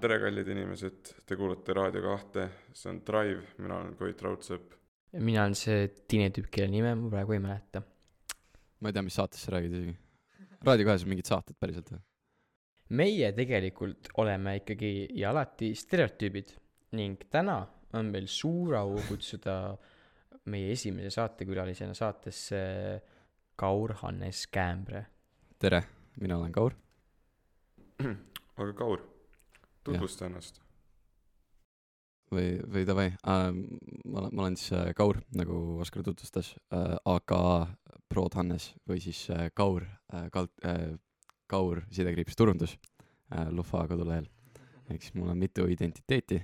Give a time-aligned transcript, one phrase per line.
[0.00, 4.74] tere, kallid inimesed, te kuulate Raadio kahte, see on Drive, mina olen Koit Raudsepp.
[5.12, 7.82] mina olen see teine tüüp, kelle nime ma praegu ei mäleta.
[8.80, 9.98] ma ei tea, mis saatest sa räägid isegi.
[10.64, 12.02] Raadio kahes on mingid saated päriselt või?
[12.90, 16.54] meie tegelikult oleme ikkagi ja alati stereotüübid
[16.98, 17.60] ning täna
[17.94, 19.54] on meil suur au kutsuda
[20.50, 22.60] meie esimese saatekülalisena saatesse
[23.60, 25.04] Kaur Hannes Käämbre.
[25.58, 25.82] tere,
[26.20, 26.74] mina olen Kaur.
[28.60, 29.04] aga Kaur,
[29.84, 30.60] tutvusta ennast.
[32.30, 33.50] või, või davai äh,,
[34.06, 37.40] ma olen, ma olen siis äh, Kaur, nagu Oskar tutvustas äh,, aga
[38.10, 40.96] Prod Hannes või siis äh, Kaur äh,, kald- äh,,
[41.50, 42.76] Kaur sidekriips turundus
[43.54, 44.26] Lufa kodulehel.
[44.90, 46.36] ehk siis mul on mitu identiteeti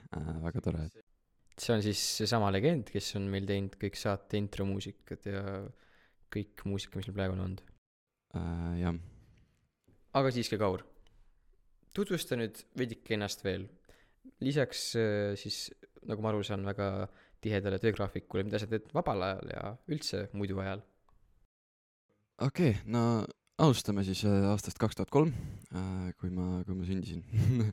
[0.43, 0.85] väga tore,
[1.59, 5.43] see on siis seesama legend, kes on meil teinud kõik saate intromuusikad ja
[6.35, 7.63] kõik muusika, mis meil praegu on olnud.
[8.39, 8.99] äh, jah.
[10.19, 10.83] aga siiski, Kaur,
[11.95, 13.69] tutvusta nüüd veidike ennast veel.
[14.43, 14.89] lisaks
[15.39, 15.61] siis,
[16.07, 17.09] nagu ma aru saan, väga
[17.43, 20.83] tihedale töögraafikule, mida sa teed vabal ajal ja üldse muidu ajal?
[22.39, 23.25] Okei okay,, no
[23.63, 25.33] alustame siis äh, aastast kaks tuhat kolm,
[26.21, 27.23] kui ma, kui ma sündisin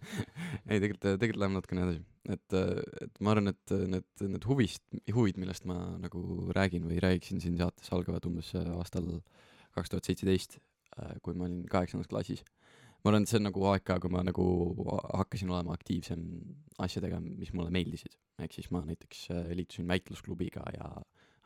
[0.72, 2.58] ei, tegelikult, tegelikult läheme natukene edasi, et,
[3.04, 6.24] et ma arvan, et need, need huvist, huvid, millest ma nagu
[6.56, 9.10] räägin või räägiksin siin saates, algavad umbes aastal
[9.76, 10.60] kaks tuhat seitseteist,
[11.26, 12.44] kui ma olin kaheksandas klassis.
[13.04, 14.46] ma arvan, et see on nagu aeg ka, kui ma nagu
[15.20, 16.24] hakkasin olema aktiivsem
[16.84, 18.16] asjadega, mis mulle meeldisid.
[18.40, 20.90] ehk siis ma näiteks äh, liitusin väitlusklubiga ja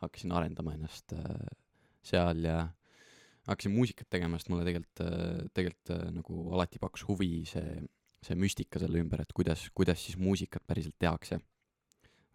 [0.03, 1.47] hakkasin arendama ennast äh,
[2.05, 2.67] seal ja
[3.47, 7.77] hakkasin muusikat tegema, sest mulle tegelikult, tegelikult nagu alati pakkus huvi see,
[8.25, 11.39] see müstika selle ümber, et kuidas, kuidas siis muusikat päriselt tehakse.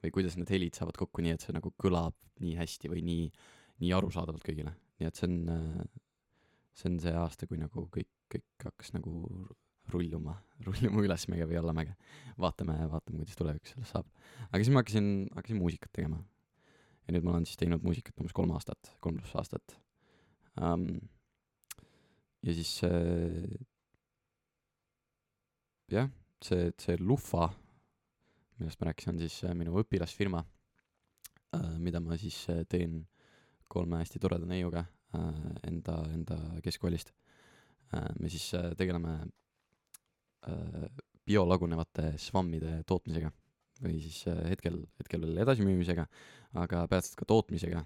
[0.02, 3.26] või kuidas need helid saavad kokku nii, et see nagu kõlab nii hästi või nii,
[3.84, 4.72] nii arusaadavalt kõigile.
[4.98, 5.36] nii et see on,
[6.74, 9.12] see on see aasta, kui nagu kõik, kõik hakkas nagu
[9.92, 11.94] rulluma, rulluma ülesmäge või allamäge.
[12.40, 14.10] vaatame, vaatame, kuidas tulevikus sellest saab.
[14.48, 16.24] aga siis ma hakkasin, hakkasin muusikat tegema.
[17.06, 19.78] ja nüüd ma olen siis teinud muusikat umbes kolm aastat, kolm pluss aastat
[20.60, 20.86] um,.
[22.42, 23.44] ja siis äh,
[25.92, 26.08] jah,
[26.42, 27.48] see, see Lufa,
[28.58, 33.02] millest ma rääkisin, on siis äh, minu õpilasfirma äh,, mida ma siis äh, teen
[33.72, 34.84] kolme hästi toreda neiuga
[35.16, 37.14] äh, enda, enda keskkoolist
[37.94, 38.10] äh,.
[38.18, 39.20] me siis äh, tegeleme
[41.22, 43.28] biolagunevate švammide tootmisega
[43.84, 46.02] või siis hetkel, hetkel veel edasimüümisega,
[46.58, 47.84] aga peatselt ka tootmisega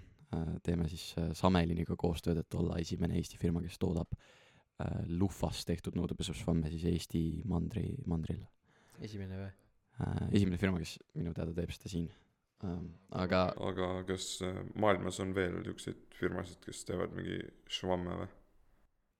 [0.63, 5.97] teeme siis äh, Sameliniga koostööd, et olla esimene Eesti firma, kes toodab äh, Lufast tehtud
[5.99, 8.43] nõudepesušvamme siis Eesti mandri, mandril.
[8.99, 9.55] esimene või?
[10.37, 12.03] esimene firma, kes minu teada teeb seda siin
[12.61, 14.43] ähm,, aga aga kas
[14.77, 17.39] maailmas on veel niisuguseid firmasid, kes teevad mingi
[17.79, 18.27] švamme või?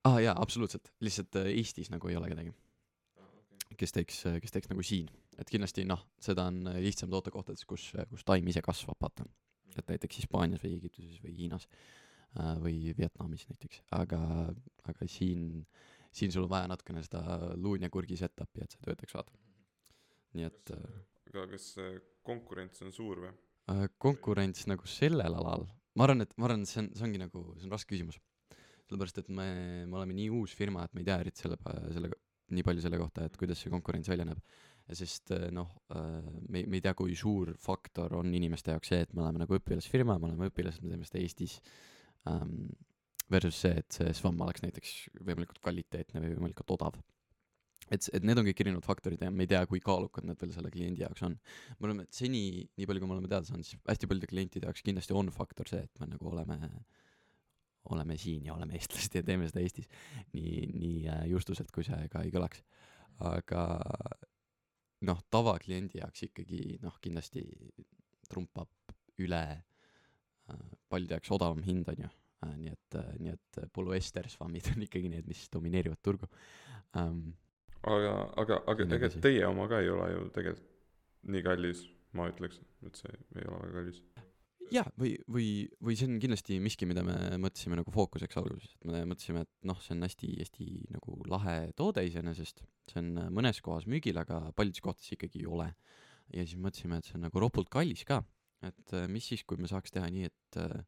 [0.05, 2.53] aa ah, jaa, absoluutselt, lihtsalt Eestis nagu ei ole kedagi
[3.79, 5.09] kes teeks, kes teeks nagu siin,
[5.41, 9.25] et kindlasti noh, seda on lihtsam toota kohtades, kus, kus taim ise kasvab, vaata
[9.75, 14.21] et näiteks Hispaanias või Egiptuses või Hiinas äh, või Vietnamis näiteks, aga,
[14.87, 15.65] aga siin,
[16.11, 17.23] siin sul on vaja natukene seda
[17.55, 19.35] luun ja kurgi setup'i, et see töötaks, vaata.
[20.37, 21.01] nii et äh,
[21.33, 21.73] aga kas
[22.25, 23.33] konkurents on suur või?
[23.71, 25.67] Äh, konkurents nagu sellel alal,
[25.97, 28.21] ma arvan, et, ma arvan, et see on, see ongi nagu, see on raske küsimus.
[28.87, 29.47] sellepärast, et me,
[29.83, 31.57] me oleme nii uus firma, et me ei tea eriti selle,
[31.91, 32.11] selle,
[32.55, 34.39] nii palju selle kohta, et kuidas see konkurents välja näeb
[34.95, 39.03] sest eh, noh, eh, me, me ei tea, kui suur faktor on inimeste jaoks see,
[39.03, 41.57] et me oleme nagu õpilasfirma, me oleme õpilased, me teeme seda Eestis
[42.29, 42.69] um,,
[43.31, 47.01] versus see, et see SVAM oleks näiteks võimalikult kvaliteetne või võimalikult odav.
[47.91, 50.53] et, et need on kõik erinevad faktorid ja me ei tea, kui kaalukad need veel
[50.55, 51.35] selle kliendi jaoks on.
[51.79, 54.85] me oleme seni, nii palju kui me oleme teada saanud, siis hästi paljude klientide jaoks
[54.87, 56.61] kindlasti on faktor see, et me nagu oleme
[57.91, 59.87] oleme siin ja oleme eestlased ja teeme seda Eestis.
[60.33, 62.63] nii, nii äh, justuselt, kui see ka ei kõlaks.
[63.23, 63.61] aga
[65.05, 67.43] noh, tavakliendi jaoks ikkagi noh, kindlasti
[68.29, 72.09] trumpab üle äh, paljude jaoks odavam hind, on ju
[72.45, 72.55] äh,.
[72.61, 76.29] nii et äh,, nii et polüester svammid on ikkagi need, mis domineerivad turgu
[76.97, 77.35] ähm,.
[77.83, 80.73] aga, aga, aga tegelikult teie oma ka ei ole ju tegelikult
[81.27, 81.81] nii kallis,
[82.15, 84.03] ma ütleks, et see ei ole väga kallis
[84.73, 85.47] jah, või, või,
[85.83, 89.69] või see on kindlasti miski, mida me mõtlesime nagu fookuseks alguses, et me mõtlesime, et
[89.69, 94.83] noh, see on hästi-hästi nagu lahe toode iseenesest, see on mõnes kohas müügil, aga paljudes
[94.83, 95.71] kohtades ikkagi ei ole.
[96.33, 98.19] ja siis mõtlesime, et see on nagu ropult kallis ka,
[98.67, 100.81] et äh, mis siis, kui me saaks teha nii, et äh,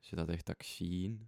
[0.00, 1.18] seda tehtaks siin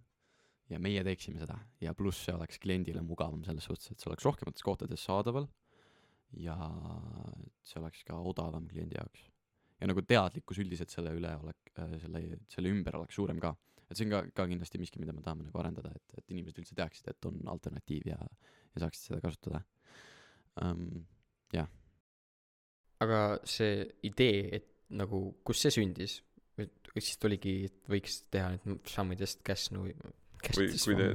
[0.71, 4.25] ja meie teeksime seda ja pluss see oleks kliendile mugavam selles suhtes, et see oleks
[4.25, 5.45] rohkemates kohtades saadaval
[6.41, 6.57] ja
[7.63, 9.29] see oleks ka odavam kliendi jaoks.
[9.81, 13.55] Ja nagu teadlikkus üldiselt selle üle olek- äh,, selle, selle ümber oleks suurem ka.
[13.89, 16.63] et see on ka, ka kindlasti miski, mida me tahame nagu arendada, et, et inimesed
[16.63, 19.61] üldse teaksid, et on alternatiiv ja, ja saaksid seda kasutada
[20.63, 21.03] um,.
[21.53, 21.69] jah,
[23.05, 26.21] aga see idee, et nagu, kus see sündis?
[26.61, 30.13] et kas siis tuligi, et võiks teha nüüd šammidest Käsnu või või
[30.45, 31.09] Käsnist kui te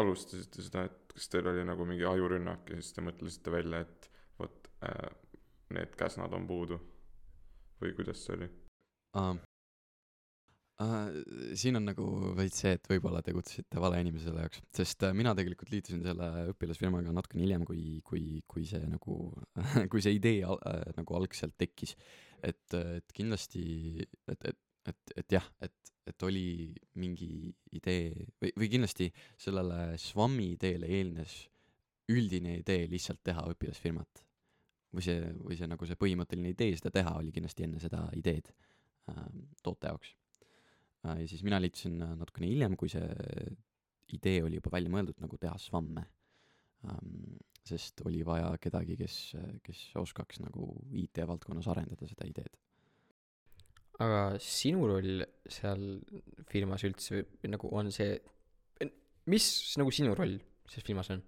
[0.00, 4.08] alustasite seda, et kas teil oli nagu mingi ajurünnak ja siis te mõtlesite välja, et
[4.40, 5.06] vot äh,
[5.74, 6.78] need käsnad on puudu
[7.84, 8.52] või kuidas see oli?
[9.18, 9.34] uh,.
[10.82, 11.20] Uh,
[11.54, 12.04] siin on nagu
[12.34, 16.26] veits see, et võib-olla tegutsesite vale inimese selle jaoks, sest uh, mina tegelikult liitusin selle
[16.50, 19.18] õpilasfirmaga natukene hiljem, kui, kui, kui see nagu,
[19.92, 21.94] kui see idee al, uh, nagu algselt tekkis.
[22.42, 23.62] et, et kindlasti,
[24.26, 24.58] et, et,
[24.90, 29.12] et, et jah, et, et oli mingi idee või, või kindlasti
[29.46, 31.38] sellele SWAM-i ideele eelnes
[32.10, 34.24] üldine idee lihtsalt teha õpilasfirmat.
[34.94, 38.50] Või see, või see nagu see põhimõtteline idee seda teha oli kindlasti enne seda ideed
[39.10, 39.24] äh,
[39.64, 40.12] toote jaoks
[41.06, 41.22] äh,.
[41.22, 43.06] ja siis mina liitusin äh, natukene hiljem, kui see
[44.14, 46.04] idee oli juba välja mõeldud nagu teha SWAM-e
[46.90, 47.40] ähm,.
[47.64, 49.16] sest oli vaja kedagi, kes,
[49.64, 50.68] kes oskaks nagu
[51.00, 52.58] IT-valdkonnas arendada seda ideed.
[54.04, 55.84] aga sinu roll seal
[56.50, 58.18] firmas üldse nagu on see,
[59.32, 59.46] mis
[59.80, 60.36] nagu sinu roll
[60.68, 61.22] selles firmas on?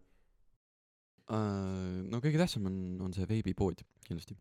[1.26, 4.36] Äh, no kõige tähtsam on, on see veebipood kindlasti,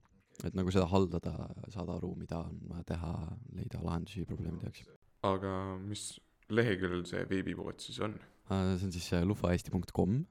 [0.46, 1.34] et nagu seda haldada,
[1.74, 3.14] saada aru, mida on vaja teha,
[3.58, 4.86] leida lahendusi probleemide jaoks.
[5.26, 6.06] aga mis
[6.54, 8.14] leheküljel see veebipood siis on?
[8.46, 10.22] Uh, see on siis uh, lufaeesti.com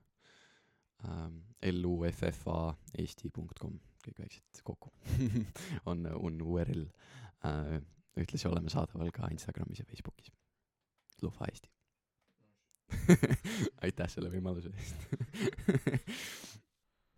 [1.65, 2.61] L-U-F-F-A
[3.03, 3.75] eesti.com,
[4.07, 4.93] kõik väiksed kokku
[5.91, 6.87] on, on URL
[8.21, 10.31] ühtlasi oleme saadaval ka Instagramis ja Facebookis.
[11.23, 11.74] Lufa Eesti.
[13.85, 14.97] aitäh selle võimaluse eest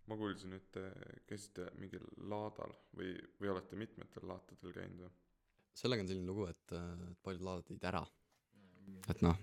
[0.07, 0.85] ma kuulsin, et te
[1.27, 5.13] käisite mingil laadal või, või olete mitmetel laatadel käinud või?
[5.77, 8.03] sellega on selline lugu, et et paljud laadad jäid ära.
[9.11, 9.43] et noh,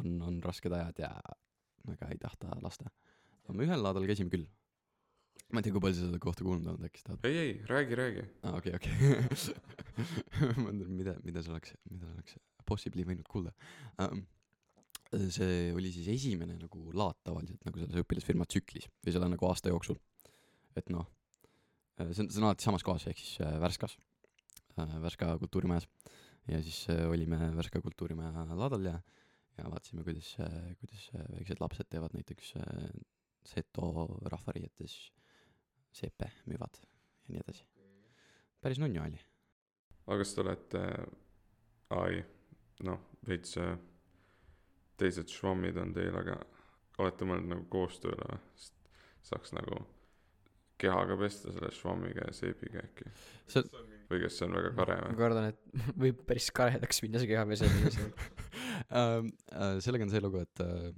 [0.00, 1.10] on, on rasked ajad ja
[1.88, 2.90] väga ei tahta lasta.
[3.44, 4.46] aga me ühel laadal käisime küll.
[5.50, 7.30] ma ei tea, kui palju sa seda kohta kuulnud oled, äkki sa tahad?
[7.30, 8.26] ei, ei, räägi, räägi.
[8.42, 8.94] aa, okei, okei.
[10.62, 12.38] ma mõtlen, mida, mida sa oleks, mida sa oleks
[12.70, 13.56] possibly võinud kuulda
[13.98, 14.26] um,.
[15.10, 19.72] See oli siis esimene nagu laat tavaliselt nagu selles õpilasfirma tsüklis või selle nagu aasta
[19.72, 19.98] jooksul.
[20.78, 21.08] et noh,
[21.98, 23.96] see on, see on alati samas kohas, ehk siis äh, Värskas,
[24.76, 25.88] Värska kultuurimajas.
[26.48, 29.00] ja siis äh, olime Värska kultuurimaja laadal ja,
[29.58, 30.36] ja vaatasime, kuidas,
[30.80, 32.86] kuidas äh, väiksed lapsed teevad näiteks äh,
[33.44, 34.96] seto rahvariietes
[35.92, 37.66] seepe müüvad ja nii edasi.
[38.60, 39.20] päris nunnu oli.
[40.06, 40.82] aga kas te olete,
[41.98, 42.22] ai,
[42.86, 43.74] noh, veits äh,
[45.00, 46.36] teised švammid on teil, aga
[47.00, 48.42] olete mõelnud nagu koostööle või?
[48.60, 48.76] sest
[49.30, 49.82] saaks nagu
[50.80, 53.10] kehaga pesta selle švammiga ja seebiga äkki.
[53.50, 53.64] see,
[54.10, 55.18] või kas see on väga kare ma või?
[55.20, 58.10] kardan, et võib päris karedaks minna see kehapesemine seal.
[59.00, 60.90] ähm, äh, sellega on see lugu, et äh,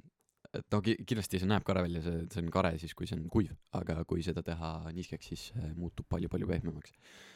[0.52, 3.16] et no ki- kindlasti see näeb kare välja, see, see on kare siis, kui see
[3.16, 7.31] on kuiv, aga kui seda teha niiskeks, siis see muutub palju-palju pehmemaks äh,.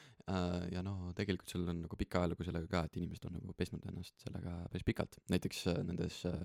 [0.73, 3.85] Ja no tegelikult seal on nagu pikka ajalugu sellega ka, et inimesed on nagu pesnud
[3.87, 6.41] ennast sellega päris pikalt, näiteks äh, nendes äh,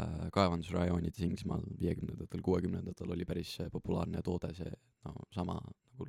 [0.00, 4.72] äh, kaevandusrajoonides Inglismaal viiekümnendatel, kuuekümnendatel oli päris äh, populaarne toode see
[5.04, 6.08] no sama nagu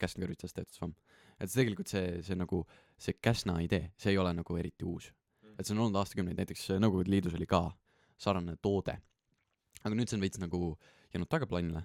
[0.00, 0.94] käsnkõrvitsast tehtud svamm.
[1.38, 2.62] et see tegelikult see, see nagu
[3.00, 5.10] see Käsna idee, see ei ole nagu eriti uus.
[5.56, 7.64] et see on olnud aastakümneid, näiteks äh, Nõukogude Liidus oli ka
[8.18, 8.98] sarnane toode.
[9.82, 10.74] aga nüüd see on veits nagu
[11.14, 11.84] jäänud tagaplaanile,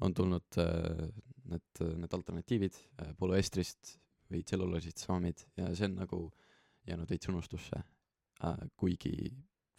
[0.00, 1.08] on tulnud äh,
[1.52, 3.96] need, need alternatiivid äh, polüestrist
[4.32, 6.20] või tselluloosist saamid ja see on nagu
[6.88, 9.14] jäänud veits unustusse äh,, kuigi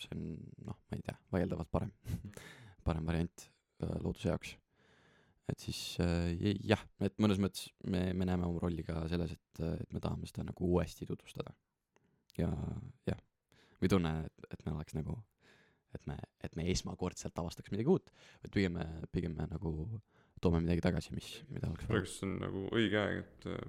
[0.03, 0.25] see on
[0.67, 1.91] noh, ma ei tea, vaieldavalt parem,
[2.87, 3.47] parem variant
[3.83, 4.55] äh, looduse jaoks.
[5.51, 6.31] et siis äh,
[6.63, 10.29] jah, et mõnes mõttes me, me näeme oma rolli ka selles, et, et me tahame
[10.29, 11.53] seda nagu uuesti tutvustada.
[12.39, 12.49] ja
[13.09, 13.21] jah,
[13.81, 15.17] või tunne, et, et me oleks nagu,
[15.93, 18.13] et me, et me esmakordselt avastaks midagi uut,
[18.43, 18.79] vaid pigem
[19.11, 19.73] pigem me nagu
[20.43, 23.65] toome midagi tagasi, mis, mida oleks praegu see on nagu õige aeg, et äh,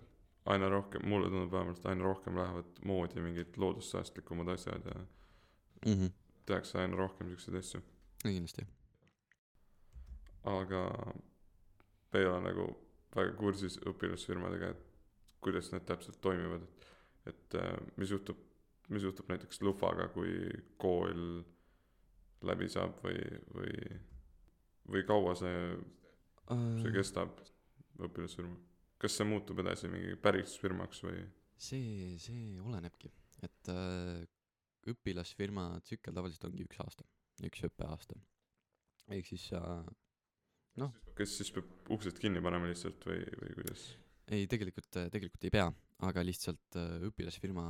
[0.54, 5.92] aina rohkem, mulle tundub vähemalt, aina rohkem lähevad moodi mingid loodussäästlikumad asjad ja mm.
[5.92, 6.10] -hmm.
[6.46, 7.82] tehakse aina rohkem siukseid asju.
[8.22, 8.66] kindlasti.
[10.44, 10.82] aga
[12.12, 12.66] me ei ole nagu
[13.16, 14.86] väga kursis õpilasfirmadega, et
[15.40, 16.86] kuidas need täpselt toimivad, et,
[17.26, 18.38] et äh, mis juhtub,
[18.88, 21.44] mis juhtub näiteks Lufaga, kui kool
[22.44, 23.20] läbi saab või,
[23.54, 23.98] või,
[24.90, 25.76] või kaua see,
[26.48, 27.40] see Äh, kestab,
[28.04, 28.56] õpilasfirma?
[29.00, 31.24] kas see muutub edasi mingi päris firmaks või?
[31.56, 33.10] see, see olenebki,
[33.46, 34.24] et äh,
[34.90, 37.06] õpilasfirma tsükkel tavaliselt ongi üks aasta,
[37.48, 38.18] üks õppeaasta.
[39.16, 39.60] ehk siis sa
[40.80, 40.90] Noh.
[41.14, 43.86] kes siis peab uksed kinni panema lihtsalt või, või kuidas?
[44.34, 45.68] ei, tegelikult, tegelikult ei pea,
[46.08, 47.66] aga lihtsalt äh, õpilasfirma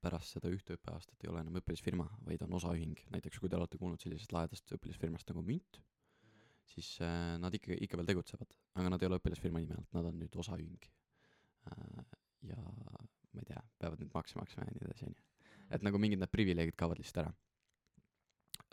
[0.00, 3.04] pärast seda ühte õppeaastat ei ole enam õpilasfirma, vaid on osaühing.
[3.12, 5.80] näiteks kui te olete kuulnud sellisest lahedast õpilasfirmast nagu Münt,
[6.74, 10.08] siis äh, nad ikka, ikka veel tegutsevad, aga nad ei ole õpilasfirma nime alt, nad
[10.10, 10.88] on nüüd osaühing
[11.70, 12.16] äh,.
[12.48, 15.26] ja ma ei tea, peavad nüüd makse maksma ja nii edasi, onju.
[15.76, 17.34] et nagu mingid need privileegid kaovad lihtsalt ära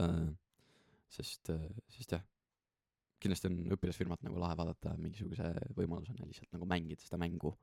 [0.08, 0.34] äh,.
[1.18, 1.54] sest,
[1.98, 2.26] sest jah,
[3.24, 7.56] kindlasti on õpilasfirmat nagu lahe vaadata mingisuguse võimalusena lihtsalt nagu mängida seda mängu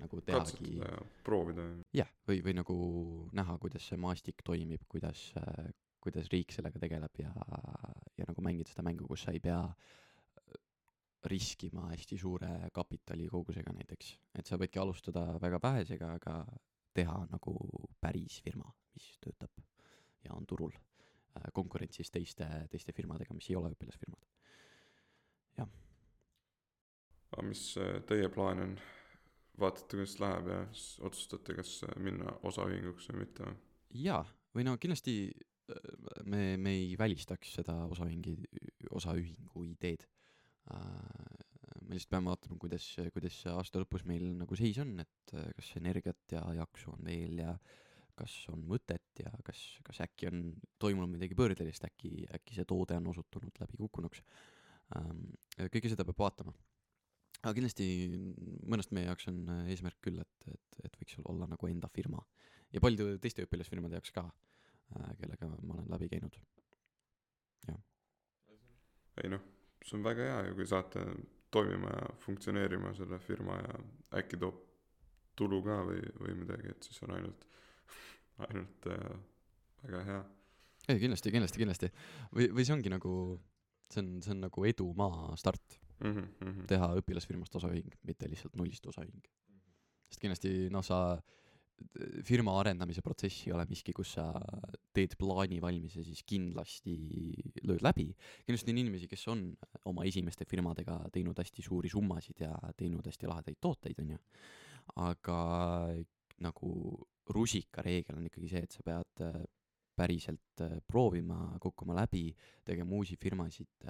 [0.00, 0.80] nagu tehagi
[1.24, 1.66] proovida.
[1.94, 2.76] jah, või, või nagu
[3.36, 5.28] näha, kuidas see maastik toimib, kuidas,
[6.00, 7.32] kuidas riik sellega tegeleb ja,
[8.18, 9.60] ja nagu mängida seda mängu, kus sa ei pea
[11.30, 14.14] riskima hästi suure kapitalikogusega näiteks.
[14.38, 16.44] et sa võidki alustada väga vähesega, aga
[16.96, 17.56] teha nagu
[18.00, 19.60] päris firma, mis töötab
[20.24, 24.24] ja on turul äh, konkurentsis teiste, teiste firmadega, mis ei ole õpilasfirmad.
[27.32, 28.80] aga mis äh, teie plaan on?
[29.60, 33.52] vaatate, kuidas läheb ja siis otsustate, kas äh, minna osaühinguks või mitte?
[34.04, 34.22] jaa,
[34.56, 35.46] või no kindlasti äh,
[36.24, 38.36] me, me ei välistaks seda osaühingi,
[38.90, 40.06] osaühingu ideed.
[40.70, 42.84] me lihtsalt peame vaatama, kuidas,
[43.14, 47.40] kuidas aasta lõpus meil nagu seis on, et äh, kas energiat ja jaksu on veel
[47.42, 47.54] ja
[48.20, 50.42] kas on mõtet ja kas, kas äkki on
[50.82, 54.22] toimunud midagi pöördelist, äkki, äkki see toode on osutunud läbikukkunuks.
[55.70, 56.54] kõike seda peab vaatama.
[57.40, 57.86] aga kindlasti
[58.68, 62.22] mõnest meie jaoks on äh, eesmärk küll, et, et, et võiks olla nagu enda firma
[62.72, 64.26] ja paljude teiste õpilasfirmade jaoks ka,
[65.20, 66.38] kellega ma olen läbi käinud.
[69.20, 69.42] ei noh,
[69.84, 71.02] see on väga hea ju, kui saate
[71.52, 73.74] toimima ja funktsioneerima selle firma ja
[74.20, 74.62] äkki toob
[75.36, 77.44] tulu ka või, või midagi, et siis on ainult,
[78.46, 79.10] ainult äh,
[79.84, 80.22] väga hea.
[80.88, 81.92] ei kindlasti, kindlasti, kindlasti.
[82.32, 83.14] või, või see ongi nagu,
[83.92, 86.66] see on, see on nagu edumaa start, Mm -hmm, mm -hmm.
[86.66, 89.24] teha õpilasfirmast osaühing, mitte lihtsalt nullist osaühing.
[90.08, 91.20] sest kindlasti noh, sa
[92.26, 94.26] firma arendamise protsess ei ole miski, kus sa
[94.94, 96.96] teed plaani valmis ja siis kindlasti
[97.66, 98.08] lööd läbi.
[98.46, 99.46] kindlasti on inimesi, kes on
[99.90, 104.18] oma esimeste firmadega teinud hästi suuri summasid ja teinud hästi lahedaid tooteid, onju.
[105.00, 105.40] aga
[106.44, 106.74] nagu
[107.30, 109.42] rusikareegel on ikkagi see, et sa pead äh,
[109.96, 112.30] päriselt äh, proovima, kukkuma läbi,
[112.64, 113.88] tegema uusi firmasid,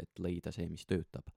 [0.00, 1.28] et leida see, mis töötab.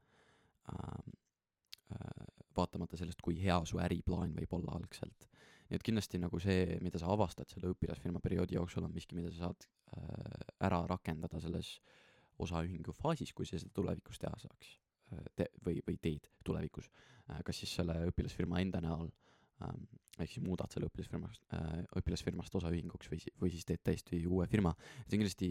[2.54, 5.26] vaatamata sellest, kui hea su äriplaan võib olla algselt.
[5.74, 9.32] Nii et kindlasti nagu see, mida sa avastad selle õpilasfirma perioodi jooksul, on miski, mida
[9.34, 9.65] sa saad
[9.98, 11.80] äh, ära rakendada selles
[12.44, 14.77] osaühingu faasis, kui sa seda tulevikus teha saaks.
[15.38, 16.88] Te-, või, või teed tulevikus.
[17.46, 19.12] kas siis selle õpilasfirma enda näol
[19.62, 19.84] ähm,
[20.18, 24.74] ehk siis muudad selle õpilasfirmast äh,, õpilasfirmast osaühinguks või või siis teed täiesti uue firma.
[25.06, 25.50] see on kindlasti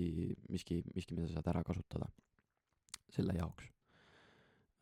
[0.50, 2.10] miski, miski, mida sa saad ära kasutada
[3.14, 3.70] selle jaoks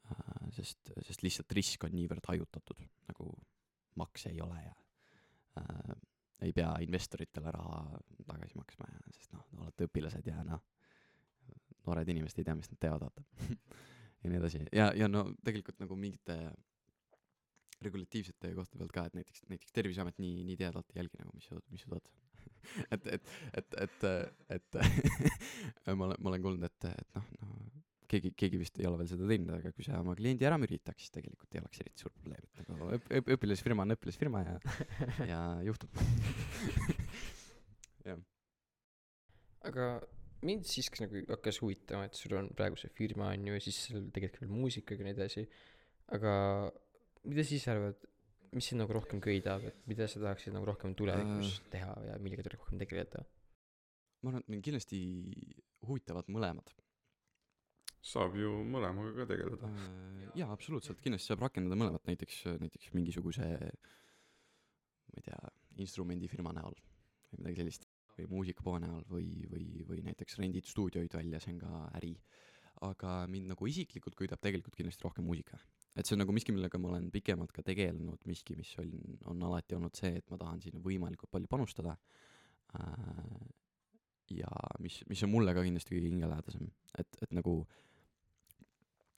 [0.09, 0.49] äh,.
[0.57, 2.81] sest, sest lihtsalt risk on niivõrd hajutatud,
[3.13, 3.35] nagu
[4.01, 4.75] makse ei ole ja
[5.59, 5.95] äh,
[6.47, 7.83] ei pea investoritele raha
[8.27, 10.63] tagasi maksma ja, sest noh, olete õpilased ja noh,
[11.87, 13.25] noored inimesed ei tea, mis nad teevad, vaata.
[14.23, 16.39] ja nii edasi ja, ja no tegelikult nagu mingite
[17.85, 21.49] regulatiivsete kohtade pealt ka, et näiteks, näiteks Terviseamet nii, nii teadvalt ei jälgi nagu, mis
[21.49, 22.17] su, mis su tood on.
[22.95, 24.05] et, et, et, et,
[24.59, 24.81] et
[25.97, 27.80] ma olen, ma olen kuulnud, et, et noh, no
[28.11, 31.05] keegi, keegi vist ei ole veel seda teinud, aga kui sa oma kliendi ära müritaks,
[31.05, 34.57] siis tegelikult ei oleks eriti suur probleem, et nagu õp-, õp-, õpilasfirma on õpilasfirma ja,
[35.33, 36.01] ja juhtub.
[38.09, 38.21] jah,
[39.71, 39.91] aga
[40.47, 43.81] mind siiski nagu hakkas huvitama, et sul on praegu see firma on ju ja siis
[43.89, 45.45] seal tegelikult veel muusikaga ja nii edasi.
[46.17, 46.33] aga
[47.29, 48.07] mida sa ise arvad,
[48.57, 51.71] mis sind nagu rohkem köidab, et mida sa tahaksid nagu rohkem tulevikus Äh.
[51.77, 53.25] teha ja millega rohkem tegeleda?
[54.23, 54.99] ma arvan, et mind kindlasti
[55.89, 56.73] huvitavad mõlemad.
[58.01, 59.71] Saab ju mõlemaga ka tegeleda.
[60.39, 63.49] jaa, absoluutselt, kindlasti saab rakendada mõlemat, näiteks, näiteks mingisuguse
[65.11, 65.41] ma ei tea,
[65.83, 66.77] instrumendifirma näol
[67.31, 71.61] või midagi sellist või muusikapoe näol või, või, või näiteks rendid stuudioid välja, see on
[71.65, 72.15] ka äri.
[72.81, 75.59] aga mind nagu isiklikult köidab tegelikult kindlasti rohkem muusika.
[75.97, 78.93] et see on nagu miski, millega ma olen pikemalt ka tegelenud, miski, mis on,
[79.27, 81.97] on alati olnud see, et ma tahan sinna võimalikult palju panustada.
[84.31, 87.67] ja mis, mis on mulle ka kindlasti kõige hingelähedasem, et, et nagu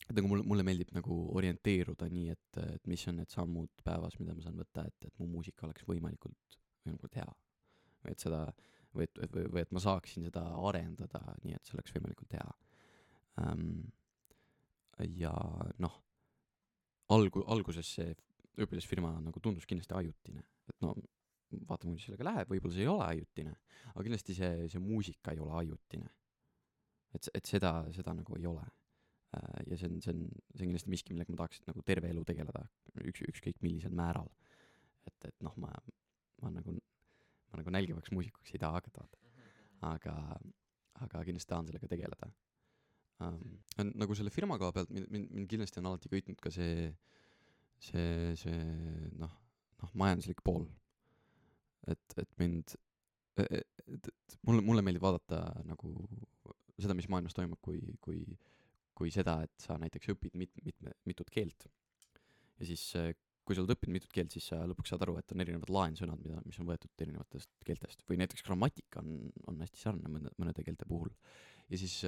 [0.08, 4.18] et nagu mulle, mulle meeldib nagu orienteeruda nii, et, et mis on need sammud päevas,
[4.20, 7.28] mida ma saan võtta, et, et mu muusika oleks võimalikult, võimalikult hea.
[8.10, 8.44] et seda,
[8.96, 12.48] või et, või, või et ma saaksin seda arendada nii, et see oleks võimalikult hea
[13.44, 13.92] ähm,.
[15.18, 15.32] ja
[15.82, 15.94] noh,
[17.14, 18.12] algu-, alguses see
[18.60, 20.92] õpilasfirma nagu tundus kindlasti ajutine, et no
[21.68, 23.54] vaatame, kuidas sellega läheb, võib-olla see ei ole ajutine,
[23.92, 26.10] aga kindlasti see, see muusika ei ole ajutine.
[27.12, 28.64] et, et seda, seda nagu ei ole.
[29.32, 30.22] Ja see on, see on,
[30.52, 32.64] see on kindlasti miski, millega ma tahaks nagu terve elu tegeleda,
[33.08, 34.28] üks, ükskõik millisel määral.
[35.08, 35.70] et, et noh, ma,
[36.42, 36.76] ma nagu,
[37.50, 39.06] ma nagu nälgivaks muusikuks ei taha hakata,
[39.88, 40.16] aga,
[41.06, 42.28] aga kindlasti tahan sellega tegeleda
[43.24, 43.40] um,.
[43.98, 46.92] nagu selle firma koha pealt mind, mind, mind kindlasti on alati köitnud ka see,
[47.88, 48.62] see, see
[49.18, 49.34] noh,
[49.82, 50.68] noh, majanduslik pool.
[51.88, 52.76] et, et mind,
[53.42, 55.96] et, et mulle, mulle meeldib vaadata nagu
[56.78, 58.22] seda, mis maailmas toimub, kui, kui,
[58.94, 61.68] kui seda, et sa näiteks õpid mit-, mitme, mitut keelt.
[62.60, 62.84] ja siis,
[63.42, 66.20] kui sa oled õppinud mitut keelt, siis sa lõpuks saad aru, et on erinevad laensõnad,
[66.22, 70.64] mida, mis on võetud erinevatest keeltest või näiteks grammatika on, on hästi sarnane mõne, mõnede
[70.66, 71.10] keelte puhul.
[71.72, 72.02] ja siis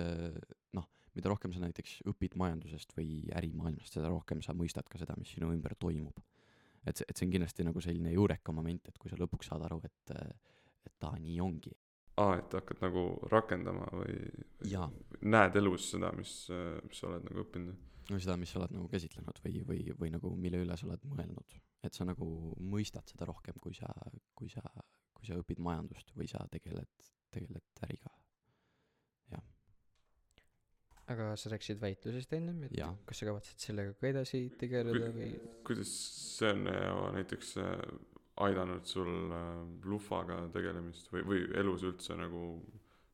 [0.77, 5.17] noh, mida rohkem sa näiteks õpid majandusest või ärimaailmast, seda rohkem sa mõistad ka seda,
[5.19, 6.19] mis sinu ümber toimub.
[6.85, 9.63] et see, et see on kindlasti nagu selline juureka moment, et kui sa lõpuks saad
[9.65, 10.15] aru, et,
[10.85, 11.73] et aa, nii ongi.
[12.23, 14.19] aa, et hakkad nagu rakendama või,
[14.71, 14.87] Jaa.
[15.27, 16.35] näed elus seda, mis,
[16.87, 17.81] mis sa oled nagu õppinud.
[18.11, 21.07] no seda, mis sa oled nagu käsitlenud või, või, või nagu mille üle sa oled
[21.11, 21.57] mõelnud.
[21.85, 22.27] et sa nagu
[22.61, 23.91] mõistad seda rohkem, kui sa,
[24.35, 24.63] kui sa,
[25.13, 28.13] kui sa õpid majandust või sa tegeled, tegeled äriga.
[31.13, 32.95] aga sa rääkisid väitlusest ennem, et Jaa.
[33.05, 35.35] kas sa kavatsed sellega ka edasi tegeleda või
[35.67, 35.91] kuidas
[36.39, 36.65] see on
[37.19, 37.83] näiteks äh,
[38.43, 42.59] aidanud sul äh, lufaga tegelemist või, või elus üldse nagu,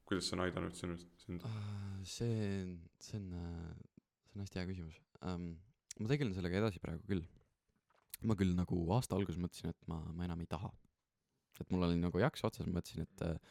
[0.09, 1.45] kuidas see on aidanud sinust, sind?
[2.09, 2.63] see,
[3.03, 3.27] see on,
[4.25, 5.53] see on hästi hea küsimus um,.
[6.01, 7.27] ma tegelen sellega edasi praegu küll.
[8.25, 10.71] ma küll nagu aasta alguses mõtlesin, et ma, ma enam ei taha.
[11.61, 13.51] et mul oli nagu jaks otsas, ma mõtlesin, et,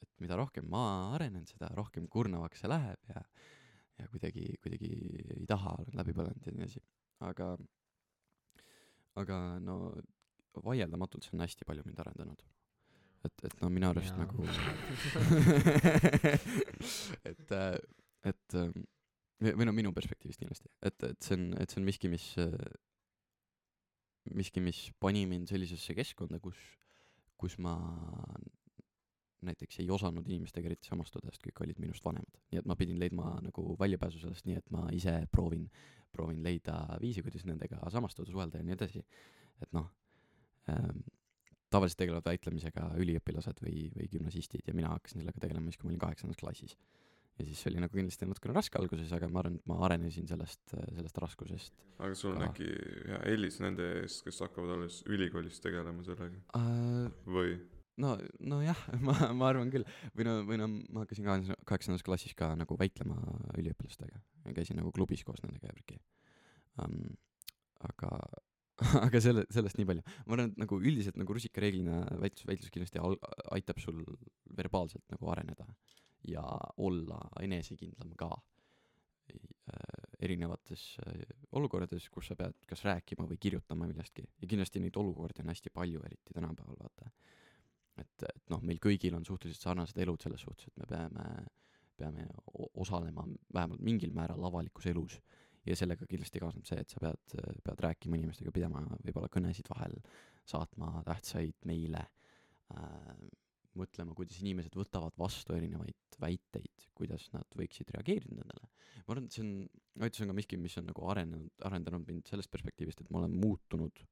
[0.00, 0.84] et mida rohkem ma
[1.18, 3.26] arenen, seda rohkem kurnavaks see läheb ja,
[4.00, 4.94] ja kuidagi, kuidagi
[5.36, 6.80] ei taha, olen läbi põlenud ja nii edasi.
[7.28, 7.50] aga,
[9.20, 9.76] aga no
[10.64, 12.42] vaieldamatult see on hästi palju mind arendanud.
[13.24, 14.24] et, et no minu arust Jaa.
[14.24, 14.44] nagu
[17.30, 17.52] et,
[18.32, 18.84] et ähm,
[19.40, 22.26] või no minu perspektiivist kindlasti, et, et see on, et see on miski, mis,
[24.36, 26.58] miski, mis pani mind sellisesse keskkonda, kus,
[27.40, 27.76] kus ma
[29.48, 32.42] näiteks ei osanud inimestega eriti samastuda, sest kõik olid minust vanemad.
[32.52, 35.64] nii et ma pidin leidma nagu väljapääsu sellest nii, et ma ise proovin,
[36.12, 39.04] proovin leida viisi, kuidas nendega samastuda, suhelda ja nii edasi.
[39.64, 39.88] et noh
[41.70, 45.94] tavaliselt tegelevad väitlemisega üliõpilased või, või gümnasistid ja mina hakkasin sellega tegelema siis, kui ma
[45.94, 46.76] olin kaheksandas klassis.
[47.38, 50.62] ja siis oli nagu kindlasti natukene raske alguses, aga ma arvan, et ma arenesin sellest,
[50.74, 52.50] sellest raskusest aga sul on Ka.
[52.50, 52.70] äkki
[53.08, 57.06] hea eelis nende ees, kes hakkavad alles ülikoolis tegelema sellega uh,.
[57.26, 57.54] või?
[58.00, 58.16] no,
[58.52, 59.86] nojah, ma, ma arvan küll.
[60.16, 63.18] või no, või no ma hakkasin kaheksandas, kaheksandas klassis ka nagu väitlema
[63.60, 64.22] üliõpilastega.
[64.56, 66.00] käisin nagu klubis koos nendega ja värki
[66.82, 67.12] um,.
[67.88, 68.16] aga,
[69.06, 70.04] aga selle, sellest nii palju.
[70.26, 73.02] ma arvan, et nagu üldiselt nagu rusikareeglina väitlus, väitlus kindlasti
[73.56, 74.04] aitab sul
[74.56, 75.66] verbaalselt nagu areneda
[76.28, 76.44] ja
[76.84, 81.24] olla enesekindlam ka äh, erinevates äh,
[81.56, 85.72] olukordades, kus sa pead kas rääkima või kirjutama millestki ja kindlasti neid olukordi on hästi
[85.74, 87.12] palju, eriti tänapäeval vaata
[88.00, 91.26] et, et noh, meil kõigil on suhteliselt sarnased elud selles suhtes, et me peame,
[92.00, 92.26] peame
[92.80, 95.18] osalema vähemalt mingil määral avalikus elus.
[95.66, 99.98] Ja sellega kindlasti kaasneb see, et sa pead, pead rääkima inimestega, pidama võib-olla kõnesid vahel,
[100.48, 102.06] saatma tähtsaid meile
[102.74, 103.14] äh,,
[103.78, 108.70] mõtlema, kuidas inimesed võtavad vastu erinevaid väiteid, kuidas nad võiksid reageerida nendele.
[109.06, 109.52] ma arvan, et see on,
[110.02, 113.36] väitlus on ka miski, mis on nagu arenenud, arendanud mind sellest perspektiivist, et ma olen
[113.38, 114.02] muutunud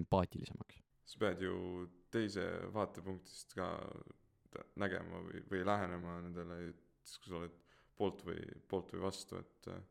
[0.00, 0.80] empaatilisemaks.
[1.06, 1.58] sa pead ju
[2.10, 3.68] teise vaatepunktist ka
[4.80, 6.72] nägema või, või lähenema nendele,
[7.04, 7.60] siis kui sa oled
[7.96, 9.84] poolt või, poolt või vastu, et äh,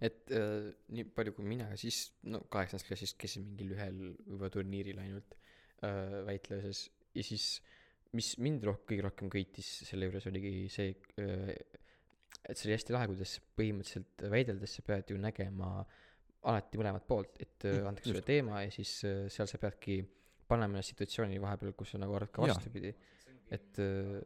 [0.00, 4.98] et äh, nii palju kui mina siis no kaheksandast klassist käisin mingil ühel võib-olla turniiril
[5.02, 5.36] ainult
[5.82, 6.86] äh, väitluses.
[7.14, 7.46] Ja siis
[8.14, 11.54] mis mind roh- kõige rohkem köitis selle juures oligi see äh,
[12.48, 15.84] et see oli hästi lahe kuidas põhimõtteliselt väideldes sa pead ju nägema
[16.50, 19.98] alati mõlemat poolt et äh, Mm, antakse sulle teema ja siis äh, seal sa peadki
[20.50, 22.90] panema ennast situatsiooni vahepeal kus sa nagu arvad ka vastupidi.
[23.54, 24.18] Et äh,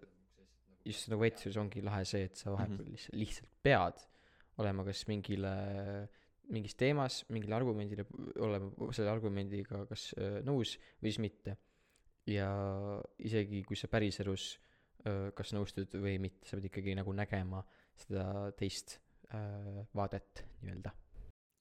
[0.85, 2.93] just nagu väitluses ongi lahe see et sa vahepeal Mhm.
[2.95, 4.05] lihtsalt lihtsalt pead
[4.63, 5.55] olema kas mingile
[6.53, 8.07] mingis teemas mingile argumendile
[8.45, 11.57] olema selle argumendiga kas äh, nõus või siis mitte
[12.31, 12.49] ja
[13.25, 14.55] isegi kui sa päriselus
[15.07, 17.63] äh, kas nõustud või mitte sa pead ikkagi nagu nägema
[18.05, 18.99] seda teist
[19.33, 20.93] äh, vaadet nii-öelda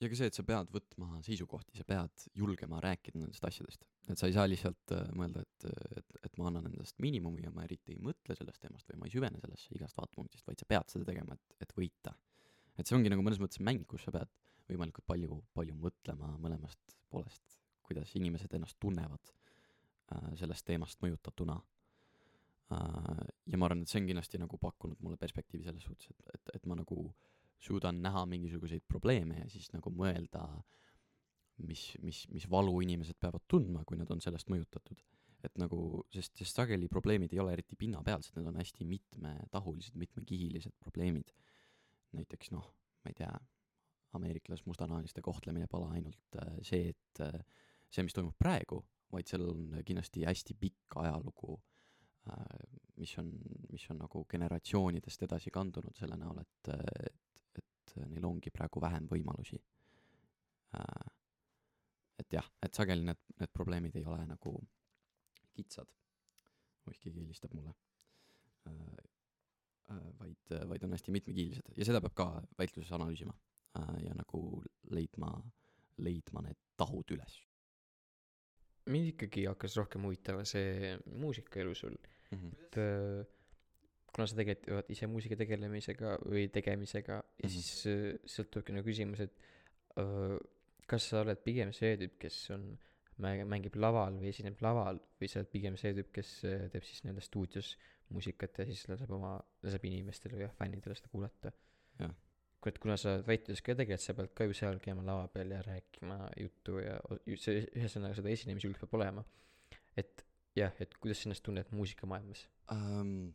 [0.03, 3.85] ja ka see, et sa pead võtma seisukohti, sa pead julgema rääkida nendest asjadest.
[4.11, 5.67] et sa ei saa lihtsalt mõelda, et,
[6.01, 9.07] et, et ma annan endast miinimumi ja ma eriti ei mõtle sellest teemast või ma
[9.07, 12.11] ei süvene sellesse igast vaatepunktist, vaid sa pead seda tegema, et, et võita.
[12.77, 14.31] Et see ongi nagu mõnes mõttes mäng, kus sa pead
[14.69, 19.33] võimalikult palju, palju mõtlema mõlemast poolest, kuidas inimesed ennast tunnevad
[20.13, 21.59] äh, sellest teemast mõjutatuna
[22.73, 23.23] äh,.
[23.51, 26.55] ja ma arvan, et see on kindlasti nagu pakkunud mulle perspektiivi selles suhtes, et, et,
[26.57, 27.07] et ma nagu
[27.63, 30.43] suudan näha mingisuguseid probleeme ja siis nagu mõelda,
[31.67, 34.99] mis, mis, mis valu inimesed peavad tundma, kui nad on sellest mõjutatud.
[35.43, 35.77] et nagu,
[36.15, 41.33] sest, sest sageli probleemid ei ole eriti pinnapealsed, need on hästi mitmetahulised, mitmekihilised probleemid.
[42.13, 42.69] Näiteks noh,
[43.03, 43.33] ma ei tea,
[44.13, 47.39] ameeriklas mustanahaliste kohtlemine pole ainult äh, see, et äh,
[47.89, 48.81] see, mis toimub praegu,
[49.13, 51.57] vaid sellel on kindlasti hästi pikk ajalugu,
[52.29, 52.43] äh,
[53.01, 53.31] mis on,
[53.71, 56.71] mis on nagu generatsioonidest edasi kandunud selle näol, et,
[57.09, 59.59] et, et neil ongi praegu vähem võimalusi.
[62.19, 64.55] et jah, et sageli need, need probleemid ei ole nagu
[65.53, 65.89] kitsad.
[66.87, 67.75] oih, keegi helistab mulle.
[69.89, 73.35] Vaid, vaid on hästi mitmekiilised ja seda peab ka väitluses analüüsima
[73.73, 74.61] Äh, ja nagu
[74.93, 75.31] leidma,
[76.05, 77.41] leidma need tahud üles.
[78.91, 82.49] mind ikkagi hakkas rohkem huvitama see muusikaelu sul mm, -hmm.
[82.65, 83.25] et äh,
[84.11, 87.53] kuna sa tegelikult ise muusika tegelemisega või tegemisega ja mm -hmm.
[87.53, 89.39] siis äh, sealt tulebki nagu küsimus, et
[90.87, 92.77] kas sa oled pigem see tüüp, kes on,
[93.23, 97.21] mängib laval või esineb laval või sa oled pigem see tüüp, kes teeb siis nii-öelda
[97.21, 97.77] stuudios
[98.13, 101.53] muusikat ja siis laseb oma, laseb inimestele või fännidele seda kuulata?
[102.69, 105.51] et kuna sa oled väitluses ka tegelikult, sa pead ka ju seal käima lava peal
[105.51, 106.95] ja rääkima juttu ja
[107.35, 109.23] see, ühesõnaga seda esinemisjulg peab olema.
[109.99, 110.23] et
[110.57, 113.33] jah, et kuidas sa ennast tunned muusikamaailmas um,?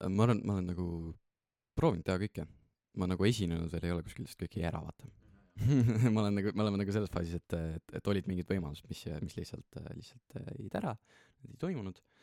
[0.00, 0.86] ma arvan, ma olen nagu
[1.78, 2.46] proovinud teha kõike.
[2.98, 5.10] ma nagu esinenud veel ei ole kuskil lihtsalt kõiki ära, vaata
[6.14, 9.02] ma olen nagu, me oleme nagu selles faasis, et, et, et olid mingid võimalused, mis,
[9.20, 10.94] mis lihtsalt, lihtsalt jäid ära,
[11.44, 12.19] need ei toimunud um,.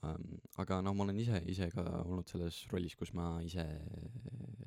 [0.00, 3.64] Aga noh, ma olen ise, ise ka olnud selles rollis, kus ma ise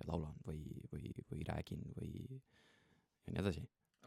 [0.06, 3.64] laulan või, või, või räägin või ja nii edasi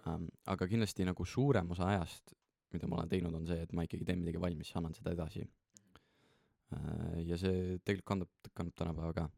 [0.06, 0.28] um,.
[0.52, 2.34] aga kindlasti nagu suurem osa ajast,
[2.74, 5.42] mida ma olen teinud, on see, et ma ikkagi teen midagi valmis, annan seda edasi
[5.42, 7.16] uh,.
[7.26, 9.28] ja see tegelikult kandub, kandub tänapäeva ka.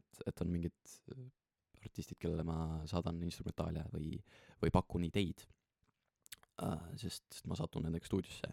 [0.00, 0.96] et, et on mingid
[1.82, 4.16] artistid, kellele ma saadan instrumentaale või,
[4.62, 5.44] või pakun ideid
[6.96, 8.48] sest ma satun nendega stuudiosse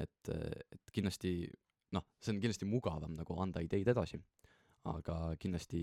[0.00, 1.34] et, et kindlasti
[1.94, 4.20] noh, see on kindlasti mugavam nagu anda ideid edasi,
[4.90, 5.82] aga kindlasti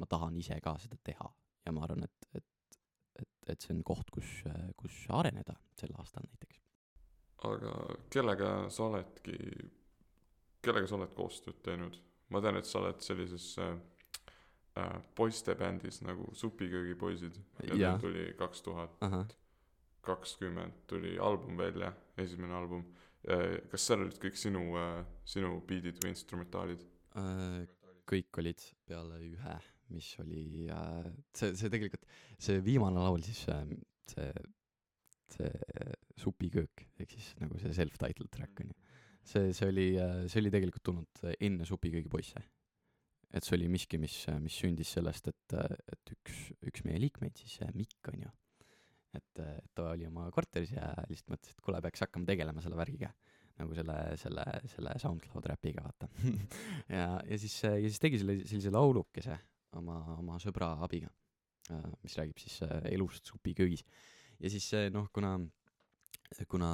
[0.00, 1.28] ma tahan ise ka seda teha
[1.66, 2.78] ja ma arvan, et, et,
[3.20, 4.30] et, et see on koht, kus,
[4.80, 6.60] kus areneda sel aastal näiteks.
[7.50, 7.74] aga
[8.12, 9.36] kellega sa oledki,
[10.64, 12.00] kellega sa oled koostööd teinud?
[12.30, 13.74] ma tean, et sa oled sellises äh,
[14.78, 18.96] äh poistebändis nagu Supiköögipoisid ja neil tuli kaks tuhat
[20.00, 23.09] kakskümmend tuli album välja, esimene album Äh,
[23.70, 26.84] kas seal olid kõik sinu, äh, sinu biidid või instrumentaalid?
[27.20, 27.66] Äh,
[28.08, 29.56] kõik olid peale ühe,
[29.94, 30.44] mis oli
[31.36, 32.06] see, see tegelikult,
[32.40, 33.44] see viimane laul siis,
[34.10, 34.30] see,
[35.36, 35.52] see
[36.20, 38.78] Supiköök, ehk siis nagu see self-titled track on ju.
[39.30, 39.86] see, see oli,
[40.26, 42.42] see oli tegelikult tulnud enne Supiköögi poisse.
[43.30, 45.56] et see oli miski, mis, mis sündis sellest, et,
[45.92, 48.32] et üks, üks meie liikmeid siis, Mikk on ju
[49.16, 52.78] et, et ta oli oma korteris ja lihtsalt mõtles, et kuule, peaks hakkama tegelema selle
[52.78, 53.12] värgiga.
[53.60, 56.08] nagu selle, selle, selle SoundCloud räpiga, vaata
[56.96, 59.36] ja, ja siis, ja siis tegi selle, sellise laulukese
[59.76, 61.10] oma, oma sõbra abiga,
[62.00, 63.84] mis räägib siis äh, elust supiköögis.
[64.40, 65.36] ja siis noh, kuna,
[66.48, 66.72] kuna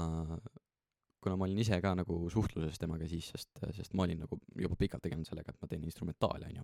[1.26, 4.76] kuna ma olin ise ka nagu suhtluses temaga siis, sest, sest ma olin nagu juba
[4.78, 6.62] pikalt tegelenud sellega, et ma teen instrumentaali, onju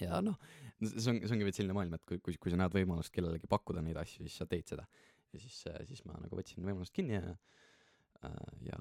[0.00, 0.38] ja noh,
[0.80, 3.50] see on, see ongi veits selline maailm, et kui, kui, kui sa näed võimalust kellelegi
[3.50, 4.86] pakkuda neid asju, siis sa teed seda.
[5.32, 7.36] ja siis, siis ma nagu võtsin võimalust kinni ja,
[8.28, 8.78] äh, ja,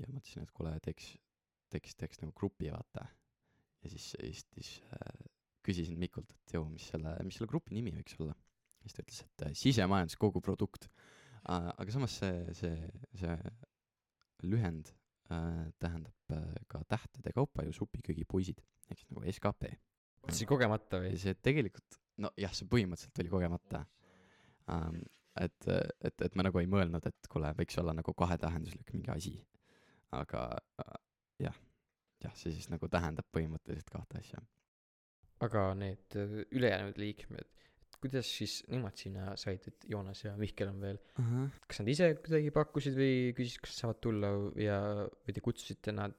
[0.00, 1.14] ja mõtlesin, et kuule, teeks,
[1.72, 3.06] teeks, teeks nagu grupi, vaata.
[3.84, 5.26] ja siis, siis, siis äh,
[5.66, 8.36] küsisin Mikult, et joo, mis selle, mis selle grupi nimi võiks olla.
[8.82, 11.72] siis ta ütles, et äh, sisemajandus kogu produkt äh,.
[11.76, 12.76] aga samas see, see,
[13.20, 13.36] see
[14.46, 14.94] lühend
[15.30, 19.74] äh, tähendab äh, ka tähtede kaupa ju supiköögipoisid, ehk siis nagu skp
[20.28, 21.14] siis kogemata või?
[21.20, 23.84] see tegelikult, nojah, see põhimõtteliselt oli kogemata
[24.74, 25.00] um,.
[25.38, 25.68] et,
[26.02, 29.34] et, et ma nagu ei mõelnud, et kuule, võiks olla nagu kahetähenduslik mingi asi.
[30.16, 30.48] aga
[30.82, 30.96] uh,
[31.42, 31.58] jah,
[32.24, 34.42] jah, see siis nagu tähendab põhimõtteliselt kahte asja.
[35.46, 37.54] aga need äh, ülejäänud liikmed,
[37.98, 41.50] kuidas siis nemad sinna said, et Joonas ja Mihkel on veel uh, -huh.
[41.66, 44.80] kas nad ise kuidagi pakkusid või küsisid, kas saavad tulla ja,
[45.26, 46.16] või te kutsusite nad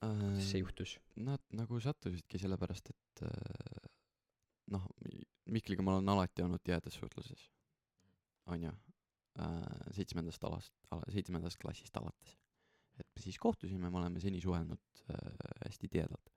[0.00, 0.94] kuidas see juhtus?
[1.22, 3.90] Nad nagu sattusidki sellepärast, et äh,
[4.74, 4.86] noh,
[5.52, 7.48] Mihkliga ma olen alati olnud tihedas suhtluses,
[8.52, 8.72] on ju,
[9.42, 9.58] äh,
[9.96, 10.74] seitsmendast alast,
[11.12, 12.38] seitsmendast klassist alates.
[13.00, 15.32] et siis kohtusime, me oleme seni suhelnud äh,
[15.66, 16.30] hästi tihedalt.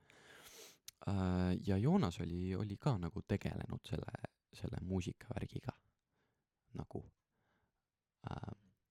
[1.66, 5.70] ja Joonas oli, oli ka nagu tegelenud selle, selle muusikavärgiga
[6.74, 7.02] nagu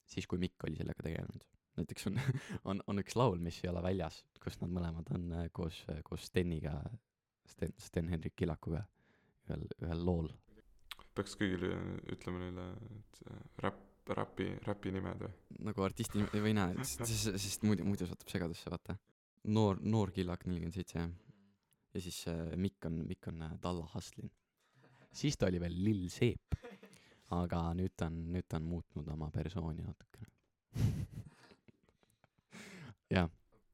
[0.06, 1.46] siis kui Mikk oli sellega tegelenud.
[1.78, 2.20] Näiteks on,
[2.72, 6.28] on, on üks laul, mis ei ole väljas, kus nad mõlemad on äh, koos, koos
[6.30, 6.78] Steniga,
[7.50, 8.84] Sten, Sten-Henrik Killakuga
[9.50, 10.30] ühel, ühel lool.
[11.16, 11.72] peaks kõigile
[12.12, 13.84] ütlema neile, et äh, räpp,
[14.20, 15.34] räpi, räpi nimed või?
[15.70, 18.98] nagu artisti nime- või näe, sest, sest muidu, muidu satub segadusse, vaata.
[19.56, 21.12] noor, noor Killak nelikümmend seitse jah.
[21.96, 24.32] ja siis äh, Mikk on, Mikk on äh, Dalla Haslin.
[25.12, 26.60] siis ta oli veel Lill Seep.
[27.36, 30.35] aga nüüd ta on, nüüd ta on muutnud oma persooni natukene.
[33.14, 33.30] Jah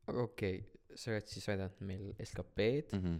[0.10, 3.00] aga okei okay,, sa oled siis aidanud meil SKP-d mm.
[3.00, 3.20] mm., -hmm.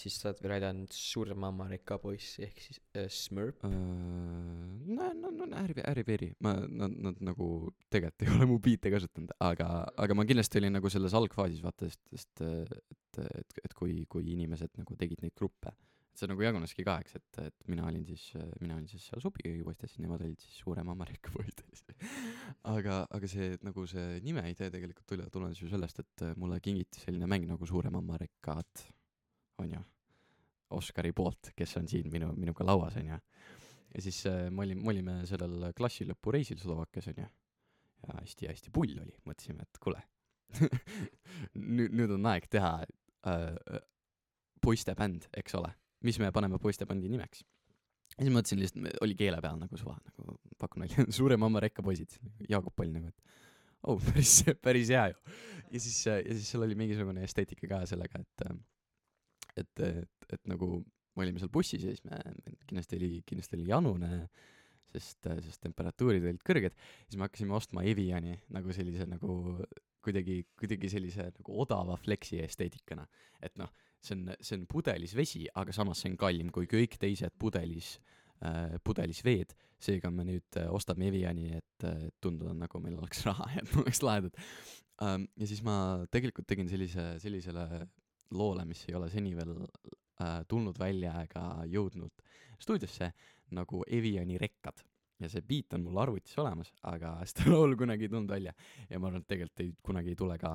[0.00, 3.64] siis sa oled veel aidanud Surmama Reka poissi ehk siis äh, Smurf.
[3.64, 9.34] no, no, no äri, äri-veri, ma, nad, nad nagu tegelikult ei ole mu biite kasutanud,
[9.40, 14.04] aga, aga ma kindlasti olin nagu selles algfaasis vaata, sest, sest et, et, et kui,
[14.12, 15.74] kui inimesed nagu tegid neid gruppe,
[16.18, 18.24] see nagu jaguneski kaheks, et, et mina olin siis,
[18.60, 21.84] mina olin siis seal supiköögi poistes, nemad olid siis suurema Ameerika poistes.
[22.70, 27.04] aga, aga see nagu see nime idee tegelikult tuli, tulenes ju sellest, et mulle kingiti
[27.04, 28.86] selline mäng nagu Suurem Ameerikat,
[29.62, 29.84] on ju,
[30.76, 33.18] Oskari poolt, kes on siin minu, minuga lauas, on ju.
[33.94, 39.14] Ja siis äh, me olime, me olime sellel klassilõpureisil Slovakkias onju ja hästi-hästi pull oli,
[39.26, 40.02] mõtlesime, et kuule
[41.78, 43.80] nüüd, nüüd on aeg teha äh,
[44.64, 45.72] poistebänd, eks ole,
[46.06, 47.44] mis me paneme poistebändi nimeks.
[48.16, 51.84] ja siis mõtlesin lihtsalt, oli keele peal nagu suva, nagu pakun välja, suurem mamma rekka
[51.84, 55.38] poisid, Jaagup oli nagu, et oh, päris, päris hea ju.
[55.72, 58.46] ja siis, ja siis seal oli mingisugune esteetika ka sellega, et,
[59.64, 60.78] et, et, et nagu
[61.18, 62.20] me olime seal bussis ja siis me,
[62.68, 64.12] kindlasti oli, kindlasti oli janune,
[64.94, 69.58] sest, sest temperatuurid olid kõrged, siis me hakkasime ostma Eviani nagu sellise nagu
[70.04, 73.06] kuidagi, kuidagi sellise nagu odava fleksi esteetikana.
[73.42, 73.72] et noh,
[74.04, 77.96] see on, see on pudelis vesi, aga samas see on kallim kui kõik teised pudelis
[78.44, 83.24] äh,, pudelis veed, seega me nüüd äh, ostame Eviani, et äh, tunduda nagu meil oleks
[83.28, 84.36] raha ja et me oleks lahedad
[85.04, 85.28] ähm,.
[85.36, 85.78] ja siis ma
[86.10, 87.86] tegelikult tegin sellise, sellisele
[88.36, 93.12] loole, mis ei ole seni veel äh, tulnud välja ega jõudnud stuudiosse
[93.54, 94.82] nagu Eviani rekkad
[95.18, 98.54] ja see beat on mul arvutis olemas, aga seda laulu kunagi ei tulnud välja
[98.88, 100.54] ja ma arvan, et tegelikult ei, kunagi ei tule ka.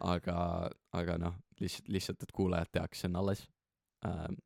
[0.00, 0.36] aga,
[0.96, 3.48] aga noh, lihtsalt, lihtsalt, et kuulajad teaks, see on alles
[4.06, 4.40] ähm,.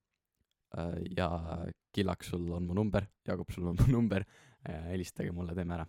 [0.74, 1.28] Äh, ja
[1.94, 4.24] Killak, sul on mu number, Jaagup, sul on mu number
[4.66, 5.84] äh,, helistage mulle, teeme ära.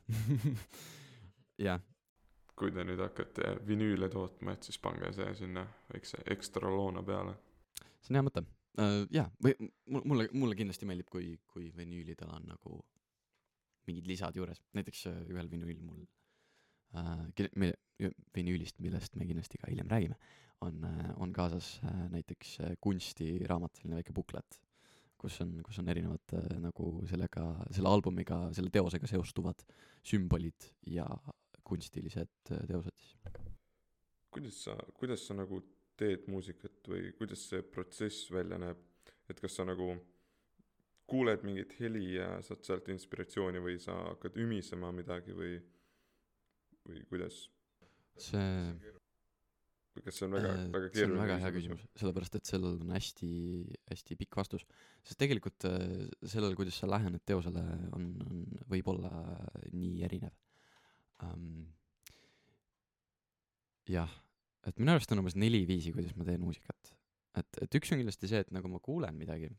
[1.67, 1.81] jah,
[2.55, 7.33] kui te nüüd hakkate vinüüle tootma, et siis pange see sinna väikse ekstra loona peale.
[7.97, 8.99] see on hea mõte uh,.
[9.15, 12.79] jaa, või mul- mulle, mulle kindlasti meeldib, kui, kui vinüülidel on nagu
[13.89, 16.05] mingid lisad juures, näiteks uh, ühel vinüülil mul
[16.93, 17.71] uh,, me,
[18.35, 20.19] vinüülist, millest me kindlasti ka hiljem räägime,
[20.65, 24.59] on uh,, on kaasas uh, näiteks kunstiraamat, selline väike buklet,
[25.21, 29.63] kus on, kus on erinevad nagu sellega, selle albumiga, selle teosega seostuvad
[30.05, 31.07] sümbolid ja
[31.65, 33.15] kunstilised teosed siis.
[34.29, 35.61] kuidas sa, kuidas sa nagu
[35.97, 38.81] teed muusikat või kuidas see protsess välja näeb,
[39.31, 39.93] et kas sa nagu
[41.09, 45.57] kuuled mingit heli ja saad sealt inspiratsiooni või sa hakkad ümisema midagi või,
[46.85, 47.45] või kuidas,
[48.21, 48.51] see
[50.03, 52.81] kas see on väga, Äh, väga see on keeruline väga hea küsimus, sellepärast et sellel
[52.83, 53.29] on hästi,
[53.91, 54.65] hästi pikk vastus.
[55.05, 57.63] sest tegelikult äh, sellel, kuidas sa lähened teosele,
[57.95, 59.11] on, on, võib olla
[59.71, 60.35] nii erinev
[61.23, 61.63] um,.
[63.87, 64.11] jah,
[64.65, 66.95] et minu arust on umbes neli viisi, kuidas ma teen muusikat.
[67.39, 69.53] et, et üks on kindlasti see, et nagu ma kuulen midagi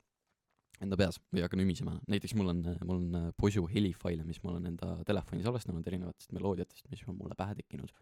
[0.84, 4.52] enda peas või hakkan ümisema, näiteks mul on, mul on äh, posu helifaile, mis ma
[4.52, 7.94] olen enda telefonis salvestanud erinevatest meloodiatest, mis on mulle pähe tekkinud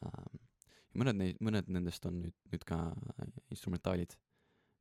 [0.00, 0.10] ja
[0.98, 2.80] mõned neid, mõned nendest on nüüd, nüüd ka
[3.52, 4.16] instrumentaalid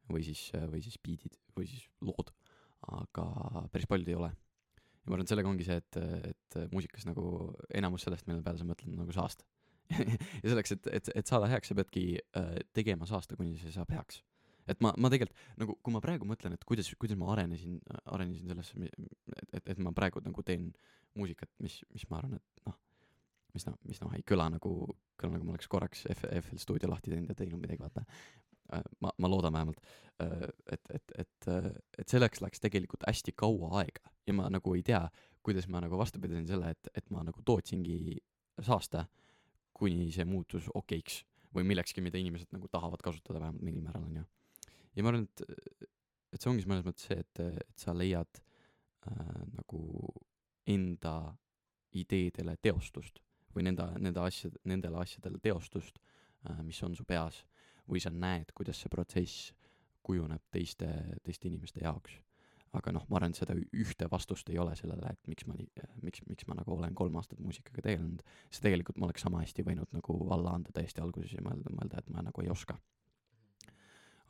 [0.10, 2.32] või siis, või siis beat'id või siis lood,
[2.96, 3.28] aga
[3.74, 4.32] päris paljud ei ole.
[4.32, 6.00] ja ma arvan, et sellega ongi see, et,
[6.32, 9.46] et muusikas nagu enamus sellest, mille peale sa mõtled, on nagu saast.
[10.42, 12.04] ja selleks, et, et, et saada heaks, sa peadki
[12.38, 14.24] äh, tegema saasta, kuni see saab heaks.
[14.72, 17.80] Et ma, ma tegelikult nagu, kui ma praegu mõtlen, et kuidas, kuidas ma arenesin,
[18.14, 20.70] arenesin sellesse, et, et, et ma praegu nagu teen
[21.18, 22.78] muusikat, mis, mis ma arvan, et noh,
[23.56, 24.74] mis noh, mis noh, ei kõla nagu,
[25.20, 28.06] kõla nagu ma oleks korraks F, FL stuudio lahti teinud ja teinud midagi, vaata.
[29.02, 29.80] ma, ma loodan vähemalt,
[30.20, 31.48] et, et, et,
[31.98, 35.02] et selleks läks tegelikult hästi kaua aega ja ma nagu ei tea,
[35.46, 38.20] kuidas ma nagu vastu pidasin selle, et, et ma nagu tootsingi
[38.62, 39.08] saasta,
[39.74, 41.24] kuni see muutus okeiks
[41.56, 44.26] või millekski, mida inimesed nagu tahavad kasutada vähemalt mingil määral, onju.
[45.00, 45.90] Ja ma arvan, et,
[46.36, 48.42] et see ongi mõnes mõttes see, et, et sa leiad
[49.08, 49.82] äh, nagu
[50.70, 51.16] enda
[51.98, 53.24] ideedele teostust
[53.56, 57.42] või nende, nende asjade, nendele asjadele teostust äh,, mis on su peas
[57.90, 59.54] või sa näed, kuidas see protsess
[60.06, 60.90] kujuneb teiste,
[61.26, 62.20] teiste inimeste jaoks.
[62.78, 66.22] Aga noh, ma arvan, et seda ühte vastust ei ole sellele, et miks ma miks,
[66.30, 69.90] miks ma nagu olen kolm aastat muusikaga tegelenud, siis tegelikult ma oleks sama hästi võinud
[69.96, 72.78] nagu alla anda täiesti alguses ja mõelda, mõelda, et ma nagu ei oska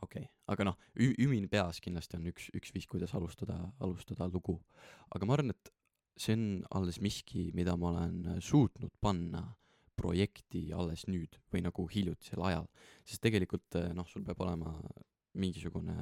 [0.02, 4.60] okei okay., aga noh, ümin peas kindlasti on üks, üks viis, kuidas alustada, alustada lugu.
[5.14, 5.72] aga ma arvan, et
[6.20, 6.44] see on
[6.76, 9.44] alles miski, mida ma olen suutnud panna
[10.00, 12.68] projekti alles nüüd või nagu hiljutisel ajal,
[13.04, 14.74] sest tegelikult eh, noh, sul peab olema
[15.40, 15.96] mingisugune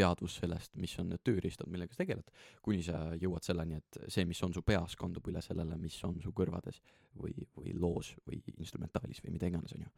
[0.00, 2.30] teadvus sellest, mis on need tööriistad, millega sa tegeled,
[2.64, 6.18] kuni sa jõuad selleni, et see, mis on su peas, kandub üle sellele, mis on
[6.22, 6.80] su kõrvades
[7.20, 9.90] või, või loos või instrumentaalis või mida iganes, onju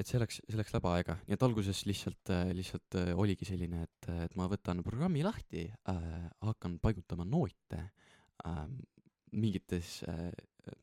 [0.00, 3.84] et see läks, see läks läbi aega, nii et alguses lihtsalt, lihtsalt äh, oligi selline,
[3.84, 6.06] et, et ma võtan programmi lahti äh,,
[6.46, 8.62] hakkan paigutama noote äh,
[9.36, 10.30] mingites äh,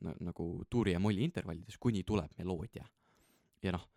[0.06, 2.86] na, nagu tuuri ja molli intervallides, kuni tuleb meloodia.
[3.63, 3.88] ja noh,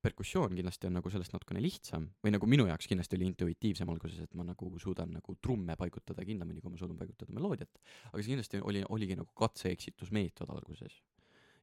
[0.00, 4.22] perkussioon kindlasti on nagu sellest natukene lihtsam või nagu minu jaoks kindlasti oli intuitiivsem alguses,
[4.24, 8.32] et ma nagu suudan nagu trumme paigutada kindlamini, kui ma suudan paigutada meloodiat, aga see
[8.32, 11.02] kindlasti oli, oligi nagu katse-eksitusmeetod alguses.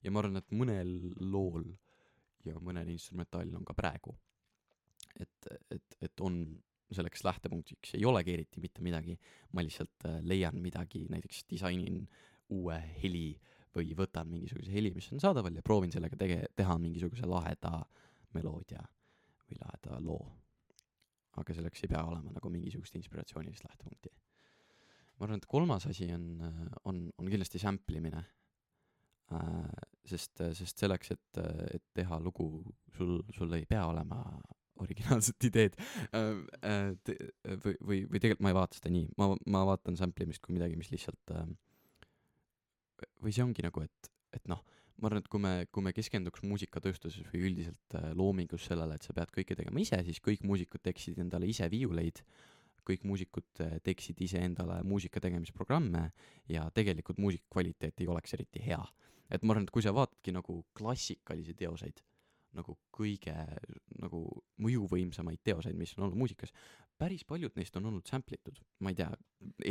[0.06, 1.65] ja ma arvan, et mõnel lool
[2.52, 4.16] ja mõnel instrumentaalil on ka praegu.
[5.20, 6.44] et, et, et on
[6.92, 9.18] selleks lähtepunktiks ei olegi eriti mitte midagi,
[9.54, 12.04] ma lihtsalt äh, leian midagi, näiteks disainin
[12.56, 13.34] uue heli
[13.76, 17.82] või võtan mingisuguse heli, mis on saadaval ja proovin sellega tege-, teha mingisuguse laheda
[18.38, 18.84] meloodia
[19.48, 20.24] või laheda loo.
[21.38, 24.10] aga selleks ei pea olema nagu mingisugust inspiratsioonilist lähtepunkti.
[25.18, 26.26] ma arvan, et kolmas asi on,
[26.86, 28.47] on, on kindlasti sample imine äh,
[30.08, 31.42] sest, sest selleks, et,
[31.74, 32.48] et teha lugu,
[32.96, 34.22] sul, sul ei pea olema
[34.84, 35.78] originaalset ideed.
[36.16, 36.32] Äh,
[36.63, 40.44] äh, või, või, või tegelikult ma ei vaata seda nii, ma, ma vaatan sample imist
[40.46, 41.48] kui midagi, mis lihtsalt äh,
[43.24, 44.62] või see ongi nagu, et, et noh,
[44.98, 49.06] ma arvan, et kui me, kui me keskenduks muusikatööstuses või üldiselt äh, loomingus sellele, et
[49.06, 52.24] sa pead kõike tegema ise, siis kõik muusikud teeksid endale ise viiuleid,
[52.88, 56.08] kõik muusikud äh, teeksid ise endale muusika tegemisprogramme
[56.50, 58.82] ja tegelikult muusika kvaliteet ei oleks eriti hea
[59.32, 62.02] et ma arvan, et kui sa vaatadki nagu klassikalisi teoseid,
[62.58, 63.34] nagu kõige
[64.02, 64.21] nagu
[64.63, 66.54] mõjuvõimsamaid teoseid, mis on olnud muusikas,
[66.97, 69.10] päris paljud neist on olnud sample itud, ma ei tea,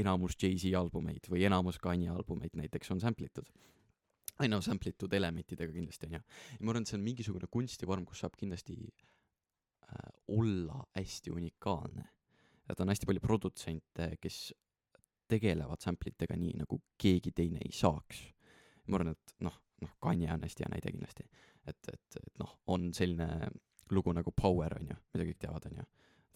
[0.02, 3.48] enamus Jay-Z albumeid või enamus Kanye albumeid näiteks on sample itud.
[4.40, 8.04] ei no sample itud elementidega kindlasti onju, ja ma arvan, et see on mingisugune kunstivorm,
[8.04, 12.04] kus saab kindlasti äh, olla hästi unikaalne.
[12.70, 14.40] Et on hästi palju produtsente, kes
[15.30, 18.22] tegelevad sample itega nii, nagu keegi teine ei saaks.
[18.86, 21.26] Ma arvan, et noh, noh, Kanye on hästi hea näide kindlasti,
[21.66, 23.50] et, et, et noh, on selline
[23.90, 25.86] lugu nagu Power on ju, mida kõik teavad, on ju,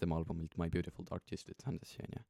[0.01, 2.23] tema albumilt My Beautiful Dark Twisted Fantasy on ju,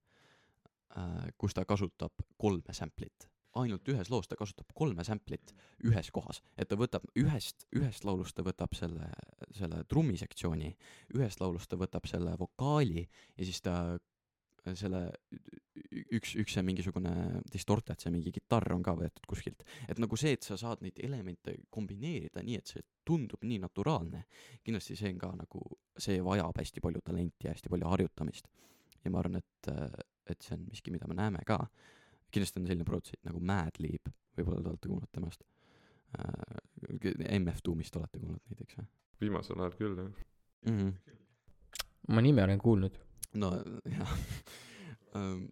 [1.42, 3.28] kus ta kasutab kolme sample'it,
[3.60, 5.54] ainult ühes loos ta kasutab kolme sample'it
[5.88, 9.10] ühes kohas, et ta võtab ühest, ühest laulust ta võtab selle,
[9.58, 10.72] selle trummisektsiooni,
[11.18, 13.76] ühest laulust ta võtab selle vokaali ja siis ta
[14.78, 15.02] selle
[16.14, 19.64] üks, üks see mingisugune distorted, see mingi kitarr on ka võetud kuskilt.
[19.90, 24.26] et nagu see, et sa saad neid elemente kombineerida nii, et see tundub nii naturaalne,
[24.64, 25.64] kindlasti see on ka nagu,
[25.98, 28.52] see vajab hästi palju talenti ja hästi palju harjutamist.
[29.02, 29.72] ja ma arvan, et,
[30.30, 31.64] et see on miski, mida me näeme ka.
[32.32, 35.46] Kindlasti on selline produtsent nagu Madlib, võib-olla te olete kuulnud temast.
[37.38, 38.90] MF Doomist olete kuulnud näiteks või
[39.22, 40.12] viimasel ajal küll jah.
[40.66, 40.78] mm?
[40.78, 41.16] -hmm.
[42.16, 42.98] ma nime olen kuulnud.
[43.34, 43.52] no
[43.86, 44.16] jah
[45.16, 45.46] um,,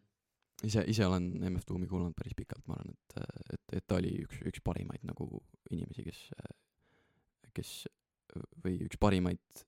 [0.63, 4.15] ise, ise olen MF Doomi kuulanud päris pikalt, ma arvan, et, et, et ta oli
[4.25, 5.29] üks, üks parimaid nagu
[5.71, 6.23] inimesi, kes,
[7.55, 7.73] kes
[8.63, 9.63] või üks parimaid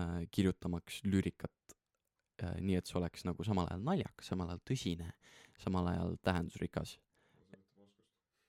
[0.00, 1.77] äh, kirjutamaks lüürikat äh,
[2.62, 5.12] nii, et see oleks nagu samal ajal naljakas, samal ajal tõsine,
[5.58, 6.98] samal ajal tähendusrikas.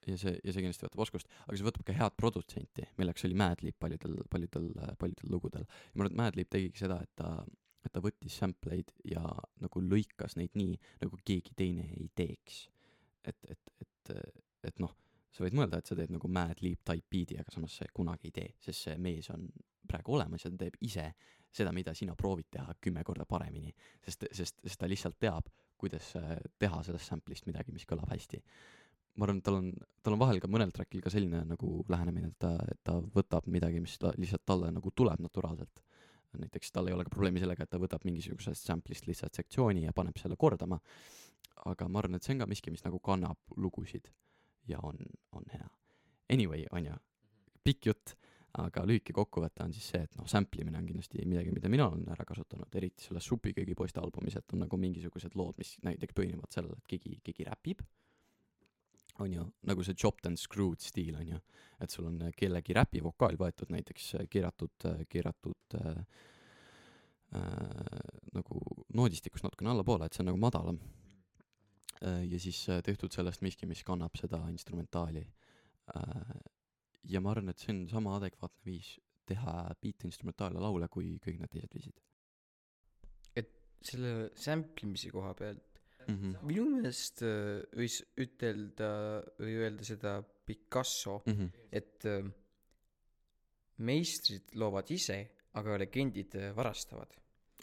[0.10, 3.38] ja see, ja see kindlasti võtab oskust, aga see võtab ka head produtsenti, milleks oli
[3.38, 4.70] Madlib paljudel, paljudel,
[5.02, 5.66] paljudel lugudel.
[5.66, 7.34] ja ma arvan, et Madlib tegigi seda, et ta
[7.86, 9.22] et ta võttis sample eid ja
[9.64, 12.68] nagu lõikas neid nii, nagu keegi teine ei teeks.
[13.24, 14.12] et, et, et,
[14.68, 14.94] et noh,
[15.32, 18.30] sa võid mõelda, et sa teed nagu Mad Leap type beat'i, aga samas sa kunagi
[18.30, 19.48] ei tee, sest see mees on
[19.90, 21.10] praegu olemas ja ta teeb ise
[21.52, 23.74] seda, mida sina proovid teha kümme korda paremini.
[24.06, 28.42] sest, sest, sest ta lihtsalt teab, kuidas äh, teha sellest sample'ist midagi, mis kõlab hästi.
[29.20, 29.72] ma arvan, et tal on,
[30.04, 33.48] tal on vahel ka mõnel track'il ka selline nagu lähenemine, et ta, et ta võtab
[33.52, 35.84] midagi, mis ta lihtsalt talle nagu tuleb naturaalselt
[36.38, 39.94] näiteks tal ei ole ka probleemi sellega, et ta võtab mingisugusest sample'ist lihtsalt sektsiooni ja
[39.96, 40.80] paneb selle kordama,
[41.66, 44.12] aga ma arvan, et see on ka miski, mis nagu kannab lugusid
[44.70, 45.00] ja on,
[45.36, 45.70] on hea.
[46.30, 46.98] Anyway, on ju,
[47.66, 48.16] pikk jutt,
[48.58, 51.86] aga lühike kokkuvõte on siis see, et noh, sample imine on kindlasti midagi, mida mina
[51.90, 56.18] olen ära kasutanud, eriti selles Supiköögi poiste albumis, et on nagu mingisugused lood, mis näiteks
[56.18, 57.84] põhinevad sellel, et keegi, keegi räpib,
[59.20, 61.40] on ju, nagu see chopped and screwed stiil on ju,
[61.84, 66.04] et sul on kellegi räpi vokaal võetud näiteks keeratud, keeratud äh,
[67.38, 68.62] äh, nagu
[68.96, 70.80] noodistikust natukene allapoole, et see on nagu madalam
[72.02, 72.24] äh,.
[72.32, 75.26] ja siis äh, tehtud sellest miski, mis kannab seda instrumentaali
[75.96, 76.40] äh,.
[77.04, 81.40] Ja ma arvan, et see on sama adekvaatne viis teha beat instrumentaale laule kui kõik
[81.40, 82.00] need teised viisid
[83.86, 86.16] selle sample imise koha pealt mm.
[86.16, 86.46] -hmm.
[86.50, 88.92] minu meelest äh, võis ütelda
[89.40, 90.20] või öelda seda
[90.50, 91.50] Picasso, Mm -hmm.
[91.72, 92.26] et äh,
[93.78, 95.20] meistrid loovad ise,
[95.54, 97.16] aga legendid äh, varastavad.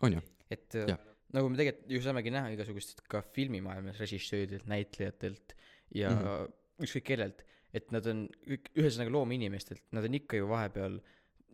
[0.02, 0.20] on ju,
[0.50, 0.98] et Jah.
[1.32, 5.56] nagu me tegelikult ju saamegi näha igasugustest ka filmimaailmas režissööridelt, näitlejatelt
[5.94, 6.22] ja mm.
[6.22, 6.52] -hmm.
[6.84, 7.44] ükskõik kellelt,
[7.76, 10.98] et nad on ühesõnaga loomeinimestelt, nad on ikka ju vahepeal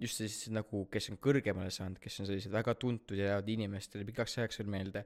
[0.03, 4.07] just sellised nagu, kes on kõrgemale saanud, kes on sellised väga tuntud ja jäävad inimestele
[4.09, 5.05] pikaks ajaks veel meelde,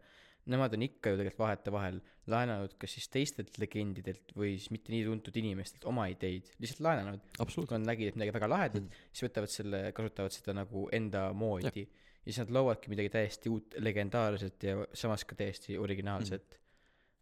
[0.52, 1.98] nemad on ikka ju tegelikult vahetevahel
[2.30, 7.24] laenanud kas siis teistelt legendidelt või siis mitte nii tuntud inimestelt oma ideid, lihtsalt laenanud,
[7.42, 11.26] kui nad nägid, et midagi väga lahedat mm., siis võtavad selle, kasutavad seda nagu enda
[11.36, 11.88] moodi ja,
[12.22, 16.64] ja siis nad loovadki midagi täiesti uut, legendaarset ja samas ka täiesti originaalset mm..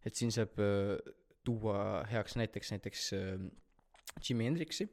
[0.05, 1.13] et siin saab äh,
[1.45, 1.79] tuua
[2.11, 3.47] heaks näiteks, näiteks äh,
[4.21, 4.87] Jimi Hendrixi,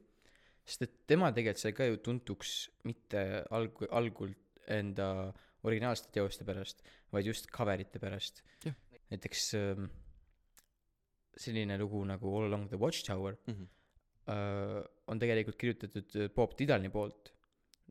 [0.65, 4.35] sest et tema tegelikult sai ka ju tuntuks mitte alg-, algul
[4.71, 5.33] enda
[5.63, 6.83] originaalsete teoste pärast,
[7.13, 8.43] vaid just coverite pärast
[9.13, 9.85] näiteks äh,
[11.43, 13.69] selline lugu nagu All Along the Watchtower Mm -hmm.
[14.33, 17.33] äh, on tegelikult kirjutatud äh, Bob Dylani poolt,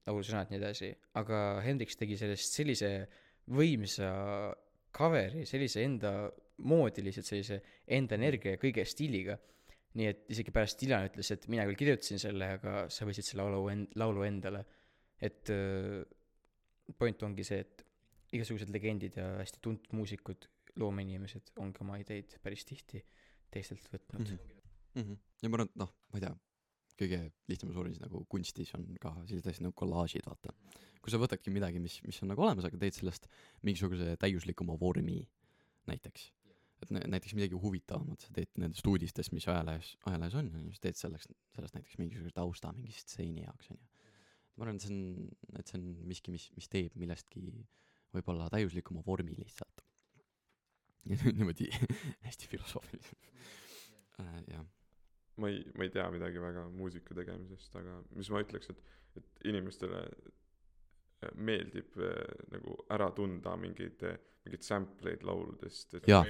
[0.07, 3.07] laulusõnad ja nii edasi, aga Hendrix tegi sellest sellise
[3.47, 4.09] võimsa
[4.97, 9.37] cover'i, sellise enda moodi lihtsalt sellise enda energia ja kõige stiiliga.
[9.99, 13.45] Nii et isegi pärast Dylan ütles, et mina küll kirjutasin selle, aga sa võtsid selle
[13.47, 14.63] laulu end-, laulu endale.
[15.21, 16.01] et äh,
[16.97, 17.83] point ongi see, et
[18.35, 20.47] igasugused legendid ja hästi tuntud muusikud,
[20.79, 23.01] loomeinimesed ongi oma ideid päris tihti
[23.51, 24.37] teistelt võtnud mm.
[24.37, 24.55] Mhm.
[24.95, 25.03] mm.
[25.03, 25.19] -hmm.
[25.43, 26.33] ja ma arvan, et noh, ma ei tea,
[27.01, 27.19] kõige
[27.49, 30.53] lihtsamas vormis nagu kunstis on ka sellised asjad nagu kollaažid, vaata.
[31.01, 33.27] kui sa võtadki midagi, mis, mis on nagu olemas, aga teed sellest
[33.65, 35.23] mingisuguse täiuslikuma vormi,
[35.89, 36.29] näiteks.
[36.81, 40.73] Et nä- näiteks midagi huvitavamat sa teed nendest uudistest, mis ajalehes, ajalehes on, on ju,
[40.77, 44.09] sa teed selleks, sellest näiteks mingisuguse tausta mingi stseeni jaoks, on ju.
[44.55, 45.29] ma arvan, et see on,
[45.59, 47.45] et see on miski, mis, mis teeb millestki
[48.15, 49.85] võib-olla täiuslikuma vormi lihtsalt.
[51.07, 51.69] niimoodi
[52.27, 53.31] hästi filosoofiliselt
[54.21, 54.37] äh,.
[54.51, 54.65] jah
[55.41, 58.81] ma ei, ma ei tea midagi väga muusika tegemisest, aga mis ma ütleks, et,
[59.17, 60.03] et inimestele
[61.37, 62.17] meeldib äh,
[62.53, 64.01] nagu ära tunda mingeid,
[64.45, 66.23] mingeid sample eid lauludest, Jaa.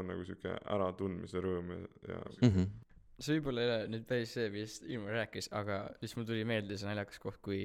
[0.00, 1.80] On nagu sihuke äratundmise rõõm ja,
[2.10, 2.50] ja mm.
[2.50, 2.72] -hmm.
[3.18, 6.78] see võib-olla ei ole nüüd päris see, millest Ilmar rääkis, aga siis mul tuli meelde
[6.78, 7.60] see naljakas koht, kui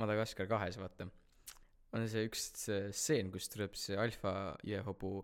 [0.00, 1.06] Madagaskar kahes, vaata,
[1.92, 4.32] on see üks see stseen, kus tuleb see alfa
[4.66, 5.20] jõehobu,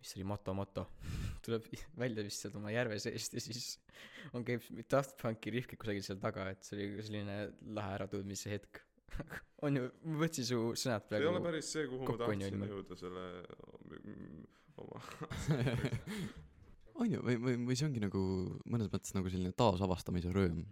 [0.00, 0.86] mis see oli, Moto Moto,
[1.44, 1.68] tuleb
[1.98, 3.76] välja vist sealt oma järve seest ja siis
[4.32, 7.38] on, käib Daft Punki rihvik kusagil seal taga, et see oli selline
[7.78, 8.82] lahe äratundmise hetk.
[9.66, 12.62] on ju, ma võtsin su sõnad see ei ole praegu päris see, kuhu ma tahtsin
[12.68, 13.24] jõuda selle
[13.98, 14.44] mm,
[14.82, 15.02] oma
[17.00, 18.22] on ju, või, või, või see ongi nagu
[18.70, 20.62] mõnes mõttes nagu selline taasavastamise rõõm,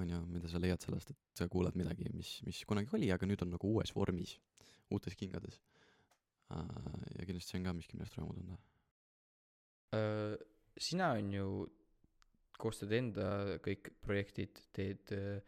[0.00, 3.28] on ju, mida sa leiad sellest, et sa kuulad midagi, mis, mis kunagi oli, aga
[3.28, 4.36] nüüd on nagu uues vormis,
[4.94, 5.60] uutes kingades.
[6.50, 8.58] ja kindlasti see on ka miski, millest rõõmu tunda.
[9.94, 10.36] Öö,
[10.76, 11.48] sina on ju,
[12.58, 15.38] koostad enda kõik projektid, teed öö,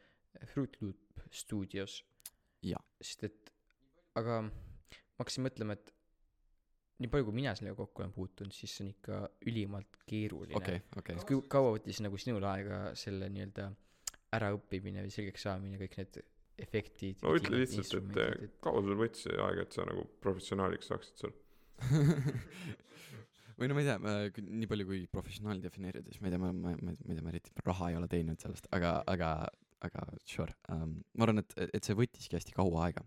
[0.53, 2.01] Fruit Loop stuudios.
[3.01, 3.53] Sest et,
[4.19, 5.93] aga ma hakkasin mõtlema, et
[7.03, 9.19] nii palju, kui mina sellega kokku olen puutunud, siis see on ikka
[9.51, 11.19] ülimalt keeruline okei, okei.
[11.29, 13.69] kui kaua võttis nagu sinul aega selle nii-öelda
[14.37, 16.19] äraõppimine või selgeks saamine, kõik need
[16.67, 17.21] efektid.
[17.25, 21.37] no ütle lihtsalt, et kaua sul võttis see aeg, et sa nagu professionaaliks saaksid seal
[23.59, 26.53] või no ma ei tea, nii palju kui professionaal defineerida, siis ma ei tea, ma,
[26.53, 29.33] ma, ma, ma ei tea, ma eriti raha ei ole teeninud sellest, aga, aga,
[29.85, 30.99] aga sure um,.
[31.17, 33.05] ma arvan, et, et see võttiski hästi kaua aega.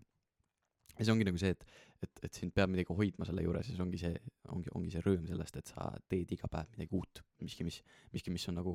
[1.00, 1.64] Ja see ongi nagu see, et,
[2.04, 4.12] et, et sind peab midagi hoidma selle juures ja see ongi see,
[4.52, 7.80] ongi, ongi see rõõm sellest, et sa teed iga päev midagi uut, miski, mis,
[8.12, 8.74] miski, mis on nagu,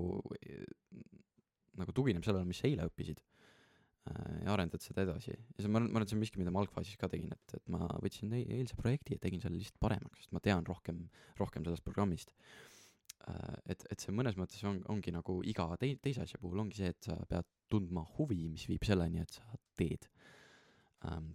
[1.77, 3.21] nagu tugineb sellele, mis sa eile õppisid.
[4.05, 6.51] ja arendad seda edasi ja see, ma arvan, ma arvan, et see on miski, mida
[6.53, 9.79] ma algfaasis ka tegin, et, et ma võtsin e- eilse projekti ja tegin selle lihtsalt
[9.81, 10.99] paremaks, sest ma tean rohkem,
[11.41, 12.33] rohkem sellest programmist.
[13.65, 16.91] et, et see mõnes mõttes on, ongi nagu iga tei-, teise asja puhul ongi see,
[16.93, 20.05] et sa pead tundma huvi, mis viib selleni, et sa teed.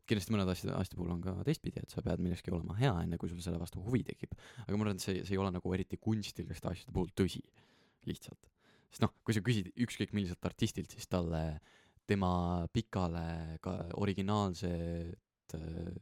[0.09, 3.19] Kindlasti mõnede asjade, asjade puhul on ka teistpidi, et sa pead milleski olema hea, enne
[3.21, 4.37] kui sul selle vastu huvi tekib.
[4.67, 7.43] aga ma arvan, et see, see ei ole nagu eriti kunstiliste asjade puhul tõsi,
[8.11, 8.51] lihtsalt.
[8.91, 11.45] sest noh, kui sa küsid ükskõik milliselt artistilt, siis talle
[12.11, 15.99] tema pikale ka originaalset äh,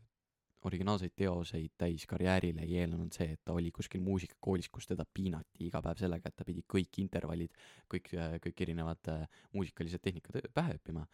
[0.67, 5.69] originaalseid teoseid täis karjäärile ei eelnenud see, et ta oli kuskil muusikakoolis, kus teda piinati
[5.69, 7.53] iga päev sellega, et ta pidi kõik intervallid,
[7.93, 8.11] kõik,
[8.45, 11.05] kõik erinevad äh, muusikalised tehnikad ö- pähe õppima,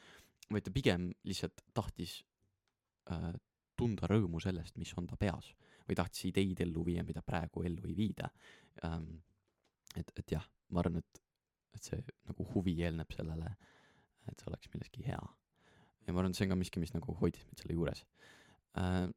[0.53, 2.23] vaid ta pigem lihtsalt tahtis
[3.13, 3.29] äh,
[3.77, 5.51] tunda rõõmu sellest, mis on ta peas
[5.85, 8.31] või tahtis ideid ellu viia, mida praegu ellu ei viida
[8.87, 9.19] ähm,.
[9.97, 11.23] et, et jah, ma arvan, et,
[11.77, 13.51] et see nagu huvi eelneb sellele,
[14.31, 15.21] et see oleks milleski hea.
[16.07, 18.05] ja ma arvan, et see on ka miski, mis nagu hoidis mind selle juures
[18.81, 19.09] äh,.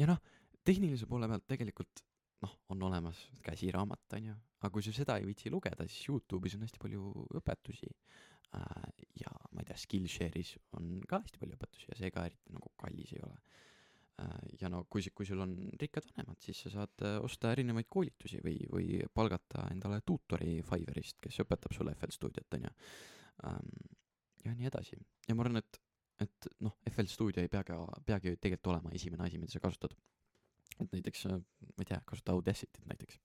[0.00, 0.22] ja noh,
[0.66, 2.04] tehnilise poole pealt tegelikult
[2.44, 6.56] noh, on olemas käsiraamat, on ju, aga kui sa seda ei viitsi lugeda, siis Youtube'is
[6.56, 7.90] on hästi palju õpetusi
[9.20, 12.72] ja ma ei tea, Skillshare'is on ka hästi palju õpetusi ja see ka eriti nagu
[12.80, 13.36] kallis ei ole
[14.24, 14.32] äh,.
[14.62, 18.42] ja no kui, kui sul on rikkad vanemad, siis sa saad äh, osta erinevaid koolitusi
[18.44, 22.74] või, või palgata endale tuutori Fiverrist, kes õpetab sulle FL Studiot, on ju
[23.50, 23.70] ähm,.
[24.44, 24.98] ja nii edasi
[25.28, 25.82] ja ma arvan, et,
[26.26, 29.94] et noh, FL Studio ei peagi, peagi tegelikult olema esimene asi, mida sa kasutad
[30.80, 33.20] et näiteks äh, ma ei tea, kasuta Audacity't näiteks.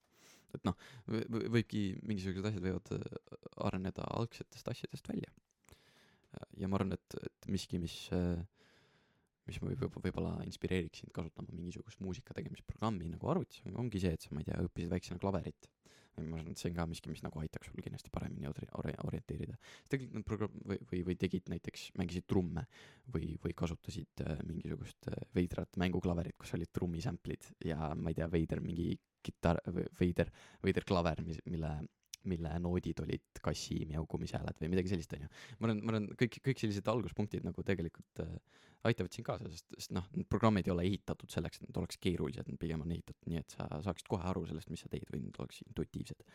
[0.53, 0.77] Et noh,
[1.09, 3.05] võibki mingisugused asjad võivad äh,
[3.67, 5.31] areneda algsetest asjadest välja.
[6.59, 7.95] ja ma arvan, et, et miski, mis,
[9.47, 14.25] mis võib, võib, võib-olla inspireeriks sind kasutama mingisugust muusika tegemisprogrammi nagu arvutis, ongi see, et
[14.25, 15.69] sa, ma ei tea, õppisid väiksena klaverit.
[16.15, 18.97] ma arvan, et see on ka miski, mis nagu aitaks sul kindlasti paremini ori-, ori-,
[19.03, 19.57] orienteerida.
[19.91, 22.63] tegelikult need programm- või, või, või tegid näiteks, mängisid trumme
[23.15, 28.19] või, või kasutasid äh, mingisugust äh, veidrat mänguklaverit, kus olid trummi sample'id ja ma ei
[28.19, 28.93] tea, veider mingi
[29.25, 29.61] kitarr,
[29.99, 30.31] veider,
[30.63, 31.71] veider klaver, mis, mille,
[32.29, 35.29] mille noodid olid kassi mjaukumise hääled või midagi sellist, onju.
[35.59, 38.31] ma arvan, ma arvan, kõik, kõik sellised alguspunktid nagu tegelikult äh,
[38.89, 42.01] aitavad sind kaasa, sest, sest noh, need programmid ei ole ehitatud selleks, et nad oleks
[42.01, 45.07] keerulised, nad pigem on ehitatud nii, et sa saaksid kohe aru sellest, mis sa teed
[45.13, 46.25] või nad oleks intuitiivsed.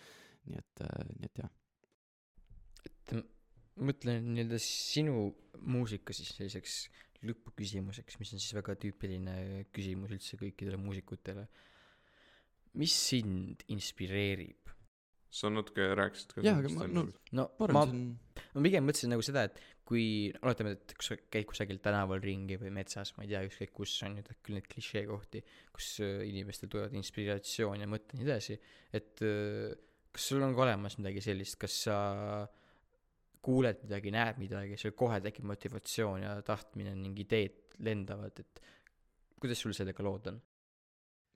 [0.50, 1.52] nii et äh,, nii et jah.
[2.90, 3.14] et
[3.80, 5.30] mõtlen nii-öelda sinu
[5.60, 6.82] muusika siis selliseks
[7.26, 9.34] lõpuküsimuseks, mis on siis väga tüüpiline
[9.74, 11.46] küsimus üldse kõikidele muusikutele.
[12.78, 14.56] Mis sind inspireerib?
[15.30, 17.04] sa natuke rääkisid ka Jaa, aga ma- no-
[17.38, 21.78] no ma ma, pigem mõtlesin nagu seda, et kui oletame, et kui sa käid kusagil
[21.82, 25.42] tänaval ringi või metsas, ma ei tea, ükskõik kus on nüüd küll neid klišeekohti,
[25.74, 28.58] kus äh, inimestel tulevad inspiratsioon ja mõte ja nii edasi,
[28.98, 29.70] et äh,
[30.10, 31.96] kas sul on ka olemas midagi sellist, kas sa
[33.40, 38.62] kuuled midagi, näed midagi, sul kohe tekib motivatsioon ja tahtmine ning ideed lendavad, et
[39.40, 40.42] kuidas sul sellega lood on?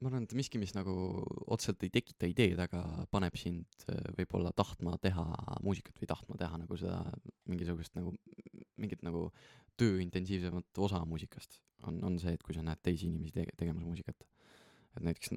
[0.03, 0.93] Ma arvan, et miski, mis nagu
[1.55, 2.83] otseselt ei tekita ideed, aga
[3.15, 5.25] paneb sind äh, võib-olla tahtma teha
[5.65, 6.99] muusikat või tahtma teha nagu seda
[7.51, 8.15] mingisugust nagu,
[8.81, 9.29] mingit nagu
[9.81, 14.27] tööintensiivsemat osa muusikast, on, on see, et kui sa näed teisi inimesi tege-, tegemas muusikat.
[14.95, 15.33] et näiteks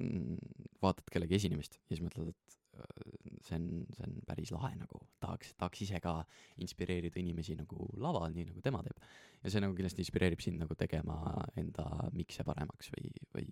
[0.82, 5.00] vaatad kellegi esinemist ja siis mõtled, et äh, see on, see on päris lahe nagu,
[5.22, 6.18] tahaks, tahaks ise ka
[6.62, 9.00] inspireerida inimesi nagu laval, nii nagu tema teeb.
[9.42, 11.18] ja see nagu kindlasti inspireerib sind nagu tegema
[11.56, 13.50] enda mikse paremaks või, või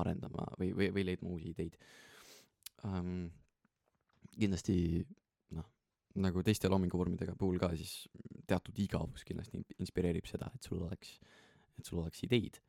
[0.00, 1.78] arendama või, või, või leidma uusi ideid
[2.88, 3.30] um,.
[4.32, 4.74] kindlasti
[5.52, 5.66] noh,
[6.24, 8.08] nagu teiste loominguvormidega puhul ka, siis
[8.48, 11.18] teatud igavus kindlasti in- inspireerib seda, et sul oleks,
[11.78, 12.60] et sul oleks ideid.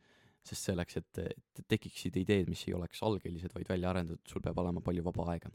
[0.44, 4.58] sest selleks, et, et tekiksid ideed, mis ei oleks algelised, vaid välja arendatud, sul peab
[4.60, 5.52] olema palju vaba aega.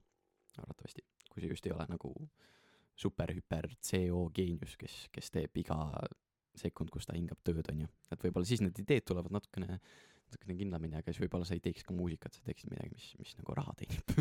[0.59, 2.13] arvatavasti, kui sa just ei ole nagu
[2.99, 5.77] super-hüper CO geenius, kes, kes teeb iga
[6.59, 7.89] sekund, kus ta hingab tööd, on ju.
[8.11, 9.79] et võib-olla siis need ideed tulevad natukene
[10.29, 13.35] natukene kindlamini, aga siis võib-olla sa ei teeks ka muusikat, sa teeksid midagi, mis, mis
[13.39, 14.13] nagu raha teenib.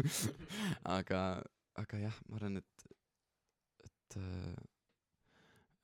[0.97, 1.23] aga,
[1.83, 2.85] aga jah, ma arvan, et,
[3.83, 4.19] et,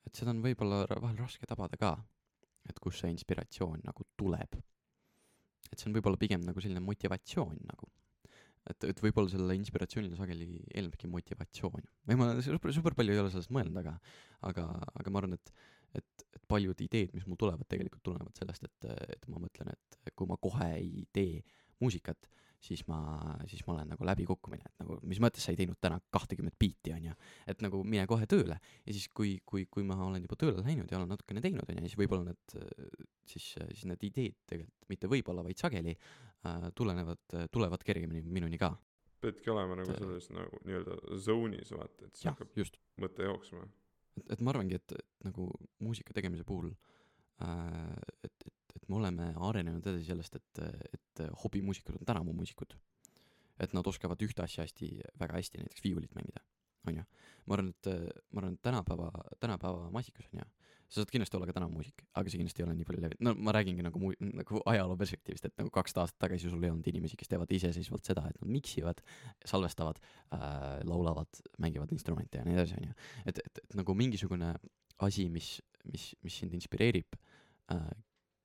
[0.08, 1.92] et seda on võib-olla vahel raske tabada ka,
[2.64, 4.56] et kust see inspiratsioon nagu tuleb.
[5.70, 7.90] et see on võib-olla pigem nagu selline motivatsioon nagu.
[8.70, 13.32] et, et võib-olla sellele inspiratsioonile sageli eelnebki motivatsioon või ma super, super palju ei ole
[13.34, 13.98] sellest mõelnud, aga,
[14.48, 15.52] aga, aga ma arvan, et
[15.98, 20.14] et, et paljud ideed, mis mul tulevad, tegelikult tulenevad sellest, et, et ma mõtlen, et
[20.14, 21.42] kui ma kohe ei tee
[21.82, 22.28] muusikat,
[22.64, 22.98] siis ma,
[23.50, 26.94] siis ma olen nagu läbikukkumine, et nagu mis mõttes sa ei teinud täna kahtekümmet biiti,
[26.96, 27.16] on ju.
[27.50, 30.90] et nagu mine kohe tööle ja siis, kui, kui, kui ma olen juba tööle läinud
[30.90, 32.56] ja olen natukene teinud, on ju, siis võib-olla need,
[33.28, 38.72] siis, siis need ideed tegelikult mitte võib-olla, vaid sageli äh, tulenevad, tulevad kergemini minuni ka.
[39.24, 42.52] peadki olema nagu Et- selles nagu nii-öelda zone'is vaata, et siis hakkab,
[43.00, 43.68] mõte jooksma.
[44.16, 45.48] et, et ma arvangi, et, et nagu
[45.84, 46.70] muusika tegemise puhul
[47.42, 50.64] äh,, et, et, et me oleme arenenud edasi sellest, et,
[50.98, 52.76] et hobimuusikud on tänavumuusikud.
[53.62, 54.88] et nad oskavad ühte asja hästi,
[55.20, 56.40] väga hästi, näiteks viiulit mängida,
[56.88, 57.04] on ju.
[57.46, 57.90] ma arvan, et,
[58.32, 59.10] ma arvan, et tänapäeva,
[59.40, 60.48] tänapäeva maasikas on ju,
[60.94, 63.32] sa saad kindlasti olla ka tänavumuusik, aga see kindlasti ei ole nii palju levinud, no
[63.46, 66.86] ma räägingi nagu muu-, nagu ajaloo perspektiivist, et nagu kakssada aastat tagasi sul ei olnud
[66.90, 69.02] inimesi, kes teevad iseseisvalt seda, et nad miksivad,
[69.50, 74.52] salvestavad äh,, laulavad, mängivad instrumente ja nii edasi, on ju et, et, et nagu mingisugune
[75.08, 75.50] asi, mis,
[75.90, 77.18] mis, mis sind inspireerib
[77.74, 77.90] äh,,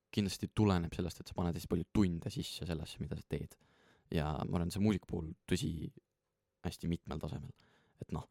[0.10, 3.54] kindlasti tuleneb sellest, et sa paned hästi palju tunde sisse sellesse, mida sa teed.
[4.10, 5.92] ja ma arvan, see muusika puhul tõsi,
[6.66, 7.54] hästi mitmel tasemel.
[8.02, 8.26] et noh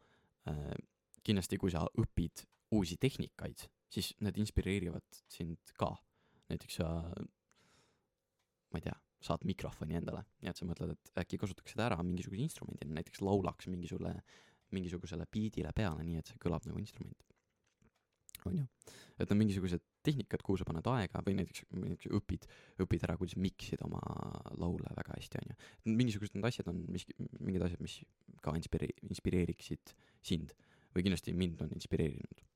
[0.50, 0.74] äh,,
[1.22, 5.94] kindlasti kui sa õpid uusi tehnikaid, siis need inspireerivad sind ka.
[6.48, 6.88] näiteks sa
[8.68, 11.98] ma ei tea, saad mikrofoni endale ja et sa mõtled, et äkki kasutaks seda ära
[12.04, 14.14] mingisuguse instrumendina, näiteks laulaks mingisugusele,
[14.76, 17.24] mingisugusele biidile peale, nii et see kõlab nagu instrument.
[18.46, 18.64] on ju,
[19.18, 22.46] et on mingisugused tehnikad, kuhu sa paned aega või näiteks, näiteks õpid,
[22.84, 23.98] õpid ära, kuidas mix ida oma
[24.56, 25.56] laule väga hästi, on ju.
[25.90, 27.98] mingisugused need asjad on miski, mingid asjad, mis
[28.44, 30.54] ka inspire-, inspireeriksid sind
[30.94, 32.47] või kindlasti mind on inspireerinud.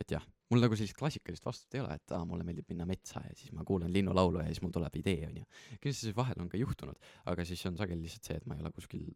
[0.00, 3.22] Et jah, mul nagu sellist klassikalist vastust ei ole, et aa, mulle meeldib minna metsa
[3.26, 5.44] ja siis ma kuulan linnulaulu ja siis mul tuleb idee, onju.
[5.76, 8.72] kindlasti vahel on ka juhtunud, aga siis on sageli lihtsalt see, et ma ei ole
[8.76, 9.06] kuskil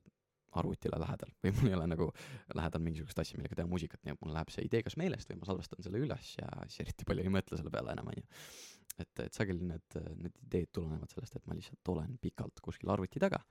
[0.55, 2.09] arvutile lähedal või mul ei ole nagu
[2.55, 5.41] lähedal mingisugust asja, millega teha muusikat, nii et mul läheb see idee kas meelest või
[5.41, 8.27] ma salvestan selle üles ja siis eriti palju ei mõtle selle peale enam, onju.
[9.03, 13.23] et, et sageli need, need ideed tulenevad sellest, et ma lihtsalt olen pikalt kuskil arvuti
[13.23, 13.43] taga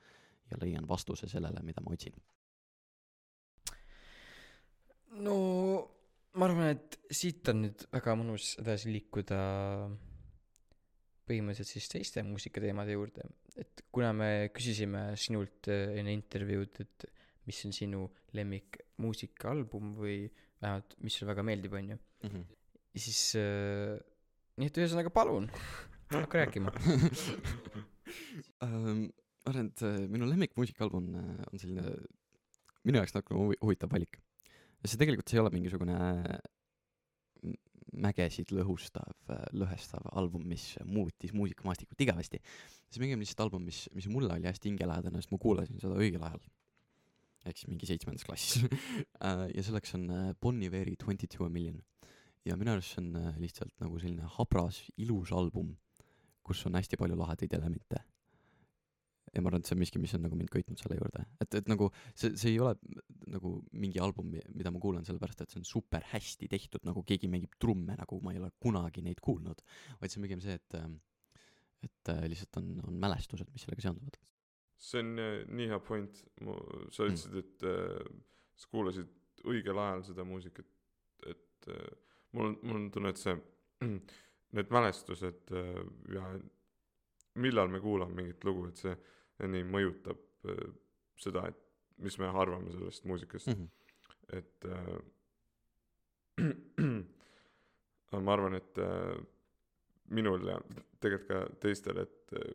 [0.51, 2.15] ja leian vastuse sellele, mida ma otsin.
[5.27, 5.35] no
[6.39, 9.39] ma arvan, et siit on nüüd väga mõnus edasi liikuda
[11.27, 13.27] põhimõtteliselt siis teiste muusikateemade juurde,
[13.59, 17.05] et kuna me küsisime sinult äh, enne intervjuud, et
[17.47, 18.01] mis on sinu
[18.35, 20.17] lemmik muusikaalbum või
[20.63, 21.97] vähemalt, mis sulle väga meeldib, onju,
[22.95, 23.95] siis äh,
[24.59, 25.49] nii et ühesõnaga palun,
[26.13, 26.75] hakka rääkima.
[28.63, 29.07] Ähm,
[29.43, 31.93] ma arvan, et äh, minu lemmikmuusikaalbum äh, on selline
[32.85, 34.19] minu jaoks huvi- huvitav valik.
[34.91, 35.97] See tegelikult see ei ole mingisugune
[37.43, 37.55] m-
[38.03, 39.13] mägesid lõhustav,
[39.53, 42.39] lõhestav album, mis muutis muusikamaastikut igavesti.
[42.89, 45.95] see on pigem lihtsalt album, mis, mis mulle oli hästi hingelähedane, sest ma kuulasin seda
[45.99, 46.41] õigel ajal.
[47.45, 48.63] ehk siis mingi seitsmendas klassis
[49.23, 51.81] Äh, ja selleks on äh, Bon Iveri Twenty Two a Million.
[52.45, 55.77] ja minu arust see on äh, lihtsalt nagu selline habras, ilus album,
[56.43, 58.01] kus on hästi palju lahedaid elemente
[59.33, 61.55] ja ma arvan, et see on miski, mis on nagu mind köitnud selle juurde, et,
[61.57, 62.75] et nagu see, see ei ole
[63.33, 67.29] nagu mingi album, mida ma kuulan sellepärast, et see on super hästi tehtud, nagu keegi
[67.31, 69.63] mängib trumme, nagu ma ei ole kunagi neid kuulnud,
[70.01, 70.77] vaid see on pigem see, et
[71.83, 74.15] et äh, lihtsalt on, on mälestused, mis sellega seonduvad.
[74.83, 76.55] see on äh, nii hea point, mu,
[76.91, 77.11] sa Mm.
[77.11, 78.13] ütlesid, et äh,
[78.55, 79.09] sa kuulasid
[79.51, 80.69] õigel ajal seda muusikat,
[81.27, 81.89] et äh,
[82.31, 83.35] mul on, mul on tunne, et see,
[84.55, 85.81] need mälestused äh,
[86.13, 86.29] ja
[87.43, 88.95] millal me kuulame mingit lugu, et see
[89.41, 90.19] nii mõjutab
[90.49, 90.65] äh,
[91.19, 91.59] seda, et
[92.03, 93.67] mis me arvame sellest muusikast Mhm.
[94.33, 94.99] et äh,
[98.25, 99.17] ma arvan, et äh,
[100.13, 100.57] minul ja
[101.01, 102.53] tegelikult ka teistel, et äh,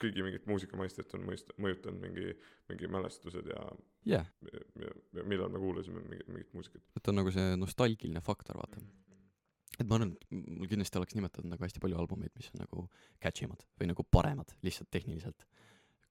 [0.00, 2.34] kõigi mingit muusikamõistet on mõist-, mõjutanud mingi,
[2.70, 3.62] mingi mälestused ja,
[4.10, 6.82] jah, ja, ja, ja millal me kuulasime mingit, mingit muusikat.
[6.98, 8.82] et on nagu see nostalgiline faktor, vaata.
[9.78, 12.88] et ma arvan, et mul kindlasti oleks nimetatud nagu hästi palju albumeid, mis on nagu
[13.22, 15.46] catchy mad või nagu paremad lihtsalt tehniliselt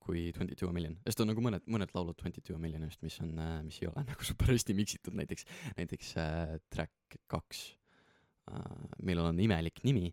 [0.04, 3.34] kui Twenty Two Million, sest on nagu mõned, mõned laulud Twenty Two Millionist, mis on,
[3.66, 5.47] mis ei ole nagu super hästi miksitud, näiteks,
[5.80, 7.66] näiteks äh, track kaks
[8.51, 10.12] äh,, millel on imelik nimi,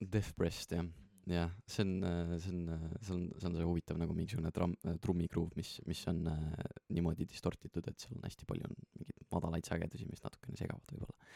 [0.00, 0.86] Death Breast jah,
[1.30, 1.92] jah, see on,
[2.38, 2.62] see on,
[3.00, 7.28] see on, see on see huvitav nagu mingisugune tramm, trummikruuv, mis, mis on äh, niimoodi
[7.28, 11.30] distortitud, et seal on hästi palju mingeid madalaid sagedusi, mis natukene segavad võib-olla,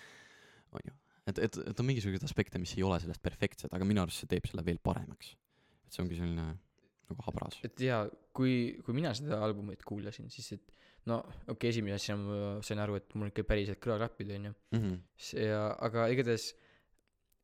[0.79, 0.97] on ju.
[1.27, 4.31] et, et, et on mingisuguseid aspekte, mis ei ole sellest perfektsed, aga minu arust see
[4.31, 5.35] teeb selle veel paremaks.
[5.85, 6.53] et see ongi selline
[7.11, 7.59] nagu habras.
[7.67, 8.05] et jaa,
[8.37, 10.73] kui, kui mina seda albumit kuulasin, siis et
[11.11, 14.55] no okei okay,, esimese asjana ma sain aru, et mul ikka päriselt kõlaklapid onju.
[14.77, 14.97] Mhm.
[15.17, 16.51] see ja, aga igatahes,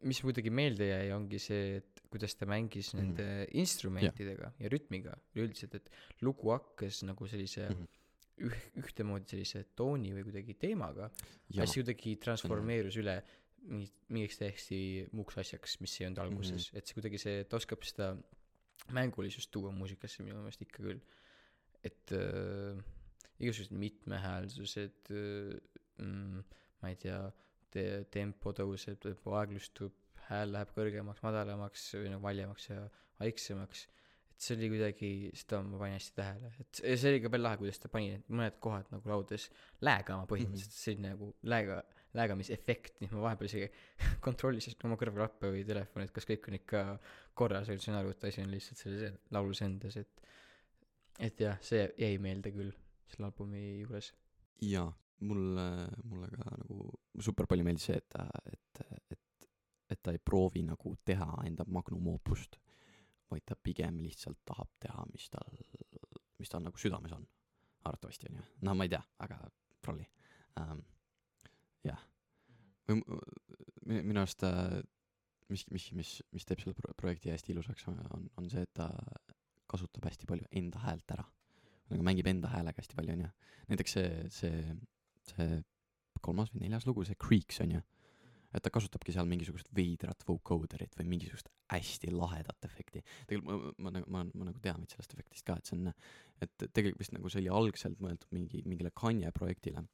[0.07, 3.03] mis kuidagi meelde jäi, ongi see, et kuidas ta mängis Mhm.
[3.03, 5.89] nende instrumentidega ja rütmiga üleüldiselt, et
[6.23, 7.89] lugu hakkas nagu sellise Mhm.
[8.47, 11.11] üh-, ühtemoodi sellise tooni või kuidagi teemaga,
[11.49, 13.23] ja siis kuidagi transformeerus üle
[13.67, 14.79] mingi, mingiks täiesti
[15.17, 16.79] muuks asjaks, mis ei olnud alguses mm, -hmm.
[16.79, 18.11] et see kuidagi see, ta oskab seda
[18.95, 21.01] mängulisust tuua muusikasse minu meelest ikka küll.
[21.87, 22.79] et äh,
[23.39, 25.53] igasugused mitmehäälsused äh,
[26.03, 26.45] mm,,
[26.83, 27.21] ma ei tea,
[27.71, 29.95] te-, tempo tõuseb, tempo aeglustub,
[30.31, 32.81] hääl läheb kõrgemaks, madalamaks või nagu valjemaks ja
[33.21, 33.87] vaiksemaks
[34.37, 35.11] et see oli kuidagi,
[35.41, 38.27] seda ma panin hästi tähele, et see oli ka veel lahe, kuidas ta pani need
[38.29, 39.47] mõned kohad nagu laudes
[39.87, 40.83] läägama põhimõtteliselt mm, -hmm.
[40.83, 41.79] selline nagu lääga,
[42.17, 43.69] läägamisefekt, nii et ma vahepeal isegi
[44.27, 46.85] kontrollisin oma kõrvaklappe või telefoni, et kas kõik on ikka
[47.37, 50.27] korras ja sain aru, et asi on lihtsalt selles laulus endas, et
[51.23, 52.73] et jah, see jäi meelde küll
[53.09, 54.13] selle albumi juures.
[54.63, 54.89] jaa,
[55.29, 55.67] mulle,
[56.05, 56.91] mulle ka nagu
[57.21, 59.49] super palju meeldis see, et ta, et, et,
[59.93, 62.59] et ta ei proovi nagu teha enda magnum opust,
[63.31, 65.57] vaid ta pigem lihtsalt tahab teha, mis tal,
[66.41, 67.25] mis tal nagu südames on.
[67.87, 69.41] arvatavasti on ju, no ma ei tea, aga
[69.83, 70.07] prolli
[70.61, 70.85] um,.
[71.87, 72.03] jah,
[72.89, 73.03] või
[73.87, 74.53] minu arust ta
[75.53, 78.91] miski, mis, mis, mis teeb selle pro- projekti hästi ilusaks, on, on see, et ta
[79.71, 81.27] kasutab hästi palju enda häält ära.
[81.91, 83.29] nagu mängib enda häälega hästi palju, onju.
[83.71, 84.63] näiteks see, see,
[85.31, 85.61] see
[86.23, 87.83] kolmas või neljas lugu, see Creeks onju,
[88.57, 93.03] et ta kasutabki seal mingisugust veidrat vocoderit või mingisugust hästi lahedat efekti.
[93.29, 95.93] tegelikult ma, ma, ma, ma, ma nagu tean veits sellest efektist ka, et see on,
[96.43, 99.87] et tegelikult vist nagu see oli algselt mõeldud mingi, mingile Kanye projektile.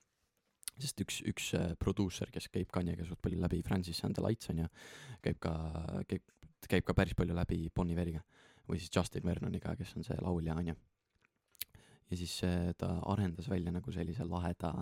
[0.80, 4.50] Sest üks, üks äh, produusser, kes käib Kanye'ga suht palju läbi, Francis and the Lights
[4.52, 4.68] on ju,
[5.24, 5.52] käib ka,
[6.08, 6.24] käib,
[6.68, 8.22] käib ka päris palju läbi Bon Iveriga
[8.68, 10.76] või siis Justin Vernoniga, kes on see laulja on ju.
[12.10, 14.72] ja siis äh, ta arendas välja nagu sellise laheda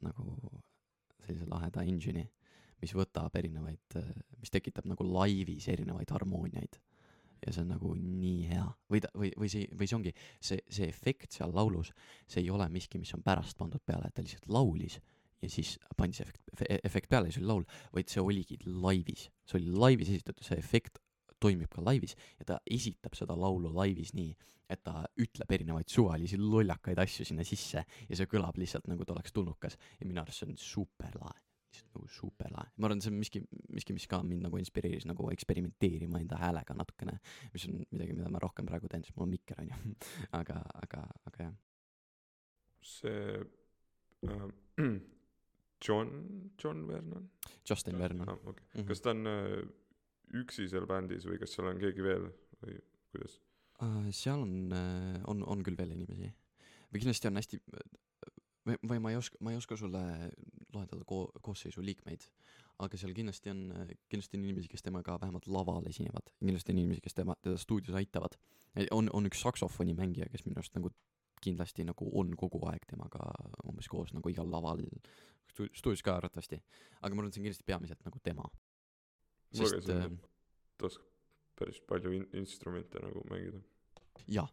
[0.00, 0.36] nagu
[1.26, 2.24] sellise laheda engine'i,
[2.80, 3.98] mis võtab erinevaid,
[4.40, 6.78] mis tekitab nagu laivis erinevaid harmooniaid.
[7.46, 8.66] Ja see on nagu nii hea.
[8.90, 11.92] Või ta või, või see, või see ongi see, see efekt seal laulus,
[12.28, 15.00] see ei ole miski, mis on pärast pandud peale, et ta lihtsalt laulis
[15.40, 16.42] ja siis pandi see efekt,
[16.84, 20.60] efekt peale ja see oli laul, vaid see oligi laivis, see oli laivis esitatud, see
[20.60, 21.00] efekt
[21.40, 24.34] toimib ka laivis ja ta esitab seda laulu laivis nii,
[24.70, 29.16] et ta ütleb erinevaid suvalisi lollakaid asju sinna sisse ja see kõlab lihtsalt nagu ta
[29.16, 29.78] oleks tulnukas.
[29.98, 31.40] Ja minu arust see on super lahe,
[31.70, 32.70] lihtsalt nagu super lahe.
[32.76, 36.74] ma arvan, see on miski, miski, mis ka mind nagu inspireeris nagu eksperimenteerima enda häälega
[36.76, 37.18] natukene,
[37.54, 39.94] mis on midagi, mida ma rohkem praegu teen, sest mul on mikker onju,
[40.40, 41.54] aga, aga, aga jah.
[42.82, 43.38] see
[44.26, 44.48] äh,
[45.86, 46.10] John,
[46.60, 47.30] John Vernon
[47.68, 48.40] Justin Vernon ah,.
[48.44, 48.66] okay..
[48.74, 48.88] Mhm.
[48.90, 49.62] kas ta on äh,
[50.42, 52.28] üksi seal bändis või kas seal on keegi veel
[52.60, 52.76] või
[53.14, 53.40] kuidas?
[53.80, 54.74] Uh, seal on,
[55.30, 56.28] on, on küll veel inimesi
[56.90, 57.60] või kindlasti on hästi
[58.70, 60.02] või, või ma ei oska, ma ei oska sulle
[60.74, 62.24] loetleda ko-, koosseisu liikmeid,
[62.84, 63.62] aga seal kindlasti on,
[64.08, 67.96] kindlasti on inimesi, kes temaga vähemalt laval esinevad, kindlasti on inimesi, kes tema, teda stuudios
[67.98, 68.38] aitavad.
[68.90, 70.92] on, on üks saksofoni mängija, kes minu arust nagu
[71.40, 73.24] kindlasti nagu on kogu aeg temaga
[73.64, 74.82] umbes koos nagu igal laval,
[75.56, 76.60] stuudios ka arvatavasti,
[77.00, 78.44] aga ma arvan, et see on kindlasti peamiselt nagu tema.
[78.44, 79.88] ma Sest,
[80.78, 81.10] ta oskab
[81.60, 83.60] päris palju in-, instrumente nagu mängida.
[84.28, 84.48] jah,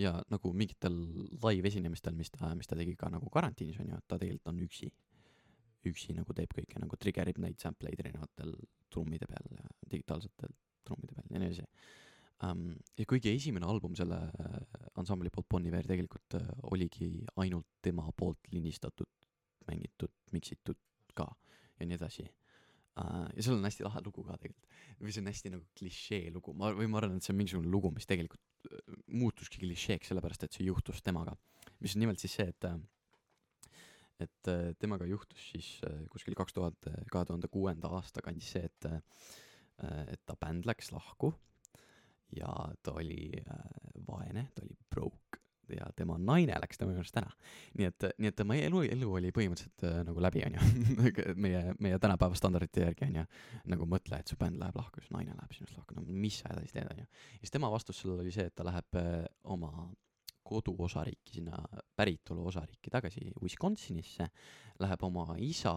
[0.00, 0.94] ja nagu mingitel
[1.42, 4.62] live-esinemistel, mis ta, mis ta tegi ka nagu karantiinis on ju, et ta tegelikult on
[4.66, 4.92] üksi.
[5.84, 8.54] üksi nagu teeb kõike nagu trigger ib neid sample eid erinevatel
[8.88, 11.66] trummide peal ja digitaalsetel trummide peal ja nii edasi
[12.48, 12.62] um,.
[12.96, 14.54] ja kuigi esimene album selle äh,
[15.00, 19.10] ansambli poolt Bon Iver tegelikult äh, oligi ainult tema poolt lindistatud,
[19.68, 20.80] mängitud, miksitud
[21.14, 21.28] ka
[21.78, 23.28] ja nii edasi uh,.
[23.36, 26.56] ja seal on hästi lahe lugu ka tegelikult või see on hästi nagu klišee lugu,
[26.56, 28.40] ma, või ma arvan, et see on mingisugune lugu, mis tegelikult
[29.06, 31.36] muutuski klišeeks sellepärast, et see juhtus temaga.
[31.80, 32.68] mis on nimelt siis see, et
[34.22, 38.64] et äh, temaga juhtus siis äh, kuskil kaks tuhat, kahe tuhande kuuenda aasta kandis see,
[38.64, 39.00] et äh,
[40.14, 41.32] et ta bänd läks lahku
[42.36, 42.52] ja
[42.82, 43.32] ta oli
[44.06, 47.30] vaene, ta oli broke ja tema naine läks tema juurest ära.
[47.78, 50.70] nii et, nii et tema elu, elu oli põhimõtteliselt äh, nagu läbi, onju.
[51.46, 53.26] meie, meie tänapäeva standardite järgi onju,
[53.72, 56.52] nagu mõtle, et su bänd läheb lahku, su naine läheb sinust lahku, no mis sa
[56.54, 57.06] edasi teed, onju.
[57.06, 59.20] ja siis tema vastus sellele oli see, et ta läheb äh,
[59.54, 59.88] oma
[60.44, 61.58] koduosariiki, sinna
[61.96, 64.28] päritolu osariiki tagasi Wisconsinisse,
[64.82, 65.74] läheb oma isa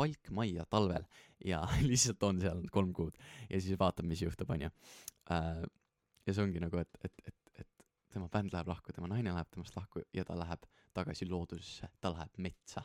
[0.00, 1.04] palkmajja talvel
[1.44, 1.60] ja
[1.90, 3.18] lihtsalt on seal kolm kuud
[3.50, 4.70] ja siis vaatab, mis juhtub, onju.
[5.30, 7.36] ja see ongi nagu, et, et, et
[8.12, 12.12] tema bänd läheb lahku, tema naine läheb temast lahku ja ta läheb tagasi loodusesse, ta
[12.12, 12.82] läheb metsa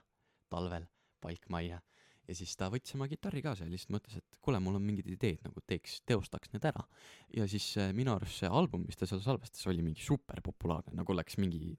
[0.50, 0.86] talvel
[1.24, 1.82] palkmajja
[2.26, 5.10] ja siis ta võttis oma kitarri kaasa ja lihtsalt mõtles, et kuule, mul on mingid
[5.14, 6.86] ideed nagu teeks, teostaks need ära.
[7.36, 10.96] ja siis äh, minu arust see album, mis ta seal salvestas, oli mingi super populaarne,
[10.98, 11.76] nagu oleks mingi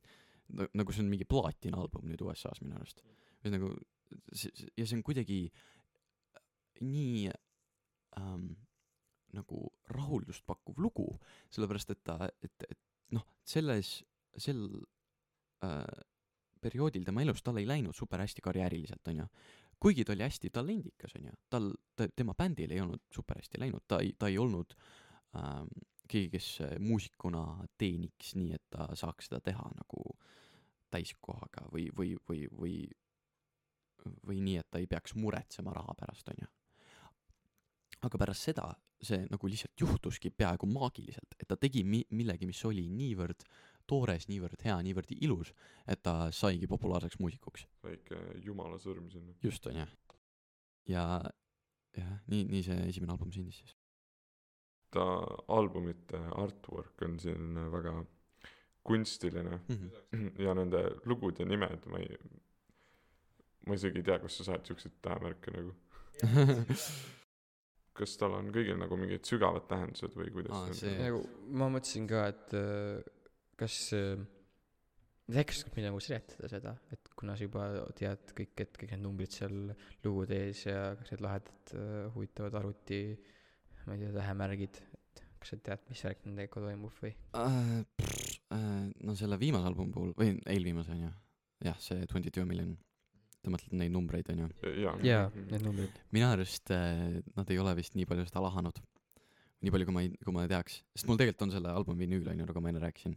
[0.46, 3.02] nagu see on mingi plaatina album nüüd USA-s minu arust.
[3.44, 3.72] või nagu
[4.76, 5.40] ja see on kuidagi
[6.86, 7.26] nii
[8.20, 8.50] ähm,
[9.36, 11.08] nagu rahuldust pakkuv lugu,
[11.52, 12.78] sellepärast et ta, et, et
[13.14, 13.98] noh, selles,
[14.36, 14.66] sel
[15.64, 16.04] äh,
[16.62, 19.26] perioodil tema elus tal ei läinud super hästi karjääriliselt, onju.
[19.80, 23.84] kuigi ta oli hästi talendikas, onju, tal, ta, tema bändil ei olnud super hästi läinud,
[23.88, 24.74] ta ei, ta ei olnud
[25.36, 25.70] ähm,
[26.08, 27.46] keegi, kes äh, muusikuna
[27.78, 30.06] teeniks nii, et ta saaks seda teha nagu
[30.90, 32.76] täiskohaga või, või, või, või
[34.26, 36.48] või nii, et ta ei peaks muretsema raha pärast, onju.
[38.02, 42.64] Aga pärast seda see nagu lihtsalt juhtuski peaaegu maagiliselt, et ta tegi mi-, millegi, mis
[42.64, 43.44] oli niivõrd
[43.86, 45.52] toores, niivõrd hea, niivõrd ilus,
[45.86, 47.66] et ta saigi populaarseks muusikuks.
[47.84, 49.34] väike jumala sõrm sinna.
[49.42, 49.84] just, onju.
[50.88, 51.20] ja,
[51.96, 53.76] jah, nii, nii see esimene album sündis siis.
[54.90, 55.04] ta
[55.48, 58.04] albumite artwork on siin väga
[58.86, 60.28] kunstiline Mhm.
[60.38, 62.16] ja nende lugud ja nimed, ma ei,
[63.66, 65.74] ma isegi ei tea, kust sa saad siukseid tähemärke nagu.
[67.96, 71.22] kas tal on kõigil nagu mingid sügavad tähendused või kuidas Aa, see nagu
[71.56, 73.04] ma mõtlesin ka, et äh,
[73.58, 73.78] kas
[75.26, 77.66] äkki meile nagu seletada seda, et kuna sa juba
[77.98, 79.56] tead kõik, et kõik need numbrid seal
[80.04, 83.00] lugude ees ja kõik need lahedad äh, huvitavad arvuti,
[83.86, 87.14] ma ei tea, tähemärgid, et kas sa tead, mis värk nendega toimub või?
[87.34, 91.14] Pff, äh, no selle viimase albumi puhul või eelviimase onju
[91.64, 92.76] jah see Twenty Two Million
[93.46, 94.50] sa mõtled neid numbreid onju
[94.82, 94.98] jaa.
[95.06, 96.02] jaa, need numbrid.
[96.16, 98.82] minu arust äh, nad ei ole vist nii palju seda lahanud
[99.64, 102.28] nii palju, kui ma ei, kui ma teaks, sest mul tegelikult on selle albumi vinüül
[102.30, 103.16] on ju, nagu ma enne rääkisin.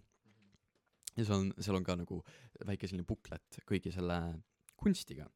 [1.18, 2.22] ja seal on, seal on ka nagu
[2.70, 4.20] väike selline buklet kõigi selle
[4.80, 5.28] kunstiga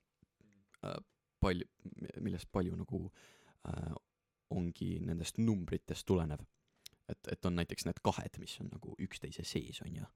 [0.86, 0.98] äh,.
[1.44, 1.68] palju,
[2.24, 3.04] millest palju nagu
[3.68, 3.96] äh,
[4.56, 6.46] ongi nendest numbritest tulenev.
[7.10, 10.12] et, et on näiteks need kahed, mis on nagu üksteise sees, on ju.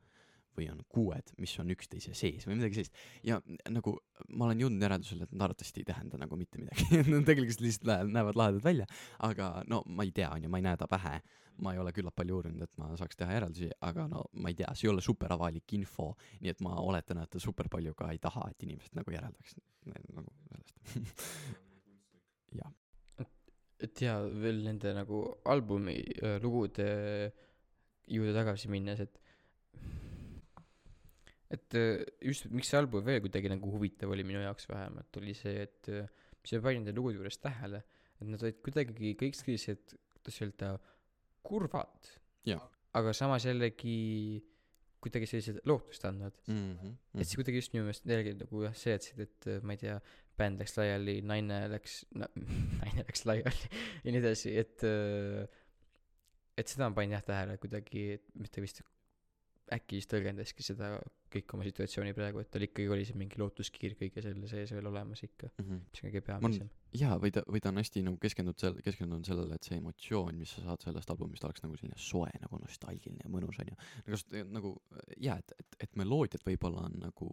[0.57, 3.01] Või on kuued, mis on üksteise sees või midagi sellist.
[3.25, 3.39] ja
[3.69, 3.93] nagu
[4.33, 8.13] ma olen jõudnud järeldusele, et nad arvatavasti ei tähenda nagu mitte midagi Nad tegelikult lihtsalt
[8.13, 8.87] näevad lahedad välja,
[9.27, 11.19] aga no ma ei tea, on ju, ma ei näe ta pähe.
[11.57, 14.57] ma ei ole küllalt palju uurinud, et ma saaks teha järeldusi, aga no ma ei
[14.59, 16.11] tea, see ei ole super avalik info,
[16.43, 19.55] nii et ma oletan, et ta super palju ka ei taha, et inimesed nagu järeldaks
[19.87, 20.77] nagu sellest.
[22.59, 22.69] jah,
[23.81, 26.87] et ja veel nende nagu albumi äh, lugude
[28.07, 29.17] juurde tagasi minnes, et
[31.53, 35.35] et äh, just miks see album veel kuidagi nagu huvitav oli minu jaoks vähemalt, oli
[35.37, 36.09] see, et äh,
[36.41, 37.83] mis ma panin nende lugude juures tähele,
[38.17, 40.75] et nad olid kuidagi kõik sellised, kuidas öelda,
[41.47, 42.13] kurvad.
[42.97, 43.97] Aga samas jällegi
[45.03, 46.39] kuidagi sellised lootustandvad.
[46.47, 46.71] mm.
[46.73, 47.21] -hmm.
[47.21, 49.99] et see kuidagi just minu meelest jällegi nagu jah, seletasid, et äh, ma ei tea,
[50.37, 52.27] bänd läks laiali, naine läks na,
[52.81, 53.71] naine läks laiali
[54.03, 54.83] ja nii edasi, et
[56.57, 58.81] et seda ma panin jah tähele kuidagi, et mitte vist
[59.73, 60.95] äkki siis tõlgendaski seda
[61.33, 64.89] kõik oma situatsiooni praegu, et tal ikkagi oli see mingi lootuskiir kõige selle sees veel
[64.89, 65.65] olemas ikka, mm.
[65.67, 65.83] -hmm.
[65.91, 66.71] mis on kõige peamisem.
[67.01, 70.39] jaa, või ta, või ta on hästi nagu keskendunud sel-, keskendunud sellele, et see emotsioon,
[70.39, 73.77] mis sa saad sellest albumist, oleks nagu selline soe nagu nostalgiline ja mõnus onju.
[74.15, 74.73] just nagu
[75.17, 77.31] jaa, et, et, et meloodiad võib-olla on nagu,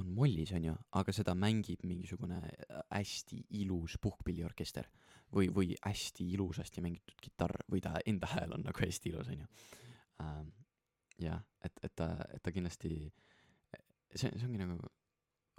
[0.00, 2.40] on mollis onju, aga seda mängib mingisugune
[2.90, 4.88] hästi ilus puhkpilliorkester
[5.34, 9.46] või, või hästi ilusasti mängitud kitarr või ta enda hääl on nagu hästi ilus onju
[10.22, 10.50] ähm,.
[11.20, 12.94] jah, et, et ta, et ta kindlasti,
[14.14, 14.78] see, see ongi nagu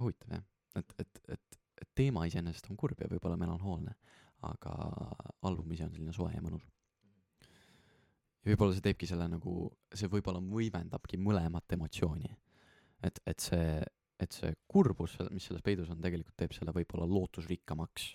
[0.01, 0.47] huvitav jah,
[0.79, 3.95] et, et, et et teema iseenesest on kurb ja võib-olla melanhoolne,
[4.47, 4.73] aga
[5.47, 6.65] album ise on selline soe ja mõnus.
[8.43, 12.31] ja võib-olla see teebki selle nagu, see võib-olla võimendabki mõlemat emotsiooni.
[13.03, 13.79] et, et see,
[14.19, 18.13] et see kurbus, mis selles peidus on, tegelikult teeb selle võib-olla lootusrikkamaks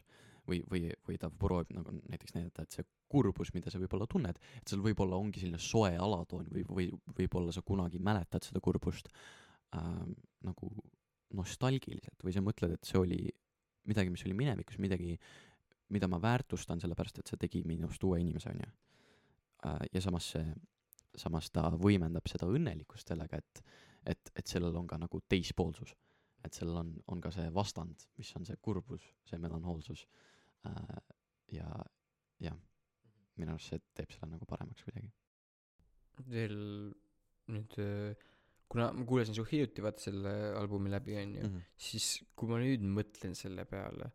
[0.49, 4.38] või, või, või ta proovib nagu näiteks näidata, et see kurbus, mida sa võib-olla tunned,
[4.61, 6.88] et seal võib-olla ongi selline soe alatoon või, või
[7.18, 9.92] võib-olla sa kunagi mäletad seda kurbust äh,
[10.46, 10.70] nagu
[11.36, 13.20] nostalgiliselt või sa mõtled, et see oli
[13.88, 15.16] midagi, mis oli minevikus, midagi,
[15.94, 18.68] mida ma väärtustan, sellepärast et see tegi minust uue inimese, onju.
[19.92, 20.44] ja samas see,
[21.18, 23.62] samas ta võimendab seda õnnelikkust sellega, et,
[24.12, 25.94] et, et sellel on ka nagu teispoolsus.
[26.44, 30.06] et sellel on, on ka see vastand, mis on see kurbus, see melanhoolsus.
[31.52, 31.68] ja,
[32.40, 32.59] jah,
[33.41, 35.11] minu arust see teeb selle nagu paremaks kuidagi.
[36.32, 36.57] veel
[37.55, 37.76] nüüd,
[38.68, 41.66] kuna ma kuulasin su hiljuti vaata selle albumi läbi onju mm, -hmm.
[41.89, 44.11] siis kui ma nüüd mõtlen selle peale,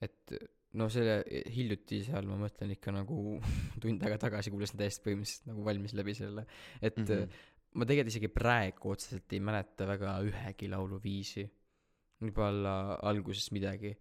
[0.00, 0.34] et
[0.78, 3.38] no selle hiljuti seal ma mõtlen ikka nagu
[3.82, 6.46] tund aega tagasi kuulasin täiesti põhimõtteliselt nagu valmis läbi selle,
[6.80, 7.08] et mm.
[7.08, 7.40] -hmm.
[7.74, 11.48] ma tegelikult isegi praegu otseselt ei mäleta väga ühegi laulu viisi.
[12.20, 13.94] võib-olla alguses midagi.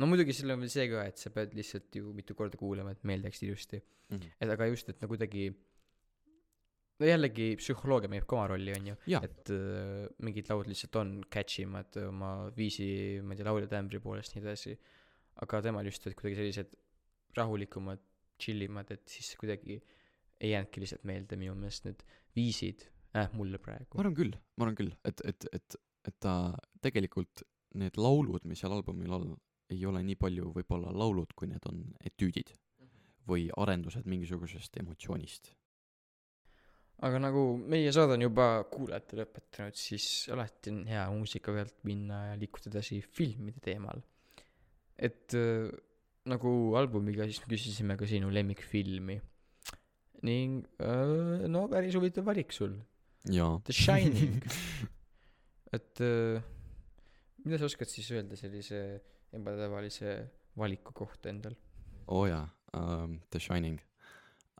[0.00, 2.94] No muidugi seal on veel see ka, et sa pead lihtsalt ju mitu korda kuulama,
[2.96, 3.82] et meel jääks ilusti.
[4.10, 4.30] Mhm.
[4.42, 5.50] et aga just, et no kuidagi
[7.00, 9.22] no jällegi psühholoogia mängib ka oma rolli onju Jaa.
[9.26, 12.88] et äh, mingid laud lihtsalt on catchy mad oma viisi
[13.24, 14.74] ma ei tea laulja tämbri poolest nii edasi
[15.44, 16.74] aga temal just olid kuidagi sellised
[17.38, 18.02] rahulikumad
[18.42, 19.78] chillimad et siis kuidagi
[20.40, 22.04] ei jäänudki lihtsalt meelde minu meelest need
[22.36, 22.84] viisid
[23.16, 25.78] äh, mulle ma praegu arvan küll, ma arvan küll, et, et, et,
[26.08, 26.34] et ta
[26.84, 27.44] tegelikult
[27.80, 29.32] need laulud, mis seal albumil on,
[29.70, 32.52] ei ole nii palju võib-olla laulud, kui need on etüüdid
[33.30, 35.52] või arendused mingisugusest emotsioonist.
[37.06, 42.26] aga nagu meie saade on juba kuulajatele õpetanud siis alati on hea muusika pealt minna
[42.30, 44.02] ja liikuda edasi filmide teemal.
[45.00, 45.70] Et äh,
[46.28, 49.16] nagu albumiga siis küsisime ka sinu lemmikfilmi.
[50.28, 52.76] Ning äh, no päris huvitav valik sul.
[53.24, 54.42] The Shining.
[55.76, 56.42] Et äh,
[57.44, 59.00] mida sa oskad siis öelda sellise
[59.36, 60.14] ebatavalise
[60.58, 61.56] valiku kohta endal
[62.10, 63.80] oo oh jaa um,, The Shining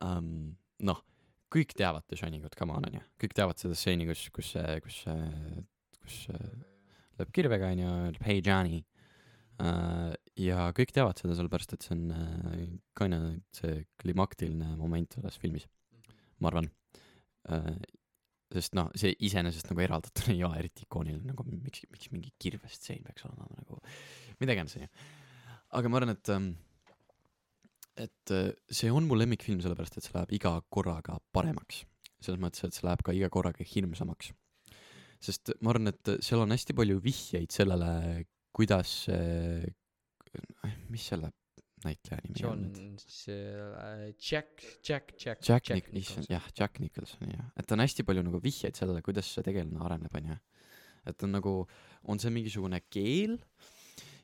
[0.05, 0.57] um,.
[0.81, 1.03] noh,
[1.53, 5.03] kõik teavad The Shiningut, come on onju, kõik teavad seda stseeni, kus, kus see, kus
[5.05, 5.65] see,
[6.01, 6.51] kus see
[7.21, 8.81] lööb kirvega onju, ütleb hei Johnny
[9.61, 10.13] uh,.
[10.41, 12.61] ja kõik teavad seda sellepärast, et see on uh,
[12.99, 13.23] kinda
[13.57, 15.67] see klimaktiline moment selles filmis,
[16.41, 16.71] ma arvan
[17.51, 17.75] uh,.
[18.55, 23.05] sest noh, see iseenesest nagu eraldatuna ei ole eriti ikooniline, nagu miks, miks mingi kirvestseen
[23.07, 23.83] peaks olema nagu,
[24.41, 24.91] mida iganes onju.
[25.79, 26.51] aga ma arvan, et um,
[28.01, 31.85] et äh, see on mu lemmikfilm sellepärast, et see läheb iga korraga paremaks.
[32.21, 34.33] selles mõttes, et see läheb ka iga korraga hirmsamaks.
[35.21, 38.25] sest ma arvan, et seal on hästi palju vihjeid sellele,
[38.57, 39.69] kuidas see,
[40.91, 41.31] mis selle
[41.85, 47.33] näitleja nimi on nüüd see äh, Jack Jack Jack Jack Nic- issand jah Jack Nicholson
[47.33, 50.37] jah et on hästi palju nagu vihjeid sellele kuidas see tegelane areneb onju
[51.11, 51.55] et on nagu
[52.05, 53.39] on see mingisugune keel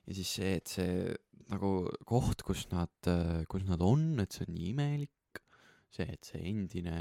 [0.06, 1.16] ja siis see et see
[1.50, 1.70] nagu
[2.06, 3.10] koht kus nad
[3.50, 5.42] kus nad on et see on nii imelik.
[5.96, 6.94] See et see endine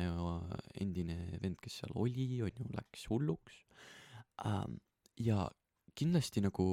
[0.81, 3.61] endine vend kes seal oli on ju läks hulluks.
[4.45, 4.79] Ähm,
[5.17, 5.47] ja
[5.95, 6.67] kindlasti nagu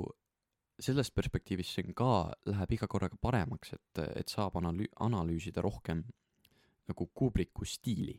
[0.82, 2.10] sellest perspektiivist see on ka
[2.50, 6.02] läheb iga korraga paremaks et et saab analüü- analüüsida rohkem
[6.88, 8.16] nagu Kubricku stiili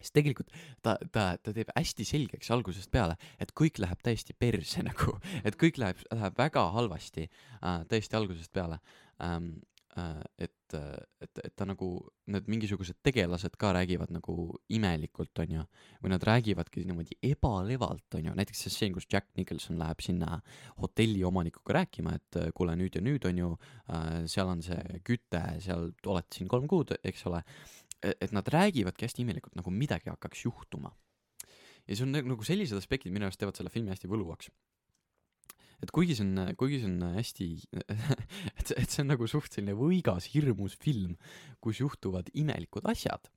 [0.00, 4.84] sest tegelikult ta ta ta teeb hästi selgeks algusest peale et kõik läheb täiesti perse
[4.90, 8.80] nagu et kõik läheb läheb väga halvasti äh, täiesti algusest peale.
[9.22, 9.60] Ähm,
[9.98, 11.88] äh, et et et ta nagu
[12.30, 14.34] need mingisugused tegelased ka räägivad nagu
[14.70, 15.64] imelikult onju
[16.02, 20.40] või nad räägivadki niimoodi ebalevalt onju näiteks see stseen kus Jack Nicholson läheb sinna
[20.82, 23.50] hotelli omanikuga rääkima et äh, kuule nüüd ja nüüd onju
[23.90, 27.42] äh, seal on see küte seal olete siin kolm kuud eks ole
[28.02, 30.92] et nad räägivadki hästi imelikult nagu midagi hakkaks juhtuma.
[31.86, 34.50] Ja see on nagu nagu sellised aspektid minu arust teevad selle filmi hästi võluvaks.
[35.80, 37.50] Et kuigi see on kuigi see on hästi
[38.58, 41.16] et et see on nagu suht selline võigas hirmus film
[41.64, 43.30] kus juhtuvad imelikud asjad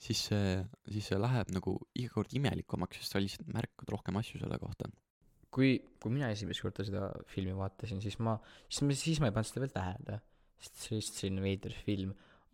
[0.00, 0.52] siis see
[0.92, 4.90] siis see läheb nagu iga kord imelikumaks sest sa lihtsalt märkad rohkem asju selle kohta.
[5.52, 8.36] Kui kui mina esimest korda seda filmi vaatasin siis ma
[8.68, 10.20] siis ma siis ma ei pannud seda veel tähele.
[10.60, 12.12] Sest see oli lihtsalt selline veider film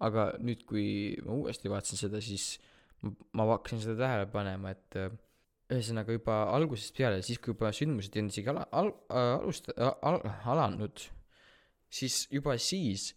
[0.09, 0.87] aga nüüd kui
[1.27, 2.57] ma uuesti vaatasin seda siis
[3.03, 5.11] ma, hakkasin seda tähele panema et äh,
[5.73, 9.99] ühesõnaga juba algusest peale siis kui juba sündmused olnud isegi ala- al- äh, alust- al-
[10.11, 10.25] al-
[10.55, 11.07] alanud
[11.93, 13.13] siis juba siis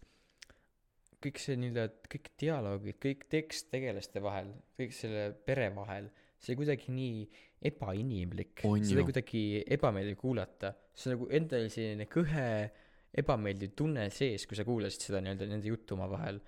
[1.22, 6.10] kõik see nii-öelda kõik dialoogid kõik tekst tegelaste vahel kõik selle pere vahel
[6.42, 7.22] see kuidagi nii
[7.70, 8.64] ebainimlik.
[8.68, 10.74] On seda kuidagi ebameeldiv kuulata.
[10.96, 12.48] See nagu endal selline kõhe
[13.16, 16.40] ebameeldiv tunne sees kui sa kuulasid seda nii-öelda nende juttu omavahel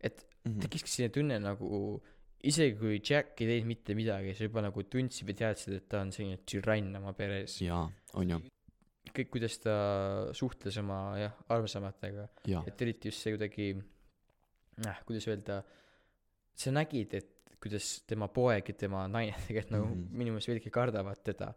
[0.00, 0.60] et mm -hmm.
[0.62, 2.00] tekkiski selline tunne nagu
[2.42, 6.00] isegi kui Jack ei teinud mitte midagi sa juba nagu tundsid või teadsid et ta
[6.00, 7.58] on selline türann oma peres.
[7.60, 7.84] Jaa
[8.14, 8.38] on ju.
[9.10, 9.74] Kõik kuidas ta
[10.32, 12.28] suhtles oma jah armsamatega.
[12.46, 12.62] Jaa.
[12.66, 13.74] Et eriti just see kuidagi
[14.86, 15.62] noh kuidas öelda
[16.54, 20.16] sa nägid et kuidas tema poeg ja tema naine tegelikult nagu Mhm.
[20.16, 21.54] minu meelest veidike kardavad teda.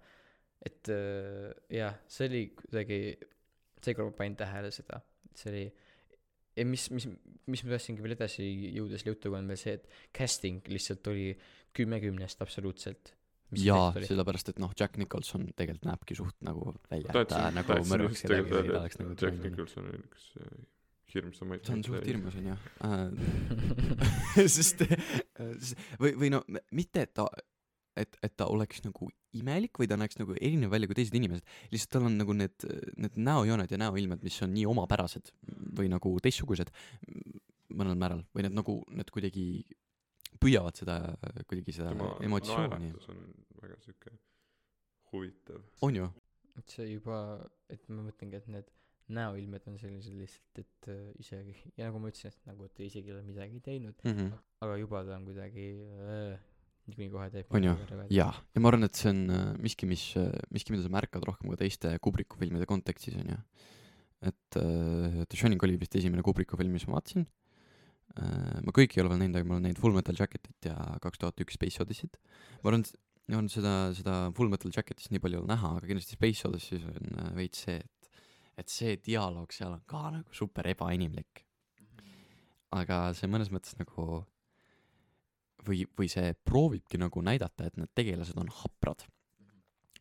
[0.65, 2.99] Et äh, jah see oli kuidagi
[3.83, 5.01] seekord ma panin tähele seda.
[5.29, 5.65] Et see oli
[6.57, 7.07] ja mis mis
[7.49, 8.45] mis ma tahtsingi veel edasi
[8.77, 11.31] jõuda selle jutuga on veel see et casting lihtsalt oli
[11.73, 13.15] kümme kümnest absoluutselt.
[13.53, 17.79] Mis jaa sellepärast et noh Jack Nicholson tegelikult näebki suht nagu välja et ta nagu
[17.89, 20.55] mõrvaks kedagi tegelikult või ta oleks nagu Jack Nicholson oli üks äh,
[21.13, 22.55] hirmsamaid see on suht hirmus onju
[22.89, 24.85] äh, sest
[26.01, 26.41] või või no
[26.73, 27.27] mitte et ta
[27.99, 31.45] et et ta oleks nagu imelik või ta näeks nagu erinev välja kui teised inimesed.
[31.73, 32.67] Lihtsalt tal on nagu need
[32.97, 35.33] need näojooned ja näoilmed mis on nii omapärased
[35.77, 36.73] või nagu teistsugused
[37.73, 39.47] mõnel määral või need nagu need kuidagi
[40.41, 40.99] püüavad seda
[41.47, 42.91] kuidagi seda tema emotsiooni.
[42.91, 43.25] naeratus on
[43.61, 44.15] väga siuke
[45.13, 45.65] huvitav.
[45.85, 46.07] On ju?
[46.57, 47.17] Et see juba
[47.73, 48.71] et ma mõtlengi et need
[49.13, 53.11] näoilmed on sellised lihtsalt et äh, isegi ja nagu ma ütlesin et nagu ta isegi
[53.11, 54.37] ei ole midagi teinud mm -hmm.
[54.63, 56.39] aga juba ta on kuidagi äh,
[56.89, 57.75] niikuinii kohe teeb On ju?
[58.11, 58.31] jaa.
[58.55, 61.53] Ja ma arvan et see on äh, miski mis äh, miski mida sa märkad rohkem
[61.53, 63.39] ka teiste Kubricku filmide kontekstis onju
[64.23, 67.25] et äh, The Shining oli vist esimene Kubricku film mis ma vaatasin.
[68.19, 70.77] Äh, ma kõiki ei ole veel näinud aga ma olen näinud Full Metal Jacketit ja
[71.03, 72.19] kaks tuhat üks Space Odyssey't.
[72.61, 76.17] Ma arvan et seda seda Full Metal Jacketist nii palju ei ole näha aga kindlasti
[76.19, 78.11] Space Odyssey's on veits see et
[78.61, 81.41] et see dialoog seal on ka nagu super ebainimlik.
[82.73, 84.23] Aga see mõnes mõttes nagu
[85.67, 89.05] või või see proovibki nagu näidata et need tegelased on haprad.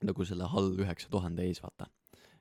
[0.03, 1.89] Nagu selle HAL üheksa tuhande ees vaata.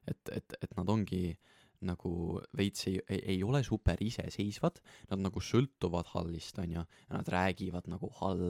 [0.09, 1.37] Et et et nad ongi
[1.81, 2.11] nagu
[2.57, 7.89] veits ei, ei, ei ole super iseseisvad, nad nagu sõltuvad HAL-ist, on ju, nad räägivad
[7.89, 8.43] nagu HAL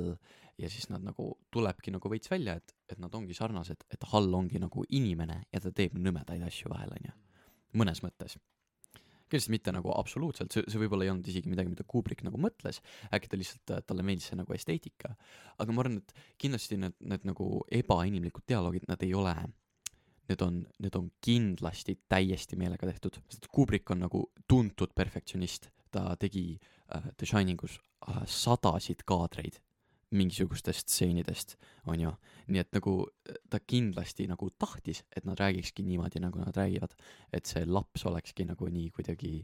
[0.60, 4.32] ja siis nad nagu, tulebki nagu veits välja, et, et nad ongi sarnased, et HAL
[4.36, 7.16] ongi nagu inimene ja ta teeb nõmedaid asju vahel, on ju.
[7.80, 8.36] mõnes mõttes.
[9.32, 12.82] Kindlasti mitte nagu absoluutselt, see, see võib-olla ei olnud isegi midagi, mida Kubrick nagu mõtles,
[13.16, 15.16] äkki ta lihtsalt, talle meeldis see nagu esteetika,
[15.58, 17.50] aga ma arvan, et kindlasti need, need nagu
[17.82, 19.36] ebainimlikud dialoogid, nad ei ole
[20.32, 26.14] need on, need on kindlasti täiesti meelega tehtud, sest Kubrick on nagu tuntud perfektsionist, ta
[26.20, 29.60] tegi äh, The Shiningus äh, sadasid kaadreid
[30.12, 31.56] mingisugustest stseenidest,
[31.88, 32.12] on ju,
[32.52, 32.96] nii et nagu
[33.52, 36.96] ta kindlasti nagu tahtis, et nad räägikski niimoodi, nagu nad räägivad,
[37.32, 39.38] et see laps olekski nagu nii kuidagi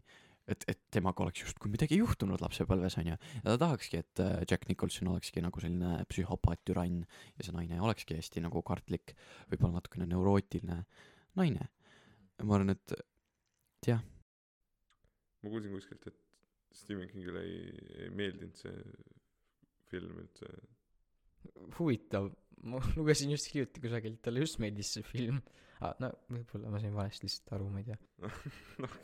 [0.47, 4.36] et, et temaga oleks justkui midagi juhtunud lapsepõlves, on ju, ja ta tahakski, et äh,
[4.49, 9.15] Jack Nicholson olekski nagu selline psühhopaat, türann ja see naine olekski hästi nagu kartlik,
[9.51, 10.82] võib-olla natukene neurootiline
[11.39, 11.68] naine.
[12.43, 12.95] ma arvan, et
[13.88, 14.01] jah.
[15.43, 16.24] ma kuulsin kuskilt, et
[16.76, 17.61] Stephen Kingile ei,
[18.05, 18.76] ei meeldinud see
[19.91, 20.49] film üldse.
[21.77, 22.31] huvitav,
[22.67, 25.41] ma lugesin just hiljuti kusagilt, talle just meeldis see film
[25.81, 25.93] ah,.
[26.01, 27.99] no võib-olla ma sain valesti lihtsalt aru, ma ei tea.
[28.83, 28.97] noh,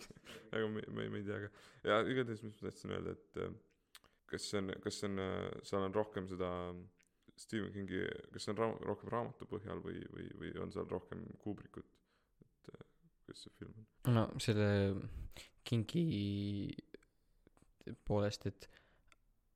[0.58, 1.52] aga me, me, me ei tea ka.
[1.90, 3.56] ja igatahes, mis ma tahtsin öelda, et äh,
[4.34, 5.24] kas see on, kas see on,
[5.70, 6.52] seal on rohkem seda
[7.40, 8.04] Stephen Kingi,
[8.34, 11.90] kas see on ra-, rohkem raamatu põhjal või, või, või on seal rohkem Kubrickut,
[12.46, 12.88] et äh,
[13.24, 14.18] kuidas see film on?
[14.18, 14.70] no selle
[15.64, 16.04] kingi
[18.08, 18.68] poolest, et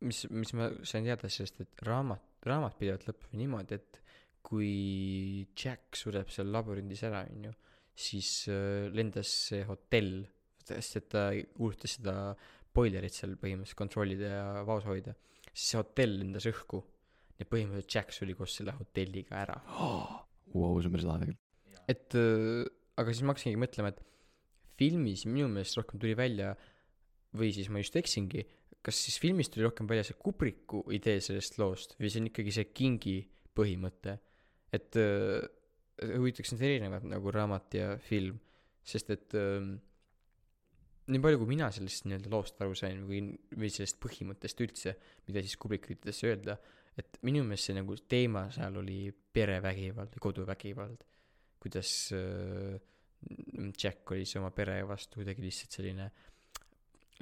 [0.05, 4.01] mis, mis ma sain teada sellest, et raamat, raamat pidevalt lõpeb niimoodi, et
[4.47, 7.53] kui Jack sureb seal labürindis ära, onju,
[7.97, 10.21] siis äh, lendas see hotell,
[10.67, 12.13] sest et ta kuulutas seda
[12.75, 15.15] boilerit seal põhimõtteliselt kontrollida ja vaos hoida,
[15.49, 16.83] siis see hotell lendas õhku
[17.37, 19.57] ja põhimõtteliselt Jack suri koos selle hotelliga ära.
[20.57, 21.43] Vau, see on päris lahe tegelikult.
[21.91, 22.67] et äh,
[22.97, 24.03] aga siis ma hakkasingi mõtlema, et
[24.77, 26.53] filmis minu meelest rohkem tuli välja
[27.37, 28.45] või siis ma just eksingi,
[28.87, 32.53] kas siis filmis tuli rohkem välja see Kubriku idee sellest loost või see on ikkagi
[32.55, 33.17] see Kingi
[33.57, 34.17] põhimõte,
[34.75, 35.43] et äh,
[36.13, 38.37] huvitaks need erinevad nagu raamat ja film,
[38.87, 39.67] sest et äh,
[41.07, 43.21] nii palju, kui mina sellest nii-öelda loost aru sain või,
[43.55, 44.95] või sellest põhimõttest üldse,
[45.27, 46.57] mida siis Kubrick üritas öelda,
[46.97, 51.03] et minu meelest see nagu teema seal oli perevägivald koduvägivald.
[51.61, 52.77] kuidas äh,
[53.81, 56.11] Jack oli siis oma pere vastu kuidagi lihtsalt selline,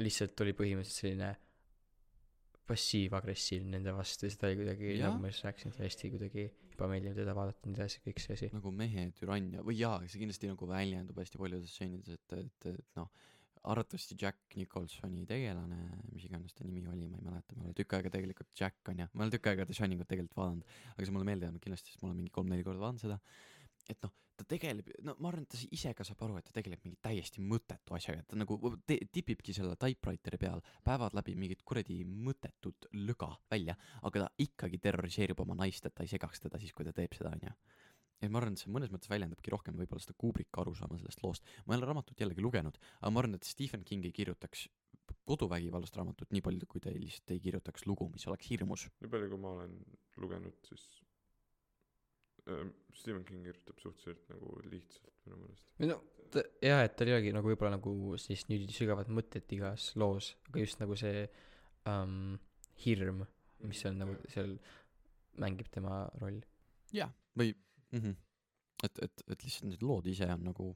[0.01, 1.31] lihtsalt oli põhimõtteliselt selline
[2.65, 7.35] passiiv-agressiivne nende vastu ja seda oli kuidagi, nagu ma just rääkisin, hästi kuidagi ebameeldiv teda
[7.37, 8.49] vaadata, nii edasi, kõik see asi.
[8.53, 12.99] nagu mehe türannia või jaa, see kindlasti nagu väljendub hästi paljudes stseenides, et, et, et
[12.99, 13.11] noh,
[13.65, 15.79] arvatavasti Jack Nicholsoni tegelane,
[16.13, 19.01] mis iganes ta nimi oli, ma ei mäleta, ma olen tükk aega tegelikult Jack on
[19.01, 21.93] ju, ma olen tükk aega The Shiningut tegelikult vaadanud, aga see mulle meelde jäänud kindlasti,
[21.93, 23.17] sest ma olen mingi kolm-neli korda vaadanud seda.
[23.89, 26.55] Et noh, ta tegeleb, no ma arvan, et ta ise ka saab aru, et ta
[26.57, 28.57] tegeleb mingi täiesti mõttetu asjaga, et ta nagu
[28.87, 34.81] te- tipibki selle typewriteri peal päevad läbi mingit kuradi mõttetut löga välja, aga ta ikkagi
[34.83, 37.55] terroriseerib oma naist, et ta ei segaks teda siis, kui ta teeb seda, onju
[38.23, 41.45] et ma arvan, et see mõnes mõttes väljendabki rohkem võib-olla seda Kubricki arusaama sellest loost.
[41.65, 44.67] ma ei ole raamatut jällegi lugenud, aga ma arvan, et Stephen King ei kirjutaks
[45.25, 48.87] koduvägivallast raamatut nii palju, kui ta lihtsalt ei kirjutaks lugu, mis oleks hirmus.
[49.01, 49.75] nii palju, kui ma olen
[50.21, 50.87] lugenud, siis
[52.95, 55.65] Stephen King kirjutab suhteliselt nagu lihtsalt minu meelest.
[55.79, 55.97] või no
[56.33, 60.33] ta, jah, et tal ei olegi nagu võib-olla nagu sellist nii sügavat mõtet igas loos,
[60.49, 61.25] aga just nagu see
[61.89, 62.35] um,
[62.85, 63.23] hirm,
[63.65, 64.55] mis on nagu seal
[65.41, 66.41] mängib tema roll.
[66.95, 68.15] jah, või mm -hmm.
[68.87, 70.71] et, et, et lihtsalt need lood ise on nagu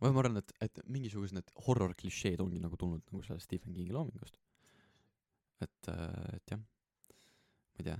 [0.00, 3.74] või ma arvan, et, et mingisugused need horror klišeed ongi nagu tulnud nagu sellest Stephen
[3.74, 4.38] Kingi loomingust.
[5.64, 7.96] et, et jah, ma ei tea.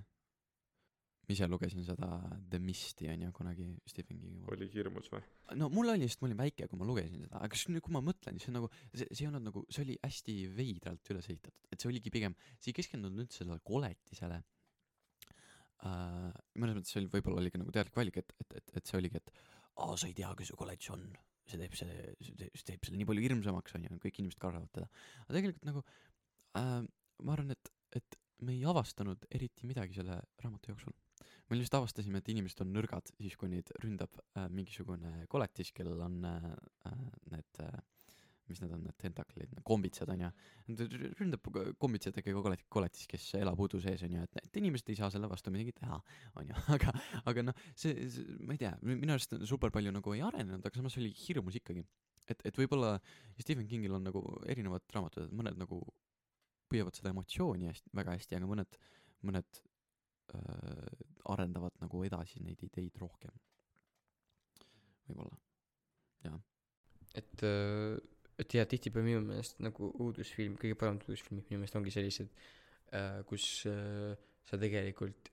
[1.27, 2.09] Ma ise lugesin seda
[2.51, 5.23] The Misti on ju kunagi Stephen Kingi oli hirmus või?
[5.59, 7.95] no mul oli lihtsalt, ma olin väike, kui ma lugesin seda, aga siis nüüd, kui
[7.97, 11.15] ma mõtlen, siis see on nagu, see, see ei olnud nagu, see oli hästi veidralt
[11.15, 14.43] üles ehitatud, et see oligi pigem, see ei keskendunud üldse sellele koletisele
[15.87, 16.35] äh,.
[16.63, 19.01] mõnes mõttes see oli, võib-olla oli ka nagu teadlik valik, et, et, et, et see
[19.01, 19.33] oligi, et
[19.83, 21.09] aa, sa ei tea, kes see koletis on,
[21.47, 24.87] see teeb selle, see teeb, selle nii palju hirmsamaks, on ju, kõik inimesed kardavad teda.
[25.25, 25.83] aga tegelikult nagu
[26.61, 26.87] äh,
[27.27, 30.95] ma arvan, et, et me ei avastanud eriti midagi selle raamatu jooksul.
[31.51, 36.03] Me lihtsalt avastasime, et inimesed on nõrgad siis, kui neid ründab äh, mingisugune koletis, kellel
[36.07, 36.49] on äh,
[36.91, 37.77] äh, need äh,
[38.47, 40.31] mis need on, need tentaklid, kombitsad on ju.
[41.19, 44.99] ründab ko- kombitsadega kolet-, koletis, kes elab udu sees on ju, et, et inimesed ei
[45.01, 45.99] saa selle vastu midagi teha,
[46.41, 46.95] on ju, aga,
[47.33, 50.79] aga noh, see, see, ma ei tea, minu arust super palju nagu ei arenenud, aga
[50.79, 51.87] samas oli hirmus ikkagi.
[52.27, 52.97] et, et võib-olla
[53.39, 55.83] Stephen Kingil on nagu erinevad raamatud, mõned nagu
[56.71, 58.79] püüavad seda emotsiooni hästi, väga hästi, aga mõned,
[59.27, 59.61] mõned
[61.33, 63.33] arendavad nagu edasi neid ideid rohkem.
[65.07, 65.39] võib-olla,
[66.25, 66.41] jah.
[67.15, 67.47] et,
[68.43, 72.33] et jah, tihtipeale minu meelest nagu uudisfilm, kõige paremad uudisfilmid minu meelest ongi sellised,
[73.31, 74.15] kus äh,
[74.47, 75.31] sa tegelikult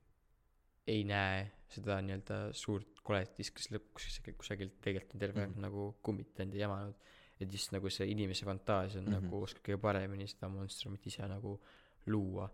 [0.90, 5.66] ei näe seda nii-öelda suurt koletist, kes lõpuks kusagilt- tegelikult on terve aeg mm.
[5.66, 7.12] nagu kummitanud ja jamanud.
[7.42, 9.14] et just nagu see inimese fantaasia on mm.
[9.14, 9.24] -hmm.
[9.24, 11.60] nagu oskab kõige paremini seda monstrumit ise nagu
[12.06, 12.50] luua.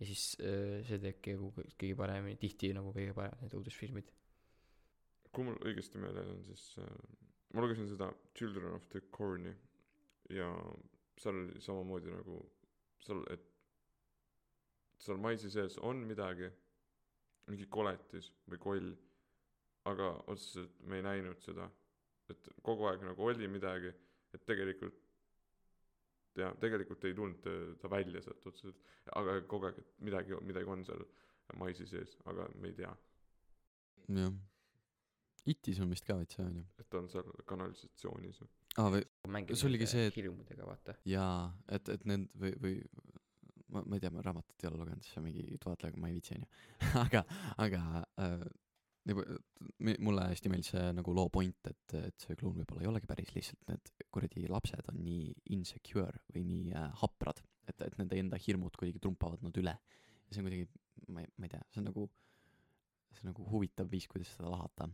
[0.00, 4.12] Ja siis äh, see nagu kõ- kõige paremini, tihti nagu kõige paremad need uudisfilmid.
[5.30, 6.94] kui mul õigesti meeles on, siis äh,
[7.54, 9.52] ma lugesin seda Children of the Corn'i
[10.34, 10.48] ja
[11.20, 12.40] seal oli samamoodi nagu
[13.04, 13.46] seal, et
[15.00, 16.48] seal maisi sees on midagi,
[17.50, 18.90] mingi koletis või koll,
[19.90, 21.68] aga otseselt me ei näinud seda,
[22.30, 23.92] et kogu aeg nagu oli midagi,
[24.34, 24.98] et tegelikult
[26.36, 28.76] jaa, tegelikult ei tulnud ta- ta välja sealt otseselt,
[29.16, 31.04] aga kogu aeg, et midagi, midagi on seal
[31.58, 32.94] maisi sees, aga me ei tea.
[34.08, 34.32] jah.
[35.46, 36.64] Itis on vist ka veits see onju.
[36.78, 38.42] Et ta on seal kanalisatsioonis.
[38.42, 40.94] Või aa või See oligi see, et- hirmudega vaata.
[41.08, 42.74] Jaa et et need või või
[43.72, 46.18] ma ma ei tea ma raamatut ei ole lugenud siis on mingi vaatleja ma ei
[46.18, 46.48] viitsi onju.
[47.04, 47.24] Aga
[47.58, 47.82] aga
[48.18, 48.44] äh,
[49.08, 49.22] nagu
[50.04, 53.32] mulle hästi meeldis see nagu loo point et et see kloun võib-olla ei olegi päris
[53.34, 57.40] lihtsalt need kuradi lapsed on nii insecure või nii äh, haprad
[57.70, 59.76] et et nende enda hirmud kuidagi trumpavad nad üle.
[60.26, 60.66] Ja see on kuidagi
[61.14, 62.08] ma ei ma ei tea see on nagu
[63.14, 64.90] see on nagu huvitav viis kuidas seda lahata.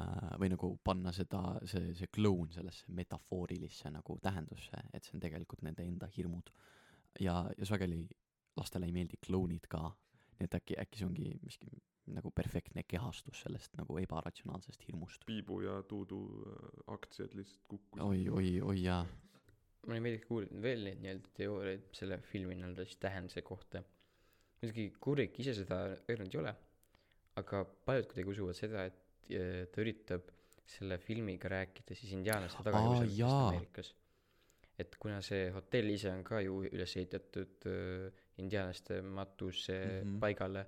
[0.00, 5.22] Äh, või nagu panna seda see see kloun sellesse metafoorilisse nagu tähendusse et see on
[5.22, 6.50] tegelikult nende enda hirmud.
[7.20, 8.06] Ja ja sageli
[8.56, 9.90] lastele ei meeldi klounid ka.
[10.38, 11.70] Nii et äkki äkki see ongi miski
[12.12, 18.28] nagu perfektne kehastus sellest nagu ebaratsionaalsest hirmust Piibu ja Tuudu äh, aktsiad lihtsalt kukkusid oi
[18.28, 19.02] oi oi jaa
[19.86, 23.82] mulle meeldib kuulda veel neid nii-öelda teooriaid selle filmi nii-öelda siis tähenduse kohta
[24.62, 26.54] muidugi Kubrick ise seda öelnud ei ole
[27.40, 30.30] aga paljud kuidagi usuvad seda et eh, ta üritab
[30.76, 33.48] selle filmiga rääkida siis indiaanlaste Aa, tagakiusamisest jaa.
[33.48, 33.90] Ameerikas
[34.78, 40.00] et kuna see hotell ise on ka ju üles ehitatud äh, indiaanlaste matuse mm.
[40.00, 40.20] -hmm.
[40.20, 40.66] paigale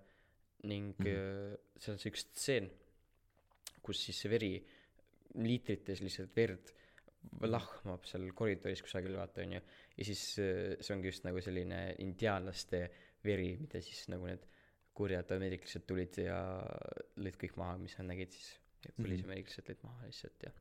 [0.73, 1.15] ning mm Mhm.
[1.15, 1.81] -hmm.
[1.81, 2.71] seal on see üks stseen
[3.87, 4.53] kus siis see veri
[5.47, 6.73] liitrites lihtsalt verd
[7.43, 9.61] lahmab seal koridoris kusagil vaata onju
[9.97, 12.81] ja siis äh, see ongi just nagu selline indiaanlaste
[13.25, 14.45] veri mida siis nagu need
[14.97, 16.39] kurjad ameeriklased tulid ja
[17.21, 18.53] lõid kõik maha mis nad nägid siis
[18.97, 20.53] põlisameeriklased lõid maha lihtsalt ja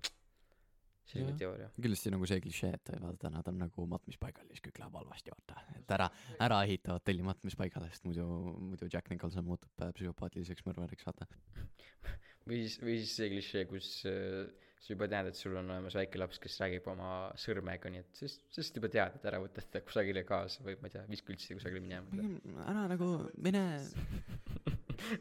[1.10, 1.70] selline teooria.
[1.78, 5.34] Kindlasti nagu see klišee et vaata nad on nagu matmispaigal ja siis kõik läheb halvasti
[5.34, 5.64] vaata.
[5.80, 6.10] Et ära
[6.46, 8.26] ära ehita hotelli matmispaigale sest muidu
[8.72, 11.30] muidu Jack Nicholson muutub äh, psühhopaatiliseks mõrvariks vaata.
[12.50, 14.46] Või siis või siis see klišee kus äh,
[14.78, 17.10] sa juba tead et sul on olemas väike laps kes räägib oma
[17.42, 20.92] sõrmega nii et siis siis juba tead et ära võta teda kusagile kaasa või ma
[20.92, 22.30] ei tea viska üldse kusagile minema.
[22.70, 23.10] Ära nagu
[23.42, 23.66] mine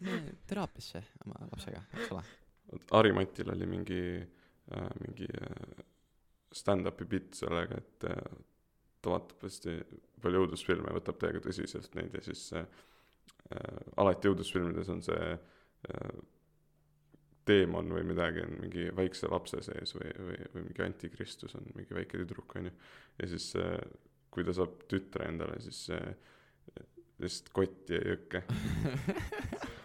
[0.04, 0.20] mine
[0.50, 2.24] teraapiasse oma lapsega eks ole.
[2.74, 5.84] Vot Harimatil oli mingi äh, mingi äh,
[6.54, 8.36] stand-up'i bitt sellega et äh,
[9.04, 9.78] ta vaatab hästi
[10.24, 12.64] palju õudusfilme ja võtab täiega tõsiselt neid ja siis äh,
[13.52, 16.14] äh, alati õudusfilmides on see äh,
[17.44, 21.96] teemon või midagi on mingi väikse lapse sees või või või mingi antikristus on mingi
[21.96, 22.72] väike tüdruk onju.
[23.20, 23.76] Ja siis äh,
[24.32, 26.14] kui ta saab tütre endale siis äh,
[27.20, 28.42] lihtsalt kotti ei jõkke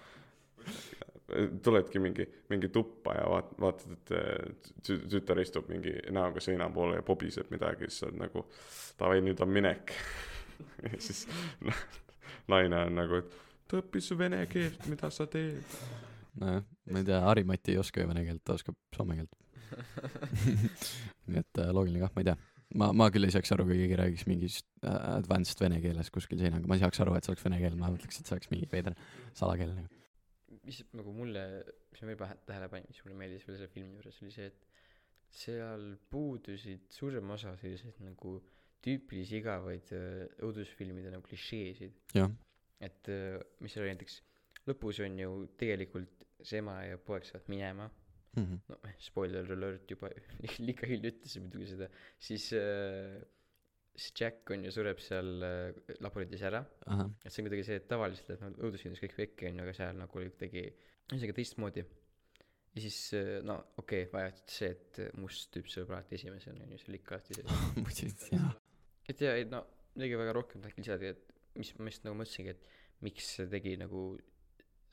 [1.63, 6.69] tuledki mingi mingi tuppa ja vaat- vaatad et äh, tü- tütar istub mingi näoga seina
[6.73, 8.45] poole ja pobiseb midagi siis sa oled nagu
[8.99, 9.93] davai nüüd on minek.
[10.83, 11.21] Ja siis
[12.51, 13.35] naine on nagu et
[13.71, 15.63] ta õppis vene keelt mida sa teed.
[16.39, 19.37] Nojah ma ei tea Harimati ei oska ju vene keelt ta oskab soome keelt.
[21.29, 22.35] Nii et äh, loogiline kah ma ei tea.
[22.79, 26.41] Ma ma küll ei saaks aru kui keegi räägiks mingist äh, advanced vene keeles kuskil
[26.41, 28.51] seinaga ma ei saaks aru et see oleks vene keel ma mõtleks et see oleks
[28.51, 28.97] mingi veider
[29.39, 29.98] salakeel nagu
[30.69, 31.43] mis nagu mulle
[31.91, 34.65] mis ma juba tähele panin mis mulle meeldis veel selle filmi juures oli see et
[35.41, 35.83] seal
[36.13, 38.39] puudusid suurem osa selliseid nagu
[38.85, 41.97] tüüpilisi igavaid äh, õudusfilmide nagu klišeesid.
[42.85, 44.21] Et äh, mis seal oli näiteks
[44.69, 47.89] lõpus on ju tegelikult see ema ja poeg saavad minema.
[48.37, 48.59] Mhm.
[48.69, 50.11] no eh, spoiler alert juba
[50.67, 51.89] liiga hilja ütlesin muidugi seda.
[52.23, 53.17] Siis äh,
[53.95, 56.61] siis Jack on ju sureb seal äh, laborites ära.
[57.23, 59.75] Et see on kuidagi see et tavaliselt et noh õudusfilmis kõik pekki on ju aga
[59.77, 61.85] seal nagu oli kuidagi ühesõnaga teistmoodi.
[62.75, 66.75] Ja siis äh, no okei okay, vajutati see et must tüüp sureb alati esimesena on
[66.75, 67.59] ju see oli ikka alati see.
[67.83, 68.51] Muidugi jah.
[69.09, 69.63] Et jaa ei no
[69.95, 72.67] midagi väga rohkem tahaks lisada et mis ma just nagu mõtlesingi et
[73.05, 74.03] miks see tegi nagu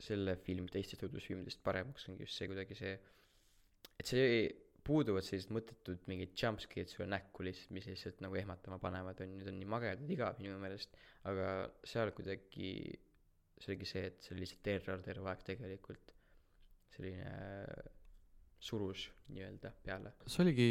[0.01, 2.95] selle filmi teistest õudusfilmidest paremaks ongi just see kuidagi see
[3.97, 4.25] et see
[4.87, 9.41] puuduvad sellised mõttetud mingid jumpscare'id sulle näkku lihtsalt mis lihtsalt nagu ehmatama panevad on ju
[9.41, 10.95] need on nii magedad igav minu meelest.
[11.29, 11.51] Aga
[11.87, 12.71] seal kuidagi
[13.57, 16.13] see oligi see et see oli lihtsalt terror terve aeg tegelikult
[16.95, 17.31] selline
[18.59, 20.13] surus nii-öelda peale.
[20.25, 20.69] See oligi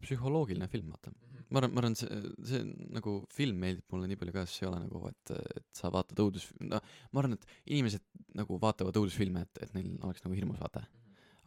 [0.00, 1.12] psühholoogiline film vaata.
[1.48, 2.62] Ma arvan ma arvan see see
[2.96, 5.92] nagu film meeldib mulle nii palju ka sest see ei ole nagu et et sa
[5.92, 6.80] vaatad õudus no
[7.12, 8.04] ma arvan et inimesed
[8.40, 10.84] nagu vaatavad õudusfilme et et neil oleks nagu hirmus vaata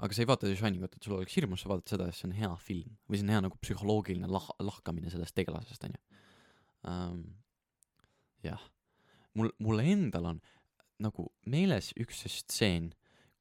[0.02, 2.30] aga sa ei vaata The Shiningut et sul oleks hirmus sa vaatad seda sest see
[2.30, 2.95] on hea film.
[3.07, 6.02] Või see on hea nagu psühholoogiline lah- lahkamine sellest tegelasest onju.
[6.90, 7.22] Um,
[8.45, 8.64] jah.
[9.38, 10.41] Mul mul endal on
[11.02, 12.91] nagu meeles üks see stseen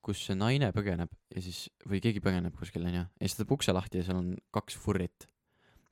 [0.05, 3.53] kus see naine põgeneb ja siis või keegi põgeneb kuskil onju ja siis ta teeb
[3.57, 5.29] ukse lahti ja seal on kaks furrit.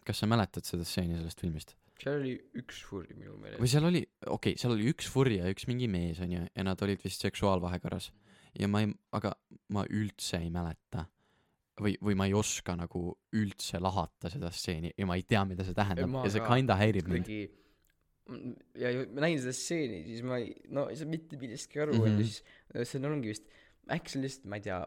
[0.08, 1.74] Kas sa mäletad seda stseeni sellest filmist?
[1.98, 3.60] Seal oli üks furry minu meelest.
[3.60, 6.64] Või seal oli okei okay, seal oli üks furri ja üks mingi mees onju ja
[6.64, 8.08] nad olid vist seksuaalvahekorras
[8.58, 9.32] ja ma ei aga
[9.74, 11.06] ma üldse ei mäleta
[11.78, 13.02] või või ma ei oska nagu
[13.38, 16.76] üldse lahata seda stseeni ja ma ei tea mida see tähendab ma ja see kinda
[16.80, 21.06] häirib mind mm, ja ju- ma nägin seda stseeni siis ma ei no ei saa
[21.08, 22.02] mitte millestki aru Mhm.
[22.08, 22.42] onju siis
[22.74, 23.46] äh, see on ongi vist
[23.88, 24.80] äkki see on lihtsalt ma ei tea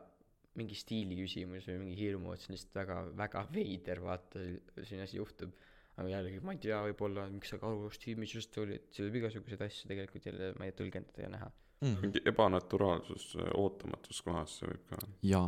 [0.60, 4.42] mingi stiili küsimus või mingi hirmu, et see on lihtsalt väga, väga veider, vaata,
[4.84, 5.54] selline asi juhtub.
[5.96, 9.62] aga jällegi, ma ei tea, võib-olla miks see kaalukaustiimis just oli, et see võib igasuguseid
[9.64, 11.48] asju tegelikult jälle, ma ei tõlgendada ja näha.
[11.82, 11.98] mm..
[12.02, 15.02] mingi ebanaturaalsus ootamatus kohas, see võib ka.
[15.34, 15.48] jaa.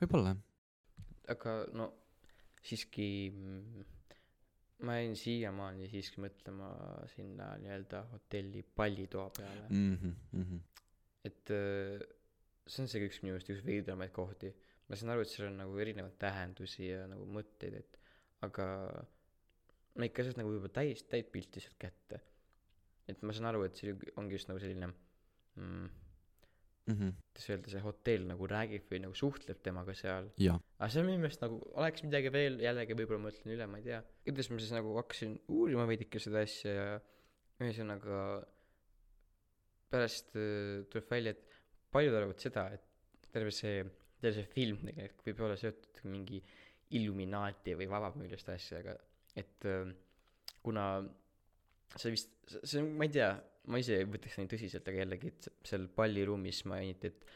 [0.00, 0.36] võib-olla
[1.34, 1.90] aga no
[2.64, 3.84] siiski mm,
[4.86, 6.70] ma jäin siiamaani siiski mõtlema
[7.14, 10.58] sinna nii-öelda hotelli pallitoa peale mm., Mhm, mhm.
[11.24, 12.00] et äh,
[12.66, 14.52] see on see üks minu arust üks veidramaid kohti.
[14.88, 17.98] ma saan aru, et seal on nagu erinevaid tähendusi ja nagu mõtteid, et
[18.42, 18.66] aga
[19.94, 22.18] ma ikka ei saanud nagu juba täis, täit pilti sealt kätte.
[23.12, 25.88] Et ma saan aru, et see ongi just nagu selline mm,
[26.90, 27.10] Mhm.
[27.30, 30.30] kuidas öelda, see hotell nagu räägib või nagu suhtleb temaga seal.
[30.78, 33.78] Aga see on minu meelest nagu oleks midagi veel jällegi võib-olla ma ütlen üle ma
[33.78, 34.00] ei tea.
[34.26, 36.88] Kuidas ma siis nagu hakkasin uurima veidike seda asja ja
[37.60, 38.22] ühesõnaga
[39.92, 41.60] pärast äh, tuleb välja et
[41.94, 43.84] paljud arvavad seda et terve see
[44.20, 46.42] terve see film tegelikult võib olla seotud mingi
[46.98, 48.96] Illuminaati või vabamüüliste asjaga.
[49.38, 49.92] Et äh,
[50.64, 50.86] kuna
[51.96, 53.30] see vist see see on ma ei tea
[53.70, 57.26] ma ise ei võtaks neid tõsiselt aga jällegi et seal palliruumis mainiti et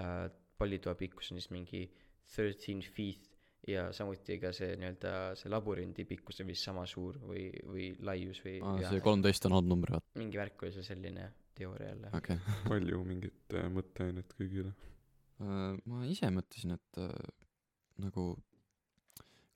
[0.00, 0.26] äh,
[0.58, 1.86] pallitoa pikkus on siis mingi
[2.34, 3.30] thirteen feet
[3.66, 8.42] ja samuti ka see nii-öelda see labürindi pikkus on vist sama suur või, või laius
[8.44, 10.18] või aa, jah, see kolmteist on halvnumber, vaata.
[10.20, 12.60] mingi värk oli seal selline teooria jälle okei okay.
[12.70, 14.74] palju mingit äh, mõtteainet kõigile.
[15.38, 17.32] ma ise mõtlesin, et äh,
[18.00, 18.28] nagu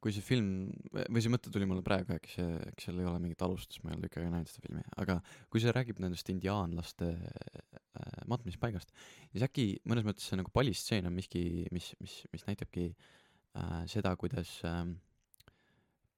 [0.00, 3.20] kui see film või see mõte tuli mulle praegu, äkki see, äkki seal ei ole
[3.20, 5.18] mingit alust, sest ma ei ole tükk aega näinud seda filmi, aga
[5.52, 8.94] kui see räägib nendest indiaanlaste äh, matmispaigast,
[9.34, 11.44] siis äkki mõnes mõttes see nagu palistseen on miski,
[11.76, 14.82] mis, mis, mis näitabki äh, seda, kuidas äh,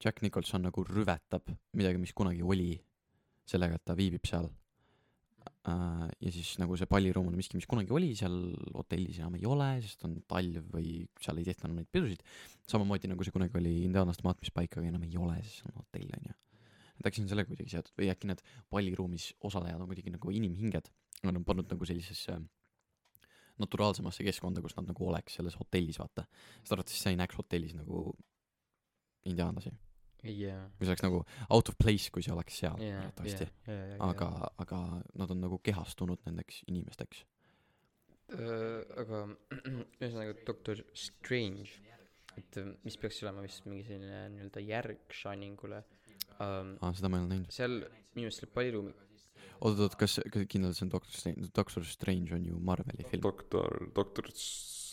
[0.03, 2.75] Jack Nicholson nagu rüvetab midagi, mis kunagi oli,
[3.49, 4.47] sellega, et ta viibib seal.
[5.63, 8.35] Ja siis nagu see palliruum on miski, mis kunagi oli seal
[8.75, 12.25] hotellis enam ei ole, sest on talv või seal ei tehta enam neid pidusid.
[12.71, 16.35] samamoodi nagu see kunagi oli indiaanlaste matmispaik, aga enam ei ole, see on hotell onju.
[16.99, 18.43] et äkki see on sellega kuidagi seotud või äkki need
[18.75, 20.91] palliruumis osalejad on kuidagi nagu inimhinged,
[21.23, 22.41] nad on pannud nagu sellisesse
[23.63, 26.27] naturaalsemasse keskkonda, kus nad nagu oleks selles hotellis, vaata.
[26.59, 28.09] sest arvates sa ei näeks hotellis nagu
[29.31, 29.71] indiaanlasi,
[30.23, 33.49] jaa või see oleks nagu out of place, kui see oleks seal jaa arvatavasti.
[33.67, 34.31] jaa jaa aga,
[34.65, 34.81] aga
[35.19, 37.25] nad on nagu kehastunud nendeks inimesteks.
[38.33, 39.25] Äh, aga
[40.01, 41.83] ühesõnaga Doctor Strange
[42.39, 45.83] et äh, mis peaks olema vist mingi selline nii-öelda järg Shiningule
[46.39, 47.53] um, aa, seda ma ei ole näinud.
[47.53, 48.95] seal minu meelest selle palliruumi
[49.63, 53.23] oot-oot, kas, kas kindlalt see on Doctor Strange, Doctor Strange on ju Marveli film.
[53.25, 54.29] doktor, doktor.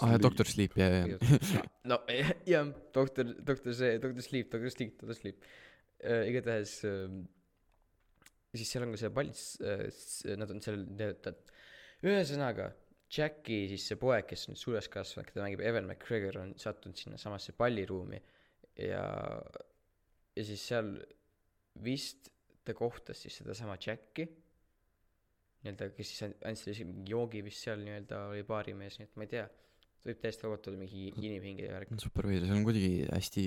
[0.03, 1.63] aa jaa, Doctor Sleep, jaa, jaa, jaa.
[1.91, 1.99] no
[2.53, 5.47] jah doktor doktor see doktor Sleep doktor Sleep doktor Sleep
[6.03, 7.07] äh, igatahes äh,
[8.53, 10.85] siis seal on ka see pall äh, nad on seal
[12.05, 12.71] ühesõnaga
[13.09, 16.99] Jacki siis see poeg kes on nüüd suures kasvanud keda mängib Evan McGregor on sattunud
[16.99, 18.19] sinna samasse palliruumi
[18.85, 19.07] ja
[20.37, 20.93] ja siis seal
[21.83, 22.29] vist
[22.63, 24.27] ta kohtas siis sedasama Jacki
[25.63, 29.09] nii-öelda kes siis and- andis talle isegi mingi joogi vist seal nii-öelda oli baarimees nii
[29.09, 29.47] et ma ei tea
[30.05, 33.45] võib täiesti vabalt olla mingi inimhinge ja värk super veider, see on kuidagi hästi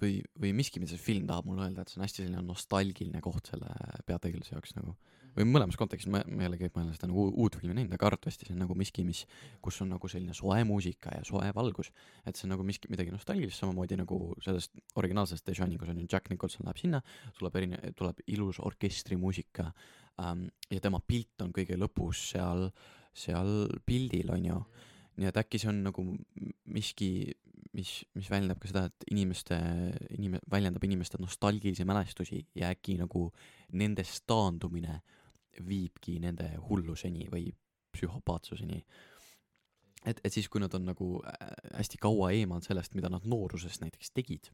[0.00, 3.20] või, või miski, mida see film tahab mulle öelda, et see on hästi selline nostalgiline
[3.24, 3.70] koht selle
[4.08, 4.96] peategelase jaoks nagu.
[5.36, 8.06] või mõlemas kontekstis, ma, ma jällegi, ma ei ole seda nagu uut filmi näinud, aga
[8.08, 9.26] arvatavasti see on nagu miski, mis,
[9.60, 11.92] kus on nagu selline soe muusika ja soe valgus.
[12.24, 16.08] et see on nagu miski, midagi nostalgilist, samamoodi nagu sellest originaalsest The Shiningus on ju
[16.12, 17.02] Jack Nicholson läheb sinna,
[17.38, 22.68] tuleb erine-, tuleb ilus orkestrimuusika ähm, ja tema pilt on kõige lõpus seal,
[23.16, 24.60] seal pildil, on ju.
[25.16, 26.02] Nii et äkki see on nagu
[26.72, 27.08] miski,
[27.76, 29.56] mis, mis väljendab ka seda, et inimeste,
[30.16, 33.30] inim-, väljendab inimeste nostalgilisi mälestusi ja äkki nagu
[33.72, 35.00] nendest taandumine
[35.64, 37.48] viibki nende hulluseni või
[37.96, 38.82] psühhopaatsuseni.
[40.04, 41.48] et, et siis, kui nad on nagu äh,
[41.78, 44.50] hästi kaua eemal sellest, mida nad nooruses näiteks tegid,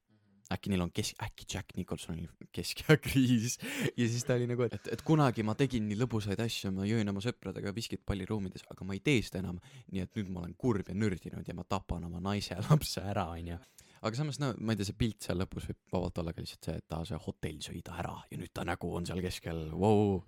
[0.52, 3.58] äkki neil on kesk, äkki Jack Nicholsonil keskeakriis
[3.96, 7.08] ja siis ta oli nagu, et, et kunagi ma tegin nii lõbusaid asju, ma jõin
[7.12, 9.60] oma sõpradega viskit palliruumides, aga ma ei tee seda enam,
[9.92, 13.04] nii et nüüd ma olen kurb ja nördinud ja ma tapan oma naise ja lapse
[13.04, 13.58] ära, onju.
[14.02, 16.70] aga samas no ma ei tea, see pilt seal lõpus võib vabalt olla ka lihtsalt
[16.70, 19.68] see, et aa, see hotell sõi ta ära ja nüüd ta nägu on seal keskel,
[19.78, 20.18] vau,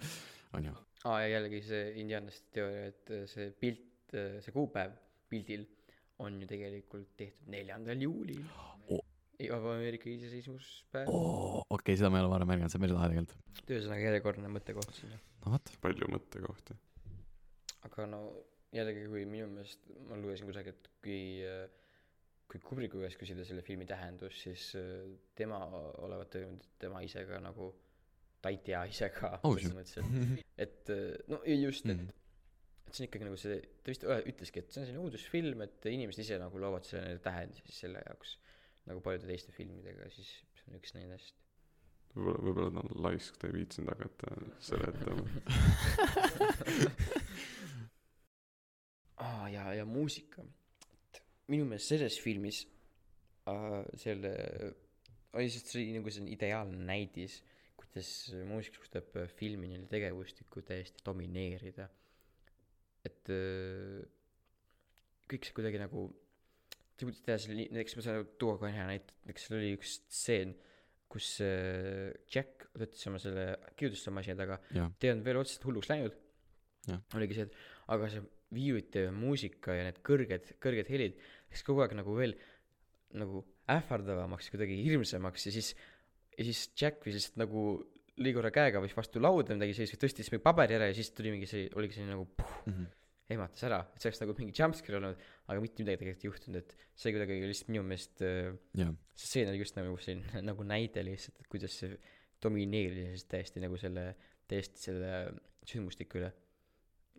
[0.56, 0.76] onju.
[1.10, 4.94] aa ja jällegi see indiaanlaste teooria et äh, see pilt äh, see kuupäev
[5.28, 5.66] pildil
[6.22, 8.44] on ju tegelikult tehtud neljandal juulil
[9.50, 12.96] vaba Ameerika iseseisvuspäev oo, okei okay,, seda ma ei ole varem märganud, see on päris
[12.98, 13.62] lahe tegelikult.
[13.68, 16.76] ühesõnaga järjekordne mõttekoht sinna no vot, palju mõttekohti.
[17.88, 18.20] aga no
[18.74, 21.64] jällegi kui minu meelest ma lugesin kusagilt kui äh,
[22.50, 25.06] kui Kubricku käest küsida selle filmi tähendus siis äh,
[25.38, 25.60] tema
[26.04, 27.72] olevat öelnud et tema ise ka nagu
[28.44, 32.10] ta ei tea ise ka selles mõttes et et äh, no just et Mhm.
[32.86, 35.62] et see on ikkagi nagu see ta vist öel- ütleski et see on selline õudusfilm
[35.64, 38.36] et inimesed ise nagu loovad selle tähendi siis selle jaoks
[38.88, 41.34] nagu paljude teiste filmidega siis see on üks nendest
[42.14, 44.26] võib-olla võib-olla ta on laisk ta ei viitsinud hakata
[44.62, 45.24] seletama.
[49.24, 50.44] Aa ja ja muusika.
[51.08, 51.20] Et
[51.50, 52.64] minu meelest selles filmis
[53.50, 54.32] äh, selle
[55.34, 57.40] oli lihtsalt see nagu selline ideaalne näidis
[57.94, 58.10] kuidas
[58.48, 61.88] muusika suudab äh, filmi nii-öelda tegevustikku täiesti domineerida.
[63.04, 64.02] Et äh,
[65.30, 66.08] kõik see kuidagi nagu
[67.02, 70.54] võid teha selle näiteks ma saan tuua ka hea näite näiteks seal oli üks stseen
[71.14, 73.42] kus äh, Jack võttis oma selle
[73.78, 74.56] kirjutusmasina taga.
[75.02, 76.14] Ei olnud veel otseselt hulluks läinud.
[77.14, 77.54] Oligi see et
[77.94, 78.22] aga see
[78.54, 81.14] viiuti muusika ja need kõrged kõrged helid
[81.50, 82.34] läks kogu aeg nagu veel
[83.14, 85.70] nagu ähvardavamaks kuidagi hirmsamaks ja siis
[86.36, 87.62] ja siis Jack viis lihtsalt nagu
[88.18, 91.32] lõi korra käega või vastu lauda midagi sellist tõstis mingi paberi ära ja siis tuli
[91.34, 92.84] mingi see oligi selline nagu puh, Mhm.
[93.32, 96.58] Ehmatas ära et see oleks nagu mingi jumpscare olnud aga mitte midagi tegelikult ei juhtunud
[96.60, 100.66] et see kuidagi lihtsalt minu meelest äh, jah, see stseen oli just nagu selline nagu
[100.68, 101.96] näide lihtsalt et kuidas see
[102.44, 104.10] domineeris siis täiesti nagu selle
[104.50, 105.10] täiesti selle
[105.64, 106.28] sündmustiku üle.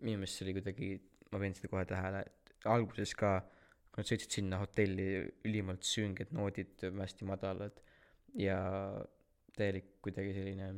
[0.06, 0.90] Minu meelest see oli kuidagi
[1.32, 3.32] ma panin seda kohe tähele et alguses ka
[3.90, 5.08] kui nad sõitsid sinna hotelli
[5.48, 7.82] ülimalt sünged noodid hästi madalad
[8.38, 8.58] ja
[9.56, 10.70] täielik kuidagi selline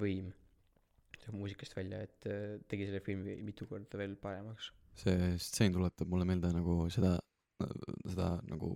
[0.00, 0.32] võim
[1.32, 6.26] muusikast välja et äh, tegi selle filmi mitu korda veel paremaks see stseen tuletab mulle
[6.28, 7.16] meelde nagu seda,
[8.08, 8.74] seda nagu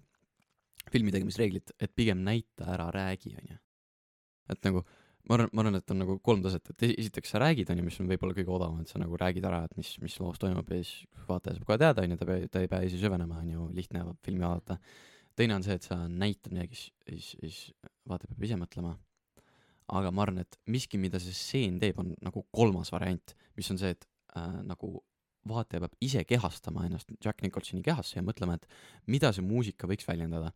[0.93, 3.57] filmi tegemisreeglit, et pigem näita ära, räägi, onju.
[4.53, 4.85] et nagu
[5.29, 7.87] ma arvan, ma arvan, et on nagu kolm taset, et esi- esiteks sa räägid, onju,
[7.87, 10.69] mis on võib-olla kõige odavam, et sa nagu räägid ära, et mis, mis loos toimub
[10.69, 13.71] ja siis vaataja saab kohe teada, onju, ta pea-, ta ei pea ise süvenema, onju,
[13.79, 14.79] lihtne filmi vaadata.
[15.35, 18.93] teine on see, et sa näitad midagi, siis, siis, siis vaataja peab ise mõtlema.
[19.93, 23.81] Aga ma arvan, et miski, mida see stseen teeb, on nagu kolmas variant, mis on
[23.81, 24.07] see, et
[24.39, 24.97] äh, nagu
[25.49, 28.65] vaataja peab ise kehastama ennast Jack Nicholsoni kehasse ja mõtlema, et
[29.11, 30.53] mida see muusika võiks väljendada.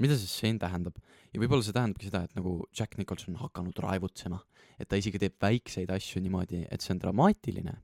[0.00, 0.96] mida see stseen tähendab
[1.28, 4.38] ja võib-olla see tähendabki seda, et nagu Jack Nicholson on hakanud raevutsema,
[4.80, 7.74] et ta isegi teeb väikseid asju niimoodi, et see on dramaatiline.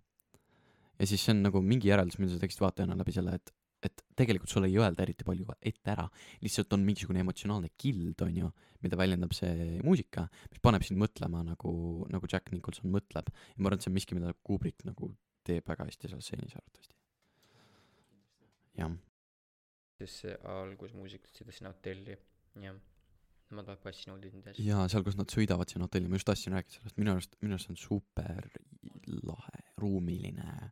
[0.99, 3.53] ja siis see on nagu mingi järeldus, mida sa teeksid vaatajana läbi selle, et,
[3.89, 6.07] et tegelikult sulle ei öelda eriti palju ette ära,
[6.45, 8.51] lihtsalt on mingisugune emotsionaalne kild, on ju,
[8.85, 11.73] mida väljendab see muusika, mis paneb sind mõtlema nagu,
[12.13, 13.31] nagu Jack Nicholson mõtleb.
[13.31, 15.13] ja ma arvan, et see on miski, mida Kubrick nagu
[15.47, 16.95] teeb väga hästi selles stseenis arvatavasti.
[18.83, 18.99] jah,
[20.01, 22.19] siis see algusmuusikat sõidas sinna hotelli
[22.61, 22.77] jah
[23.55, 26.81] madalad bassinoodid nende asjad ja seal, kus nad sõidavad sinna hotelli, ma just tahtsin rääkida
[26.81, 28.49] sellest, minu arust, minu arust see on super
[29.27, 30.71] lahe, ruumiline,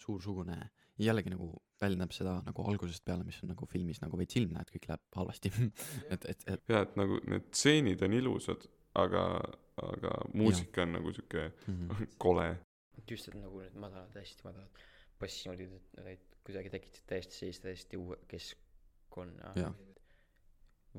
[0.00, 0.58] suursugune.
[1.06, 4.72] Jällegi nagu väljendab seda nagu algusest peale, mis on nagu filmis nagu veits ilmne, et
[4.74, 5.52] kõik läheb halvasti.
[6.12, 9.24] et, et, et jaa et nagu need stseenid on ilusad aga
[9.82, 12.48] aga muusika on nagu siuke mm, kole.
[12.98, 14.82] Et just et nagu need madalad hästi madalad
[15.20, 19.54] bassinoodid et need kuidagi tekitasid täiesti sellist täiesti uue keskkonna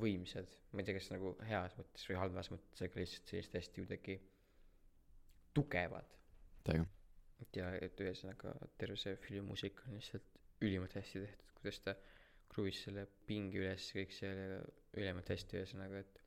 [0.02, 0.48] võimsad.
[0.72, 4.18] Ma ei tea kas nagu heas mõttes või halvas mõttes aga lihtsalt sellist hästi kuidagi
[5.52, 6.08] tugevad
[6.64, 6.88] täiega.
[7.56, 11.54] Ja et ühesõnaga terve see filmi muusika on lihtsalt ülimalt hästi tehtud.
[11.58, 11.94] Kuidas ta
[12.52, 14.32] kruvis selle pingi üles kõik see
[14.98, 16.20] ülimalt hästi ühesõnaga et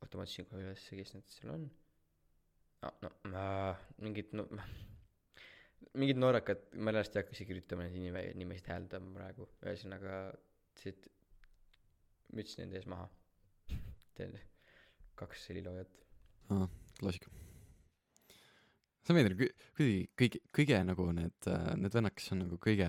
[0.00, 1.66] et otsin kohe üles kes need seal on.
[2.86, 4.46] Ah, no äh, mingid no
[6.00, 9.48] mingid noorekad ma pärast ei hakka isegi üritama neid nime nimesid hääldama praegu.
[9.66, 10.22] Ühesõnaga
[10.80, 11.10] siit
[12.36, 13.10] müts nende ees maha.
[15.20, 16.00] Kaks heliloojat
[17.00, 17.49] klassika.
[19.10, 19.32] See veider,
[19.74, 21.48] kuidagi kõige, kõige nagu need,
[21.80, 22.86] need vennad, kes on nagu kõige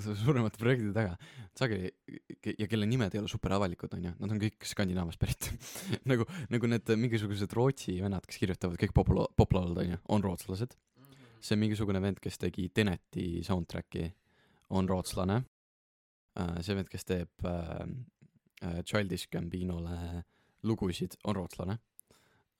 [0.00, 1.16] su- suuremate projektide taga,
[1.58, 1.90] sageli
[2.56, 5.50] ja kelle nimed ei ole super avalikud, onju, nad on kõik Skandinaaviast pärit
[6.10, 10.78] nagu, nagu need mingisugused Rootsi vennad, kes kirjutavad kõik popula-, poplaulud, onju, on rootslased.
[11.40, 14.08] see mingisugune vend, kes tegi Teneti soundtrack'i,
[14.76, 15.42] on rootslane.
[16.60, 17.84] see vend, kes teeb äh,
[18.64, 20.24] äh, Childish Gambinole
[20.62, 21.89] lugusid, on rootslane äh,.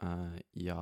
[0.00, 0.78] ja,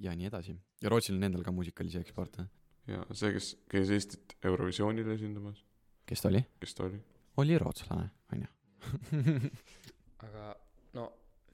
[0.00, 0.56] ja nii edasi.
[0.82, 2.46] ja Rootsil on endal ka muusikalisi eksporte.
[2.90, 5.62] ja see kes käis Eestit Eurovisioonil esindamas
[6.06, 6.44] kes ta oli?
[6.60, 7.00] kes ta oli
[7.42, 8.48] oli rootslane, onju.
[10.26, 10.48] aga
[10.98, 11.08] no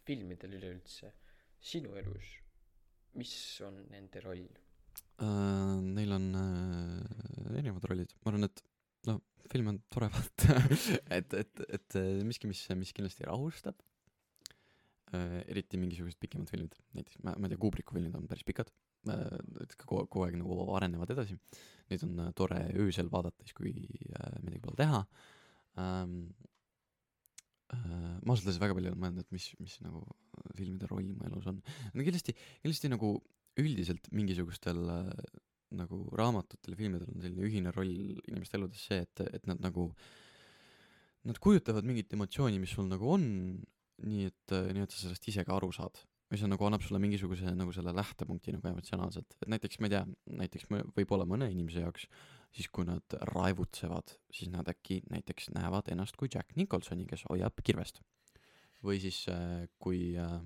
[0.07, 1.13] filmidel üleüldse
[1.61, 2.33] sinu elus
[3.19, 3.35] mis
[3.67, 4.49] on nende roll
[5.19, 8.61] Uh, neil on uh, erinevad rollid, ma arvan, et
[9.09, 9.17] noh,
[9.51, 10.55] film on tore vaadata
[11.17, 13.88] et, et, et äh, miski, mis, mis kindlasti rahustab uh,.
[15.15, 18.73] Eriti mingisugused pikemad filmid, näiteks ma, ma ei tea, Kubricku filmid on päris pikad
[19.07, 21.39] et kogu, kogu aeg nagu arenevad edasi.
[21.89, 23.73] Neid on uh, tore öösel vaadata siis, kui
[24.43, 25.03] midagi pole teha
[25.79, 26.21] um,.
[27.69, 29.99] Uh, ma ausalt öeldes väga palju olen mõelnud, et mis, mis nagu
[30.57, 31.59] filmide roll mu elus on.
[31.93, 32.33] no kindlasti,
[32.63, 33.11] kindlasti nagu
[33.61, 35.11] üldiselt mingisugustel äh,
[35.77, 39.85] nagu raamatutel ja filmidel on selline ühine roll inimeste eludes see, et, et nad nagu,
[41.29, 43.29] nad kujutavad mingit emotsiooni, mis sul nagu on,
[44.05, 46.05] nii et, nii et sa sellest ise ka aru saad.
[46.29, 49.95] või see nagu annab sulle mingisuguse nagu selle lähtepunkti nagu emotsionaalselt, et näiteks ma ei
[49.95, 50.03] tea,
[50.43, 52.05] näiteks võib-olla mõne inimese jaoks
[52.55, 57.61] siis kui nad raevutsevad, siis nad äkki näiteks näevad ennast kui Jack Nicholsoni, kes hoiab
[57.65, 58.03] kirvest.
[58.85, 60.39] või siis äh, kui äh,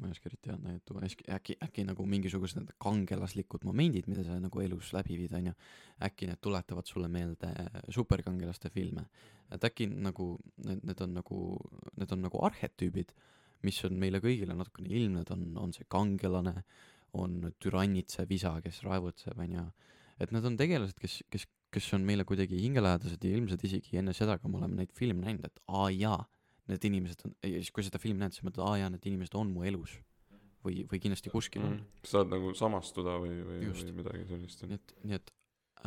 [0.00, 1.02] ma ei oska eriti head näidet tuua,
[1.36, 5.56] äkki, äkki, nagu mingisugused need kangelaslikud momendid, mida sa nagu elus läbi viid, on ju,
[6.06, 7.50] äkki need tuletavad sulle meelde
[7.92, 9.06] superkangelaste filme.
[9.50, 10.32] et äkki nagu
[10.64, 11.38] need, need on nagu,
[11.98, 13.12] need on nagu arhetüübid,
[13.66, 16.62] mis on meile kõigile natukene ilmned, on, on see kangelane,
[17.18, 19.64] on türannitsev isa, kes raevutseb, on ju,
[20.22, 24.14] et need on tegelased, kes, kes, kes on meile kuidagi hingelähedased ja ilmselt isegi enne
[24.16, 26.20] seda, kui me oleme neid filme näinud, et aa jaa,
[26.70, 29.36] need inimesed on, ja siis kui seda filmi näed, siis mõtled, aa jaa, need inimesed
[29.38, 29.98] on mu elus.
[30.64, 32.00] või, või kindlasti kuskil on mm..
[32.04, 35.30] saad nagu samastuda või, või, või midagi sellist, nii et, nii et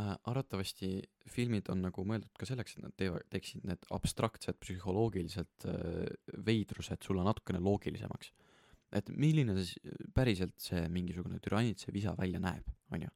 [0.01, 0.89] äh, arvatavasti
[1.30, 6.07] filmid on nagu mõeldud ka selleks, et nad teevad, teeksid need abstraktsed psühholoogilised äh,
[6.47, 8.34] veidrused sulle natukene loogilisemaks.
[8.93, 9.77] et milline siis
[10.14, 13.14] päriselt see mingisugune türannitsev isa välja näeb, on ju.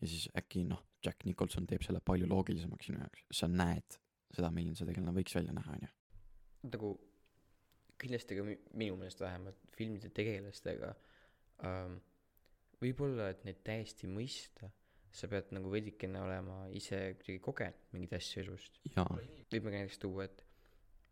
[0.00, 4.00] ja siis äkki noh, Jack Nicholson teeb selle palju loogilisemaks sinu jaoks, sa näed
[4.34, 5.92] seda, milline see tegelane võiks välja näha, on ju.
[6.74, 6.94] Nagu
[8.00, 10.90] kindlasti ka mi- minu meelest vähemalt filmide tegelastega
[11.64, 11.98] ähm,
[12.82, 14.68] võib-olla et neid täiesti mõista
[15.16, 18.80] sa pead nagu veidikene olema ise kuidagi kogenud mingeid asju elust.
[18.92, 20.42] Võime ka näiteks tuua et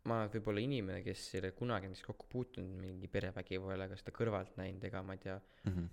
[0.05, 4.53] ma olen võib-olla inimene kes ei ole kunagi näiteks kokku puutunud mingi perevägivallaga seda kõrvalt
[4.61, 5.87] näinud ega ma ei tea Mhm.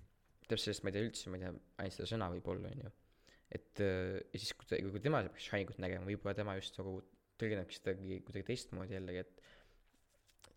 [0.45, 2.91] täpselt sellest ma ei tea üldse ma ei tea ainult seda sõna võib-olla onju
[3.57, 6.99] et äh, ja siis kui ta kui tema peaks Shiningut nägema võib-olla tema just nagu
[7.41, 9.42] tõlgendabki seda kuidagi teistmoodi jällegi et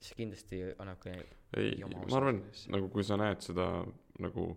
[0.02, 1.14] see kindlasti annab ka
[1.58, 2.42] ei ma arvan,
[2.74, 3.68] nagu kui sa näed seda
[4.20, 4.50] nagu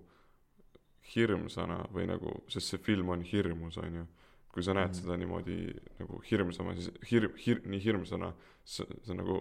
[1.15, 4.07] hirmsana või nagu, sest see film on hirmus, on ju.
[4.53, 4.99] kui sa näed Mhm.
[4.99, 5.57] seda niimoodi
[6.01, 8.33] nagu hirmsama, siis hirm, hir-, nii hirmsana,
[8.65, 9.37] see, see nagu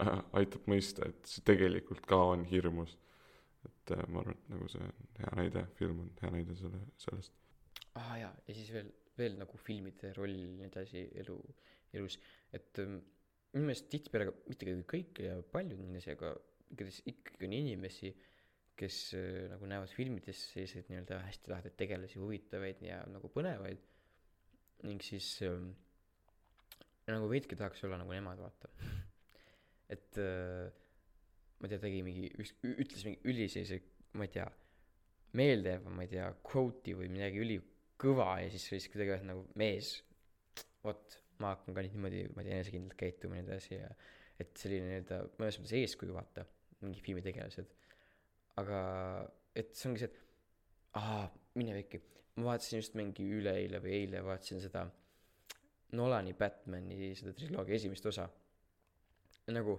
[0.00, 2.96] äh, aitab mõista, et see tegelikult ka on hirmus.
[3.64, 6.78] et äh, ma arvan, et nagu see on hea näide, film on hea näide selle,
[6.96, 7.32] sellest.
[7.94, 11.36] aa ah, jaa ja siis veel veel nagu filmide roll ja nii edasi elu
[11.96, 12.18] elus
[12.52, 12.98] et ähm,
[13.56, 16.34] minu meelest tihtipeale mitte kõik ja paljud inimesi aga
[16.74, 18.12] igatahes ikkagi on inimesi
[18.76, 23.80] kes äh, nagu näevad filmides selliseid nii-öelda hästi lahedaid tegelasi huvitavaid ja nagu põnevaid.
[24.84, 25.70] Ning siis ähm,
[27.08, 28.70] nagu veidike tahaks olla nagu nemad vaata.
[29.94, 30.68] Et äh,
[31.56, 33.80] ma ei tea tegi mingi ütles mingi üli sellise
[34.18, 34.46] ma ei tea
[35.36, 39.94] meeldejääva ma ei tea quote'i või midagi ülikõva ja siis siis kuidagi öeldi nagu mees
[40.84, 43.90] vot ma hakkan ka nüüd niimoodi ma ei tea enesekindlalt käituma ja nii edasi ja
[44.42, 46.44] et selline nii-öelda mõnes mõttes eeskuju vaata
[46.84, 47.72] mingi filmitegelased.
[48.60, 48.80] Aga
[49.56, 50.20] et see ongi see et
[51.00, 51.26] aa
[51.56, 52.00] mineviki
[52.36, 54.86] ma vaatasin just mingi üleeile või eile vaatasin seda
[55.96, 58.26] Nolani Batman'i seda triloogia esimest osa.
[59.54, 59.76] Nagu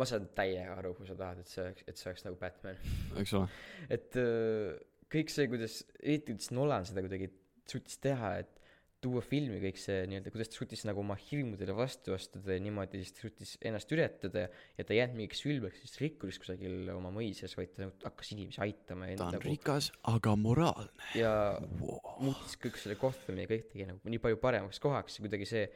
[0.00, 2.80] ma saan täiega aru kui sa tahad et see oleks et see oleks nagu Batman.
[3.20, 3.48] Eks ole.
[3.94, 4.74] et äh,
[5.12, 7.30] kõik see kuidas eriti kuidas Nolan seda kuidagi
[7.70, 8.63] suutis teha et
[9.04, 13.00] tuua filmi kõik see nii-öelda kuidas ta suutis nagu oma hirmudele vastu astuda ja niimoodi
[13.02, 17.12] siis ta suutis ennast ületada ja ta ei jäänud mingiks ülbeks siis rikkuris kusagil oma
[17.14, 21.34] mõisas vaid ta nagu hakkas inimesi aitama ta on nagu rikas, aga moraalne ja
[21.80, 21.98] wow..
[22.24, 25.66] muutis kõik selle Gothami ja kõik tegi nagu nii palju paremaks kohaks ja kuidagi see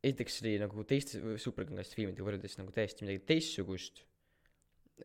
[0.00, 4.02] esiteks oli nagu teiste superkangelaste filmidega võrreldes nagu täiesti midagi teistsugust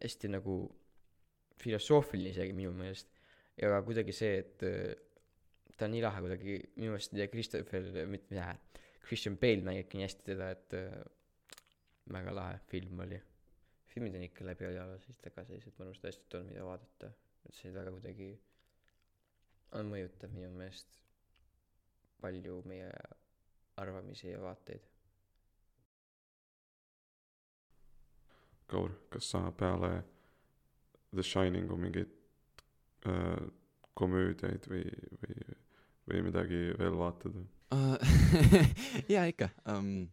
[0.02, 0.60] hästi nagu
[1.61, 3.11] filosoofiline isegi minu meelest
[3.61, 4.65] ja kuidagi see et
[5.78, 8.56] ta on nii lahe kuidagi minu meelest ja Christopher mitte mida
[9.06, 10.98] Christian Bale mängibki nii hästi teda et äh,
[12.12, 13.22] väga lahe film oli.
[13.94, 17.12] Filmid on ikka läbi ajaloo sellised väga sellised mõnusad asjad on mida vaadata.
[17.46, 18.32] Et see väga kuidagi
[19.78, 21.00] on mõjutab minu meelest
[22.22, 22.90] palju meie
[23.82, 24.92] arvamisi ja vaateid.
[28.72, 29.92] Kaur, kas sa peale
[31.14, 32.16] The Shiningu mingeid
[33.06, 33.46] äh,
[33.94, 34.88] komöödiaid või,
[35.22, 35.36] või,
[36.10, 37.48] või midagi veel vaatad või?
[39.15, 40.06] jaa ikka um,.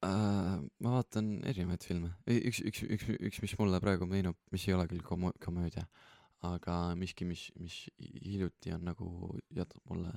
[0.00, 4.72] Uh, ma vaatan erinevaid filme, üks, üks, üks, üks, mis mulle praegu meenub, mis ei
[4.72, 5.82] ole küll komo-, komöödia,
[6.48, 9.10] aga miski, mis, mis hiljuti on nagu
[9.52, 10.14] jätnud mulle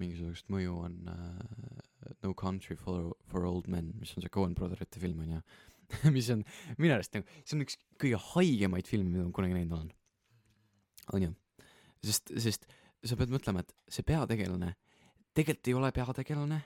[0.00, 5.02] mingisugust mõju, on uh, No Country for, for Old Men, mis on see Coen Brotherite
[5.02, 5.42] film on ju,
[6.16, 6.40] mis on
[6.78, 9.92] minu arust nagu, see on üks kõige haigemaid filme, mida ma kunagi näinud olen.
[11.12, 11.34] on ju,
[12.08, 12.64] sest, sest
[13.04, 14.74] sa pead mõtlema, et see peategelane
[15.34, 16.60] tegelikult ei ole peategelane,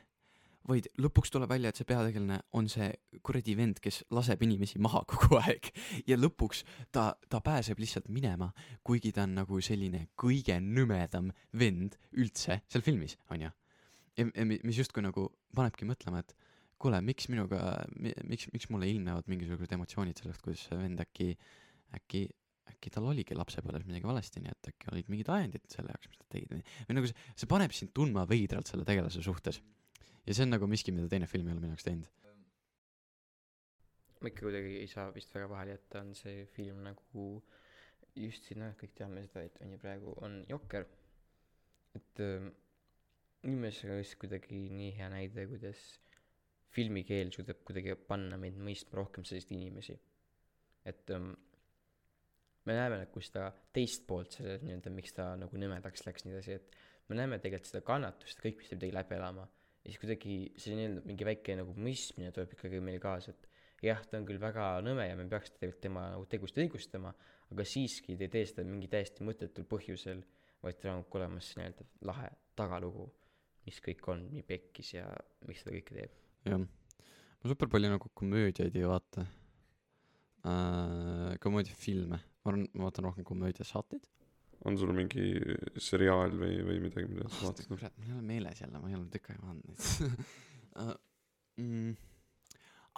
[0.69, 2.89] vaid lõpuks tuleb välja, et see peategelane on see
[3.25, 5.71] kuradi vend, kes laseb inimesi maha kogu aeg
[6.09, 8.51] ja lõpuks ta, ta pääseb lihtsalt minema,
[8.85, 13.51] kuigi ta on nagu selline kõige nõmedam vend üldse seal filmis, onju.
[14.45, 16.37] mis justkui nagu panebki mõtlema, et
[16.79, 21.33] kuule, miks minuga, miks, miks mulle ilmnevad mingisugused emotsioonid sellest, kuidas see vend äkki,
[21.97, 22.27] äkki,
[22.73, 26.21] äkki tal oligi lapsepõlves midagi valesti, nii et äkki olid mingid ajendid selle jaoks, mis
[26.21, 26.63] ta tegi või,
[26.95, 29.61] nagu see, see paneb sind tundma veidralt selle tegelase suhtes.
[30.27, 32.09] ja see on nagu miski, mida teine film ei ole minu jaoks teinud.
[34.21, 37.29] ma ikka kuidagi ei saa vist väga vahele jätta, on see film nagu
[38.19, 40.87] just siin noh, kõik teame seda, et on ju praegu on Jokker.
[41.97, 42.51] et ähm,
[43.45, 45.83] minu meelest see on just kuidagi nii hea näide, kuidas
[46.75, 49.99] filmikeel suudab kuidagi panna meid mõistma rohkem selliseid inimesi.
[50.89, 51.33] et ähm,
[52.69, 56.59] me näeme nagu seda teist poolt selles nii-öelda, miks ta nagu nõmedaks läks nii edasi,
[56.59, 56.79] et
[57.09, 59.47] me näeme tegelikult seda kannatust, kõik, mis ta pidi läbi elama.
[59.85, 63.49] ja siis kuidagi see nii-öelda mingi väike nagu mõistmine tuleb ikkagi meile kaasa, et
[63.85, 67.13] jah, ta on küll väga nõme ja me peaks tegelikult tema nagu tegust õigustama,
[67.53, 70.25] aga siiski ta ei tee seda mingi täiesti mõttetul põhjusel,
[70.65, 73.07] vaid tal on olemas see nii-öelda lahe tagalugu,
[73.69, 75.07] mis kõik on nii pekkis ja
[75.49, 76.17] miks ta kõike teeb.
[76.49, 76.65] jah,
[77.39, 79.27] ma super palju nagu komöödiaid ei vaata
[80.45, 81.39] äh,.
[81.41, 84.09] komöödiafilme, ma arvan, ma vaatan rohkem komöödiasaateid.
[84.67, 85.27] on sul mingi
[85.79, 87.69] seriaal või, või midagi, mida sa vaatad?
[87.71, 89.85] kurat, mul ei ole meeles jälle, ma ei ole tükk aega neid
[90.83, 90.97] uh,.
[91.59, 91.95] Mm,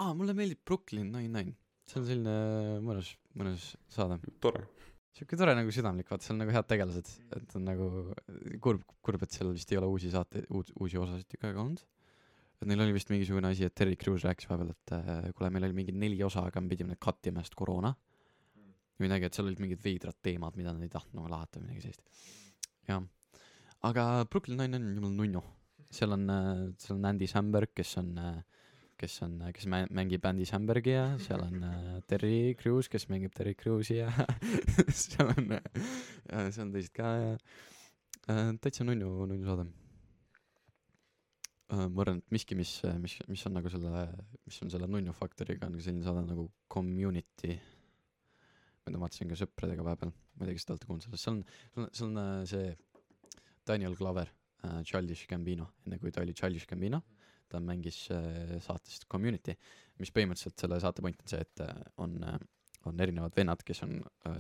[0.05, 1.55] aa, mulle meeldib Brooklyn Nine-Nine,
[1.89, 2.35] see on selline
[2.85, 4.19] mõnus, mõnus saade.
[4.45, 4.67] tore.
[5.17, 7.09] sihuke tore nagu südamlik, vaata seal on nagu head tegelased,
[7.39, 7.89] et on nagu
[8.61, 11.81] kurb, kurb, et seal vist ei ole uusi saateid, uut, uusi osasid tükk aega olnud.
[12.61, 15.71] et neil oli vist mingisugune asi, et Terry Crews rääkis vahepeal, et äh, kuule, meil
[15.71, 17.95] oli mingi neli osa, aga me pidime need cut ima, sest koroona.
[19.01, 21.71] Või midagi, et seal olid mingid veidrad teemad, mida nad ei tahtnud nagu lahata või
[21.71, 22.29] midagi sellist.
[22.89, 23.03] jah,
[23.89, 25.43] aga Brooklyn Nine-Nine on jumala nunnu.
[25.91, 26.29] seal on,
[26.79, 28.13] seal on Andy Samberg, kes on,
[29.01, 33.33] kes on, kes mä- mängib Andy Sambergi ja seal on äh, Terry Crews, kes mängib
[33.35, 34.11] Terry Crews'i ja
[35.03, 35.55] seal on,
[36.29, 37.31] seal on teised ka ja
[38.29, 39.67] äh, täitsa nunnu, nunnu saade
[41.73, 41.87] äh,.
[41.89, 44.07] ma arvan, et miski, mis, mis, mis on nagu selle,
[44.45, 47.57] mis on selle nunnu faktoriga, on ka selline saade nagu Community.
[48.87, 51.43] Ma vaatasin ka sõpradega vahepeal, ma ei tea, kas te olete kuulnud sellest, seal on,
[51.73, 52.71] seal on, seal on äh, see
[53.69, 57.03] Daniel Glover äh,, Childish Gambino, enne kui ta oli Childish Gambino,
[57.51, 59.57] ta mängis äh, saates Community,
[60.01, 62.41] mis põhimõtteliselt selle saate point on see, et äh, on äh,,
[62.89, 64.39] on erinevad vennad, kes on äh,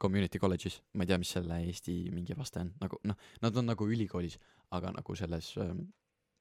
[0.00, 3.68] community college'is, ma ei tea, mis selle Eesti mingi vaste on, nagu noh, nad on
[3.70, 4.38] nagu ülikoolis,
[4.74, 5.84] aga nagu selles ähm,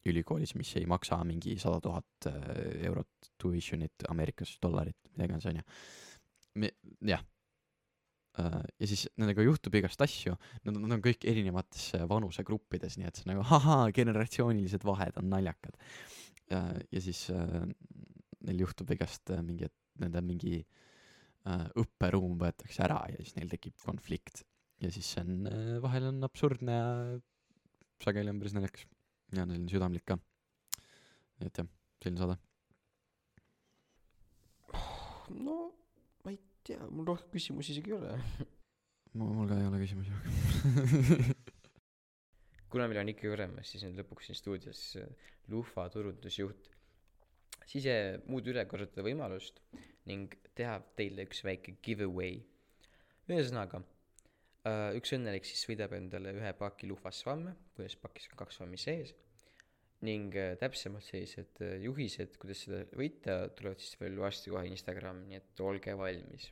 [0.10, 5.68] ülikoolis, mis ei maksa mingi sada tuhat äh, eurot tuition'it Ameerikas, dollarit, mida iganes, onju.
[6.64, 6.74] me,
[7.14, 7.24] jah.
[8.38, 10.34] Ja siis nendega juhtub igast asju,
[10.66, 15.30] nad, nad on kõik erinevates äh, vanusegruppides, nii et see nagu ahaa, generatsioonilised vahed on
[15.34, 15.78] naljakad.
[16.50, 17.62] ja siis äh,
[18.48, 23.52] neil juhtub igast äh, mingi, et nende mingi äh, õpperuum võetakse ära ja siis neil
[23.52, 24.44] tekib konflikt.
[24.84, 26.90] ja siis see on äh,, vahel on absurdne ja
[28.04, 28.88] sageli on päris naljakas.
[29.32, 30.18] ja selline südamlik ka.
[31.40, 31.70] nii et jah,
[32.04, 32.40] selline saade.
[35.38, 35.60] no
[36.26, 38.18] ma ei tea, mul rohkem küsimusi isegi ei ole.
[39.20, 41.34] mul ka ei ole küsimusi rohkem.
[42.74, 46.70] kuna meil on ikkagi olemas siis nüüd lõpuks siin stuudios äh, Luhva turundusjuht,
[47.70, 49.62] siis äh, muud üle kasutada võimalust
[50.10, 52.42] ning teha teile üks väike giveaway.
[53.32, 53.80] ühesõnaga,
[54.98, 59.14] üks õnnelik siis võidab endale ühe paki Luhva svamme, kuidas pakis on kaks svammi sees
[60.04, 65.26] ning äh, täpsemalt sellised äh, juhised, kuidas seda võita, tulevad siis veel varsti kohe Instagrami,
[65.30, 66.50] nii et olge valmis.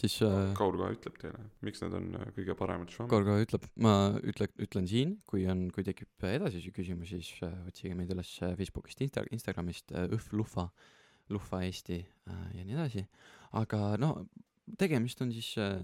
[0.00, 3.12] siis äh, Kaur kohe ütleb teile, miks need on äh, kõige paremad švammid.
[3.12, 7.54] Kaur kohe ütleb, ma ütle, ütlen siin, kui on, kui tekib edasisi küsimusi, siis äh,
[7.70, 10.68] otsige meid üles Facebookist, Insta-, Instagramist äh,, Õhv Luhva,
[11.32, 13.06] Luhva Eesti äh, ja nii edasi.
[13.52, 14.14] aga no
[14.78, 15.80] tegemist on siis äh,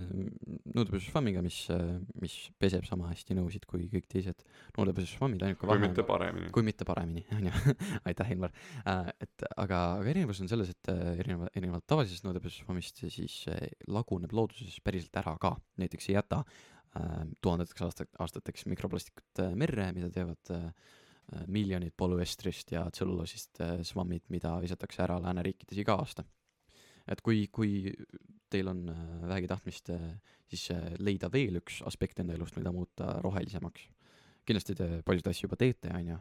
[0.74, 4.44] nõudepesušvammiga, mis äh,, mis peseb sama hästi nõusid kui kõik teised
[4.76, 6.52] nõudepesušvammid, ainuke kui vahe mitte paremini.
[6.54, 7.74] kui mitte paremini, onju.
[8.08, 8.54] aitäh, Ilmar
[8.84, 9.10] äh,.
[9.26, 14.80] et aga, aga erinevus on selles, et erineva, erinevalt tavalisest nõudepesušvammist siis äh, laguneb looduses
[14.84, 16.44] päriselt ära ka, näiteks ei jäta
[17.44, 20.50] tuhandeteks aastat-, aastateks mikroplastikut merre, mida teevad
[21.52, 23.60] miljonid polüestrist ja tselluloosist
[23.90, 26.24] švammid, mida visatakse ära lääneriikides iga aasta.
[27.12, 27.88] Et kui, kui
[28.52, 30.08] teil on äh, vähegi tahtmist äh,
[30.48, 33.86] siis äh, leida veel üks aspekt enda elust, mida muuta rohelisemaks,
[34.48, 36.18] kindlasti te paljusid asju juba teete, onju,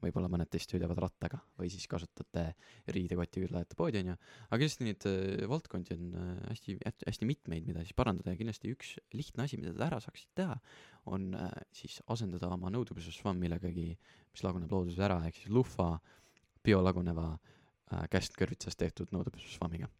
[0.00, 2.46] võib-olla mõned teist sõidavad rattaga või siis kasutate
[2.92, 4.16] riidekoti küll lähete poodi, onju,
[4.48, 5.06] aga kindlasti neid
[5.48, 6.06] valdkondi on
[6.48, 8.32] hästi, hästi mitmeid, mida siis parandada.
[8.32, 10.56] Ja kindlasti üks lihtne asi, mida te ära saaksite teha,
[11.12, 11.34] on
[11.76, 13.90] siis asendada oma nõudepesusvamm millegagi,
[14.32, 15.92] mis laguneb looduses ära, ehk siis luhva
[16.64, 17.34] biolaguneva
[18.08, 19.90] käskkõrvitsast tehtud nõudepesusvammiga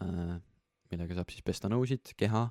[0.00, 2.46] millega saab siis pesta nõusid, keha,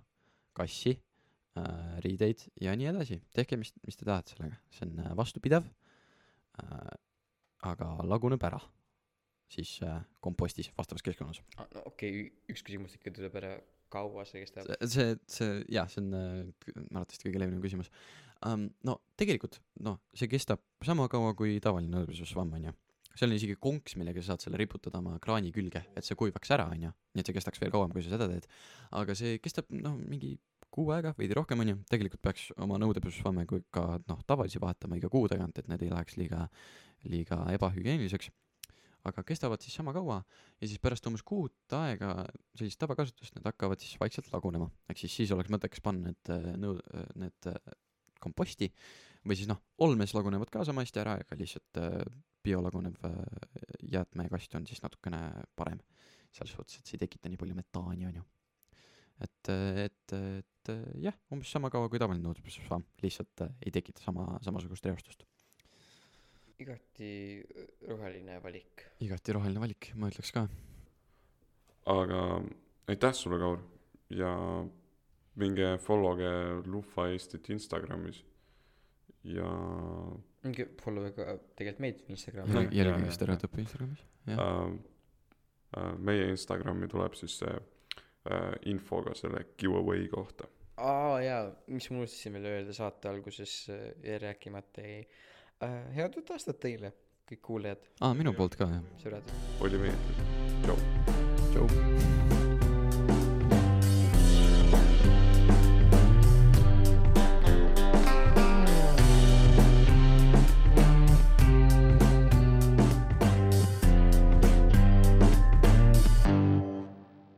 [0.58, 3.22] kassi äh,, riideid ja nii edasi.
[3.36, 5.68] tehke, mis, mis te tahate sellega, see on äh, vastupidav
[6.64, 6.96] äh,,
[7.66, 8.60] aga laguneb ära
[9.52, 11.42] siis äh, kompostis vastavas keskkonnas.
[11.58, 13.56] Ah, no okei okay,, üks küsimus ikka tuleb ära,
[13.94, 14.70] kaua see kestab?
[14.90, 17.92] see, see, jah, see on äh, k- arvatavasti kõige levinum küsimus
[18.46, 18.68] um,.
[18.88, 22.74] no tegelikult noh, see kestab sama kaua kui tavaline nõudepesusvamm onju.
[23.16, 26.52] Seal on isegi konks, millega sa saad selle riputada oma kraani külge, et see kuivaks
[26.56, 28.48] ära onju, nii et see kestaks veel kauem, kui sa seda teed.
[29.00, 30.36] aga see kestab noh, mingi
[30.76, 35.12] kuu aega, veidi rohkem onju, tegelikult peaks oma nõudepesusvamme kui ka noh, tavalisi vahetama iga
[35.12, 36.48] kuu tagant, et need ei läheks liiga,
[37.08, 38.32] liiga ebahügieeniliseks.
[39.06, 40.16] aga kestavad siis sama kaua
[40.60, 42.24] ja siis pärast umbes kuut aega
[42.58, 46.48] sellist tavakasutust need hakkavad siis vaikselt lagunema, ehk siis siis oleks mõttekas panna need äh,
[46.58, 46.82] nõu-,
[47.22, 47.76] need äh,
[48.20, 48.72] komposti
[49.26, 52.00] või siis noh, olmes lagunevad ka sama hästi ära, aga lihtsalt äh,
[52.46, 53.14] biolagunev äh,
[53.92, 55.22] jäätmekast on siis natukene
[55.56, 55.82] parem.
[56.36, 58.24] selles suhtes, et see ei tekita nii palju metaani, onju.
[59.24, 59.50] et,
[59.86, 64.28] et, et äh, jah, umbes sama kaua kui tavaline nõudlusvamm, lihtsalt äh, ei tekita sama,
[64.44, 65.26] samasugust reostust.
[66.60, 67.42] igati
[67.88, 68.86] roheline valik.
[69.00, 70.48] igati roheline valik, ma ütleks ka.
[71.96, 72.22] aga
[72.92, 73.64] aitäh sulle, Kaur,
[74.10, 74.36] ja
[75.36, 76.32] minge follow'ge
[76.68, 78.22] Lufa Eestit Instagramis
[79.26, 79.52] ja
[80.82, 82.74] follow ka tegelikult meid Instagrami Jah,.
[82.80, 84.42] jälgige Stereotüüpi Instagramis, jah.
[84.42, 84.76] äh,
[85.78, 90.50] äh, meie Instagrami tuleb siis see äh, info ka selle giveaway kohta.
[90.78, 95.02] aa jaa, mis ma unustasin veel öelda saate alguses äh, jäi rääkimata jäi
[95.64, 95.82] äh,.
[95.98, 96.94] head uut aastat teile,
[97.32, 98.88] kõik kuulajad, aa, minu poolt ka, jah.
[99.02, 99.36] sõbrad.
[99.66, 100.26] oli meeldiv,
[100.66, 100.82] tšau.
[101.52, 102.35] tšau.